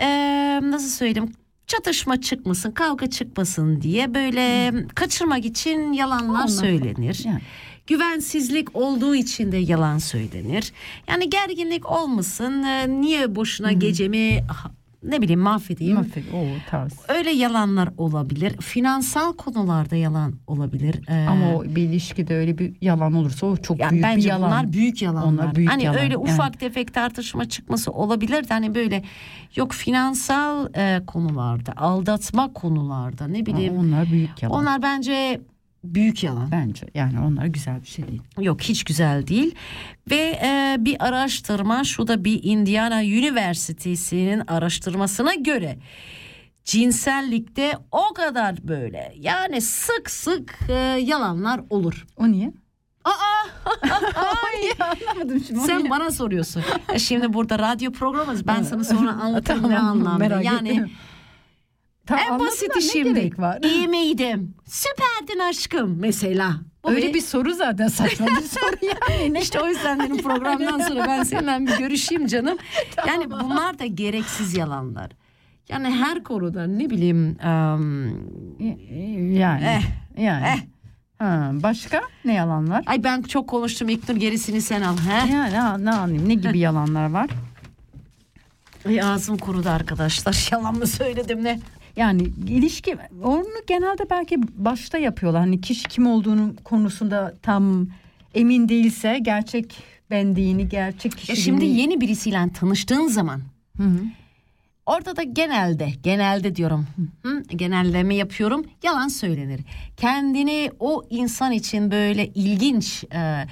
eee, 0.00 0.60
nasıl 0.62 0.88
söyleyeyim? 0.88 1.32
Çatışma 1.66 2.20
çıkmasın, 2.20 2.70
kavga 2.70 3.06
çıkmasın 3.10 3.80
diye 3.80 4.14
böyle 4.14 4.72
kaçırmak 4.94 5.44
için 5.44 5.92
yalanlar 5.92 6.34
Onlar- 6.40 6.48
söylenir. 6.48 7.22
Yani. 7.24 7.40
Güvensizlik 7.88 8.76
olduğu 8.76 9.14
için 9.14 9.52
de 9.52 9.56
yalan 9.56 9.98
söylenir. 9.98 10.72
Yani 11.08 11.30
gerginlik 11.30 11.90
olmasın. 11.90 12.62
e, 12.62 13.00
Niye 13.00 13.34
boşuna 13.34 13.72
gecemi 13.72 14.44
ah, 14.50 14.66
ne 15.02 15.22
bileyim 15.22 15.40
mahvedeyim. 15.40 15.94
Mahvet, 15.94 16.24
o 16.34 16.70
tarz. 16.70 16.92
Öyle 17.08 17.30
yalanlar 17.30 17.88
olabilir. 17.96 18.56
Finansal 18.60 19.32
konularda 19.32 19.96
yalan 19.96 20.34
olabilir. 20.46 21.00
Ee, 21.08 21.26
Ama 21.28 21.54
o 21.56 21.64
bir 21.64 21.82
ilişkide 21.82 22.36
öyle 22.36 22.58
bir 22.58 22.74
yalan 22.80 23.12
olursa 23.12 23.46
o 23.46 23.56
çok 23.56 23.78
yani 23.78 23.90
büyük 23.92 24.04
bir 24.04 24.08
bence 24.08 24.28
yalan. 24.28 24.50
bunlar 24.50 24.72
büyük 24.72 25.02
yalanlar. 25.02 25.26
Onlar 25.32 25.54
büyük 25.54 25.70
hani 25.70 25.84
yalan, 25.84 25.98
öyle 26.00 26.12
yani. 26.12 26.22
ufak 26.22 26.60
tefek 26.60 26.94
tartışma 26.94 27.48
çıkması 27.48 27.92
olabilir 27.92 28.48
de 28.48 28.54
hani 28.54 28.74
böyle 28.74 29.02
yok 29.56 29.72
finansal 29.72 30.68
e, 30.74 31.00
konularda, 31.06 31.72
aldatma 31.76 32.52
konularda 32.52 33.26
ne 33.28 33.38
Aa, 33.38 33.46
bileyim. 33.46 33.76
onlar 33.78 34.06
büyük 34.10 34.42
yalan. 34.42 34.60
Onlar 34.60 34.82
bence 34.82 35.40
büyük 35.84 36.24
yalan. 36.24 36.50
Bence 36.52 36.86
yani 36.94 37.20
onlar 37.20 37.46
güzel 37.46 37.82
bir 37.82 37.86
şey 37.86 38.08
değil. 38.08 38.22
Yok 38.38 38.60
hiç 38.62 38.84
güzel 38.84 39.26
değil. 39.26 39.54
Ve 40.10 40.38
e, 40.42 40.76
bir 40.78 41.06
araştırma 41.06 41.84
şu 41.84 42.08
da 42.08 42.24
bir 42.24 42.40
Indiana 42.42 43.04
Üniversitesi'nin 43.04 44.42
araştırmasına 44.46 45.34
göre 45.34 45.78
cinsellikte 46.64 47.72
o 47.92 48.14
kadar 48.14 48.68
böyle 48.68 49.12
yani 49.16 49.60
sık 49.60 50.10
sık 50.10 50.58
e, 50.68 50.74
yalanlar 51.00 51.60
olur. 51.70 52.06
O 52.16 52.30
niye? 52.30 52.52
Aa! 53.04 53.12
anlamadım 54.80 55.40
şimdi. 55.46 55.60
Sen 55.60 55.78
niye? 55.78 55.90
bana 55.90 56.10
soruyorsun. 56.10 56.62
E, 56.92 56.98
Şimdi 56.98 57.32
burada 57.32 57.58
radyo 57.58 57.92
programımız 57.92 58.46
ben 58.46 58.62
sana 58.62 58.84
sonra 58.84 59.10
anlatırım 59.22 59.62
ne 59.70 59.76
Tamam, 59.76 59.90
anlamda. 59.98 60.18
merak 60.18 60.44
Yani 60.44 60.68
ettim. 60.68 60.90
Tamam, 62.08 62.24
en 62.32 62.38
basiti 62.38 62.82
şimdi. 62.82 63.30
var? 63.38 63.58
İyi 63.62 63.88
miydim? 63.88 64.54
Süperdin 64.66 65.38
aşkım 65.38 65.96
mesela. 66.00 66.52
Bu 66.84 66.90
Öyle 66.90 67.14
bir 67.14 67.20
soru 67.20 67.54
zaten 67.54 67.88
saçma 67.88 68.26
bir 68.26 68.42
soru 68.42 68.76
yani. 69.10 69.38
İşte 69.40 69.60
o 69.60 69.66
yüzden 69.68 69.98
benim 69.98 70.22
programdan 70.22 70.78
sonra 70.88 71.06
ben 71.08 71.22
seninle 71.22 71.66
bir 71.72 71.78
görüşeyim 71.78 72.26
canım. 72.26 72.58
Yani 73.06 73.30
bunlar 73.30 73.78
da 73.78 73.86
gereksiz 73.86 74.56
yalanlar. 74.56 75.10
Yani 75.68 75.90
her 75.90 76.22
konuda 76.24 76.66
ne 76.66 76.90
bileyim 76.90 77.36
em, 77.42 78.08
yani. 79.34 79.64
Eh, 79.64 79.82
yani. 80.22 80.46
eh. 80.46 80.58
Ha, 81.18 81.50
başka 81.52 82.00
ne 82.24 82.34
yalanlar? 82.34 82.82
ay 82.86 83.04
ben 83.04 83.22
çok 83.22 83.48
konuştum 83.48 83.88
İlknur 83.88 84.16
gerisini 84.16 84.60
sen 84.62 84.82
al. 84.82 84.96
He? 84.98 85.32
Yani 85.32 85.52
ne, 85.52 85.84
ne 85.90 85.90
anlayayım 85.94 86.28
ne 86.28 86.34
gibi 86.34 86.58
yalanlar 86.58 87.10
var? 87.10 87.30
Ay 88.86 89.02
ağzım 89.02 89.38
kurudu 89.38 89.68
arkadaşlar. 89.68 90.48
Yalan 90.52 90.74
mı 90.74 90.86
söyledim 90.86 91.44
ne? 91.44 91.60
Yani 91.98 92.22
ilişki 92.48 92.96
onu 93.22 93.44
genelde 93.66 94.10
belki 94.10 94.36
başta 94.56 94.98
yapıyorlar. 94.98 95.40
Hani 95.42 95.60
kişi 95.60 95.88
kim 95.88 96.06
olduğunu 96.06 96.54
konusunda 96.64 97.34
tam 97.42 97.86
emin 98.34 98.68
değilse 98.68 99.18
gerçek 99.22 99.76
benliğini, 100.10 100.68
gerçek 100.68 101.12
Ya 101.12 101.18
kişiliğini. 101.18 101.44
şimdi 101.44 101.64
yeni 101.64 102.00
birisiyle 102.00 102.38
tanıştığın 102.54 103.06
zaman 103.06 103.40
orada 104.86 105.16
da 105.16 105.22
genelde 105.22 105.88
genelde 106.02 106.56
diyorum 106.56 106.86
hı, 107.22 107.42
genelleme 107.42 108.14
yapıyorum 108.14 108.64
yalan 108.82 109.08
söylenir. 109.08 109.60
Kendini 109.96 110.70
o 110.80 111.04
insan 111.10 111.52
için 111.52 111.90
böyle 111.90 112.26
ilginç 112.26 113.04
e, 113.14 113.46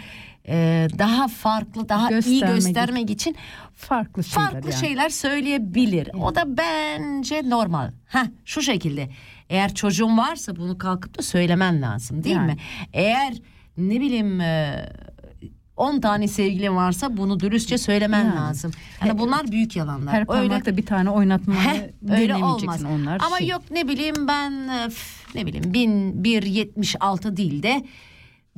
e, 0.48 0.88
daha 0.98 1.28
farklı 1.28 1.88
daha 1.88 2.08
iyi 2.10 2.14
Göstermek 2.14 2.54
göstermek 2.54 3.10
için 3.10 3.36
farklı 3.74 4.24
şeyler 4.24 4.50
farklı 4.50 4.70
yani. 4.70 4.80
şeyler 4.80 5.08
söyleyebilir. 5.08 6.10
O 6.20 6.34
da 6.34 6.56
bence 6.56 7.42
normal. 7.50 7.90
Ha 8.08 8.26
şu 8.44 8.62
şekilde. 8.62 9.08
Eğer 9.50 9.74
çocuğun 9.74 10.18
varsa 10.18 10.56
bunu 10.56 10.78
kalkıp 10.78 11.18
da 11.18 11.22
söylemen 11.22 11.82
lazım 11.82 12.24
değil 12.24 12.36
Yani. 12.36 12.52
mi? 12.52 12.56
Eğer 12.92 13.34
ne 13.76 14.00
bileyim 14.00 14.40
e, 14.40 14.86
10 15.76 16.00
tane 16.00 16.28
sevgilin 16.28 16.76
varsa 16.76 17.16
bunu 17.16 17.40
dürüstçe 17.40 17.78
söylemen 17.78 18.24
Yani. 18.24 18.36
lazım. 18.36 18.70
Yani 19.06 19.18
bunlar 19.18 19.52
büyük 19.52 19.76
yalanlar. 19.76 20.14
Her 20.14 20.20
öyle 20.20 20.26
parmakta 20.48 20.76
bir 20.76 20.86
tane 20.86 21.10
oynatmayı 21.10 21.60
Heh, 21.60 21.80
öyle 22.18 22.34
olmaz. 22.34 22.84
onlar. 22.84 23.20
Ama 23.26 23.38
şey. 23.38 23.48
yok 23.48 23.62
ne 23.70 23.88
bileyim 23.88 24.28
ben 24.28 24.50
e, 24.68 24.88
ne 25.34 25.46
bileyim 25.46 25.74
1076 25.74 27.36
değil 27.36 27.62
de 27.62 27.84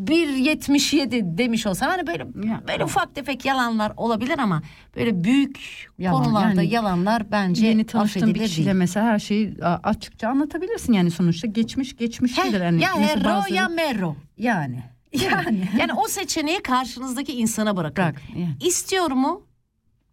1.77 0.05 1.39
demiş 1.39 1.67
olsam 1.67 1.89
hani 1.91 2.07
böyle 2.07 2.35
böyle 2.69 2.85
ufak 2.85 3.15
tefek 3.15 3.45
yalanlar 3.45 3.93
olabilir 3.97 4.39
ama 4.39 4.63
böyle 4.97 5.25
büyük 5.25 5.87
Yalan, 5.99 6.25
konularda 6.25 6.63
yani 6.63 6.75
yalanlar 6.75 7.31
bence 7.31 7.67
Yeni 7.67 7.87
tanıştığın 7.87 8.35
bir 8.35 8.41
kişiyle 8.41 8.67
değil. 8.67 8.77
mesela 8.77 9.07
her 9.07 9.19
şeyi 9.19 9.55
açıkça 9.65 10.29
anlatabilirsin 10.29 10.93
yani 10.93 11.11
sonuçta 11.11 11.47
geçmiş 11.47 11.97
geçmiş 11.97 12.39
değildir. 12.39 12.61
Yani 12.61 12.83
ya 12.83 12.99
herro 12.99 13.25
bazıları- 13.25 13.55
ya 13.55 13.69
merro. 13.69 14.17
yani 14.39 14.83
yani 15.13 15.69
Yani 15.79 15.93
o 15.93 16.09
seçeneği 16.09 16.63
karşınızdaki 16.63 17.33
insana 17.33 17.77
bırakın. 17.77 18.05
Bırak, 18.05 18.23
yani. 18.37 18.57
İstiyor 18.61 19.11
mu? 19.11 19.43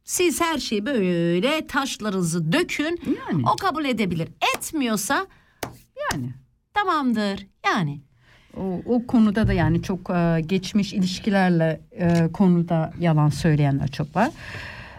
Siz 0.03 0.41
her 0.41 0.57
şeyi 0.57 0.85
böyle 0.85 1.67
taşlarınızı 1.67 2.51
dökün. 2.51 2.99
Yani. 3.31 3.43
O 3.53 3.55
kabul 3.55 3.85
edebilir. 3.85 4.29
Etmiyorsa 4.57 5.27
yani 6.11 6.33
tamamdır. 6.73 7.47
Yani 7.65 8.01
o, 8.57 8.81
o 8.85 9.07
konuda 9.07 9.47
da 9.47 9.53
yani 9.53 9.81
çok 9.81 10.09
e, 10.09 10.41
geçmiş 10.45 10.93
ilişkilerle 10.93 11.79
e, 11.91 12.31
konuda 12.33 12.91
yalan 12.99 13.29
söyleyenler 13.29 13.87
çok 13.87 14.15
var. 14.15 14.29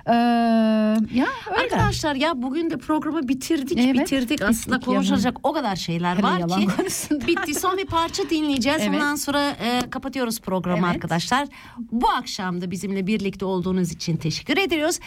Ya 0.07 1.27
öyle. 1.51 1.63
Arkadaşlar 1.63 2.15
ya 2.15 2.43
bugün 2.43 2.71
de 2.71 2.77
programı 2.77 3.29
bitirdik 3.29 3.79
Evet, 3.79 3.95
bitirdik. 3.95 4.43
Aslında 4.43 4.81
konuşulacak 4.81 5.37
o 5.43 5.53
kadar 5.53 5.77
şeyler 5.77 6.15
Hele 6.17 6.23
var 6.23 6.49
ki. 6.49 6.67
konusunda. 6.77 7.27
Bitti 7.27 7.55
son 7.55 7.77
bir 7.79 7.87
parça 7.87 8.31
dinleyeceğiz. 8.31 8.81
Evet. 8.83 8.95
Ondan 8.95 9.15
sonra 9.15 9.51
e, 9.51 9.91
kapatıyoruz 9.91 10.41
programı 10.41 10.87
Evet. 10.87 10.95
arkadaşlar. 10.95 11.49
Bu 11.79 12.09
akşam 12.09 12.61
da 12.61 12.71
bizimle 12.71 13.07
birlikte 13.07 13.45
olduğunuz 13.45 13.93
için 13.93 14.17
teşekkür 14.17 14.57
ediyoruz. 14.57 14.99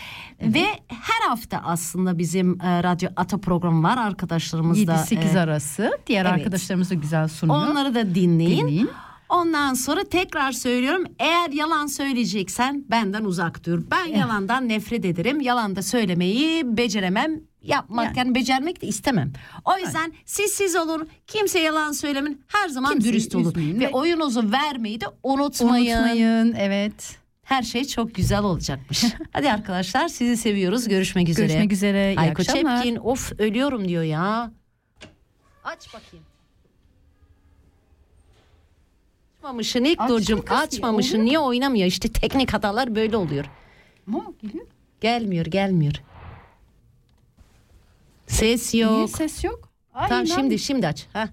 Ve 0.41 0.65
her 0.87 1.29
hafta 1.29 1.61
aslında 1.65 2.17
bizim 2.17 2.61
e, 2.61 2.83
Radyo 2.83 3.09
Ata 3.15 3.37
programı 3.37 3.83
var 3.83 3.97
arkadaşlarımız 3.97 4.87
da. 4.87 4.93
7-8 4.93 5.37
e, 5.37 5.39
arası. 5.39 5.91
Diğer 6.07 6.25
evet. 6.25 6.33
arkadaşlarımız 6.33 6.89
da 6.89 6.95
güzel 6.95 7.27
sunuyor. 7.27 7.67
Onları 7.67 7.95
da 7.95 8.15
dinleyin. 8.15 8.67
Dinleyin. 8.67 8.89
Ondan 9.29 9.73
sonra 9.73 10.03
tekrar 10.03 10.51
söylüyorum 10.51 11.03
eğer 11.19 11.49
yalan 11.51 11.87
söyleyeceksen 11.87 12.85
benden 12.89 13.23
uzak 13.25 13.65
dur. 13.65 13.83
Ben 13.91 14.05
yalandan 14.05 14.69
nefret 14.69 15.05
ederim. 15.05 15.41
Yalan 15.41 15.75
da 15.75 15.81
söylemeyi 15.81 16.77
beceremem. 16.77 17.41
Yapmak 17.63 18.05
yani, 18.05 18.17
Yani. 18.17 18.35
becermek 18.35 18.81
de 18.81 18.87
istemem. 18.87 19.33
O 19.65 19.77
yüzden 19.77 20.13
siz 20.25 20.51
siz 20.51 20.75
olun. 20.75 21.09
Kimse 21.27 21.59
yalan 21.59 21.91
söylemin. 21.91 22.41
Her 22.47 22.69
zaman 22.69 22.91
Kimseyi 22.91 23.13
dürüst 23.13 23.35
olun. 23.35 23.53
Ve 23.55 23.79
ve- 23.79 23.89
oyunuzu 23.89 24.51
vermeyi 24.51 25.01
de 25.01 25.05
unutmayın. 25.23 25.97
Unutmayın. 25.97 26.53
Evet. 26.57 27.19
Her 27.43 27.63
şey 27.63 27.85
çok 27.85 28.15
güzel 28.15 28.43
olacakmış. 28.43 29.03
Hadi 29.31 29.51
arkadaşlar 29.51 30.07
sizi 30.07 30.37
seviyoruz. 30.37 30.87
Görüşmek 30.87 31.29
üzere. 31.29 31.47
Görüşmek 31.47 31.71
üzere. 31.71 32.13
İyi 32.13 32.19
Ayko 32.19 32.41
akşamlar. 32.41 32.83
Çepkin 32.83 32.95
of 32.95 33.31
ölüyorum 33.39 33.87
diyor 33.87 34.03
ya. 34.03 34.51
Aç 35.63 35.93
bakayım. 35.93 36.25
Açmamışsın 39.49 39.83
ilk 39.83 40.01
Açtım 40.01 40.15
Nurcuğum 40.15 40.43
açmamışsın. 40.49 41.13
oluyor. 41.15 41.25
Niye 41.25 41.39
oynamıyor? 41.39 41.87
İşte 41.87 42.09
teknik 42.09 42.53
hatalar 42.53 42.95
böyle 42.95 43.17
oluyor. 43.17 43.45
Ama 44.07 44.23
geliyor. 44.41 44.65
Gelmiyor 45.01 45.45
gelmiyor. 45.45 45.93
Ses 48.27 48.73
Niye 48.73 48.83
yok. 48.85 49.09
ses 49.09 49.43
yok? 49.43 49.69
Ay, 49.93 50.09
Tamam 50.09 50.25
inan- 50.25 50.35
şimdi 50.35 50.59
şimdi 50.59 50.87
aç. 50.87 51.07
Ha. 51.13 51.29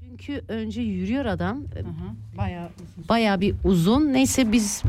Çünkü 0.00 0.44
önce 0.48 0.80
yürüyor 0.82 1.24
adam. 1.24 1.56
Hı 1.56 1.78
hı, 1.80 2.38
Bayağı 2.38 2.66
uzun. 2.76 3.08
Bayağı 3.08 3.40
bir 3.40 3.54
uzun. 3.64 4.12
Neyse 4.12 4.52
biz 4.52 4.82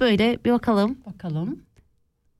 böyle 0.00 0.38
bir 0.44 0.52
bakalım. 0.52 0.98
Bakalım. 1.06 1.58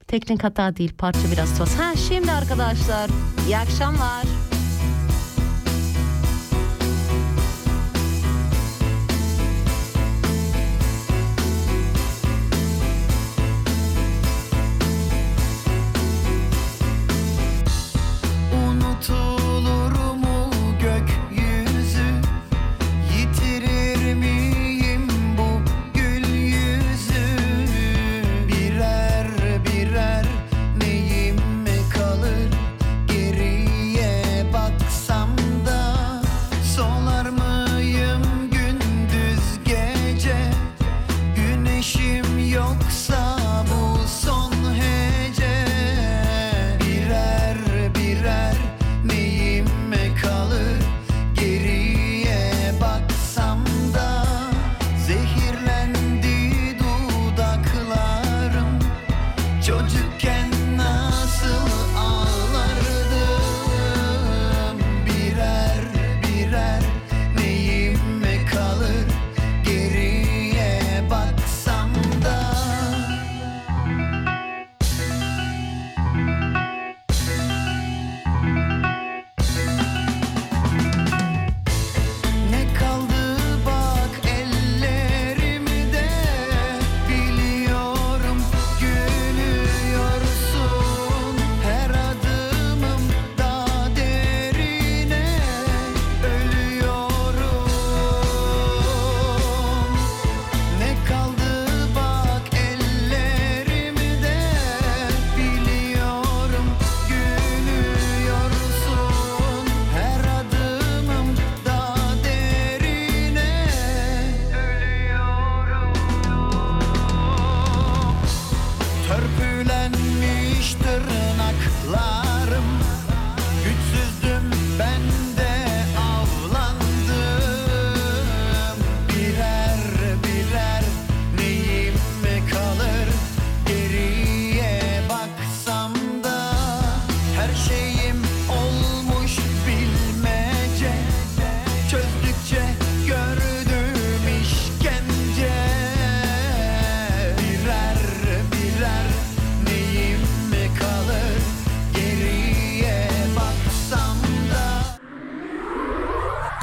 Teknik 0.07 0.45
hata 0.45 0.77
değil 0.77 0.93
parça 0.99 1.31
biraz 1.33 1.57
tuhaf. 1.59 1.79
Ha 1.81 1.97
şimdi 1.97 2.33
arkadaşlar 2.33 3.11
iyi 3.47 3.59
akşamlar. 3.59 4.25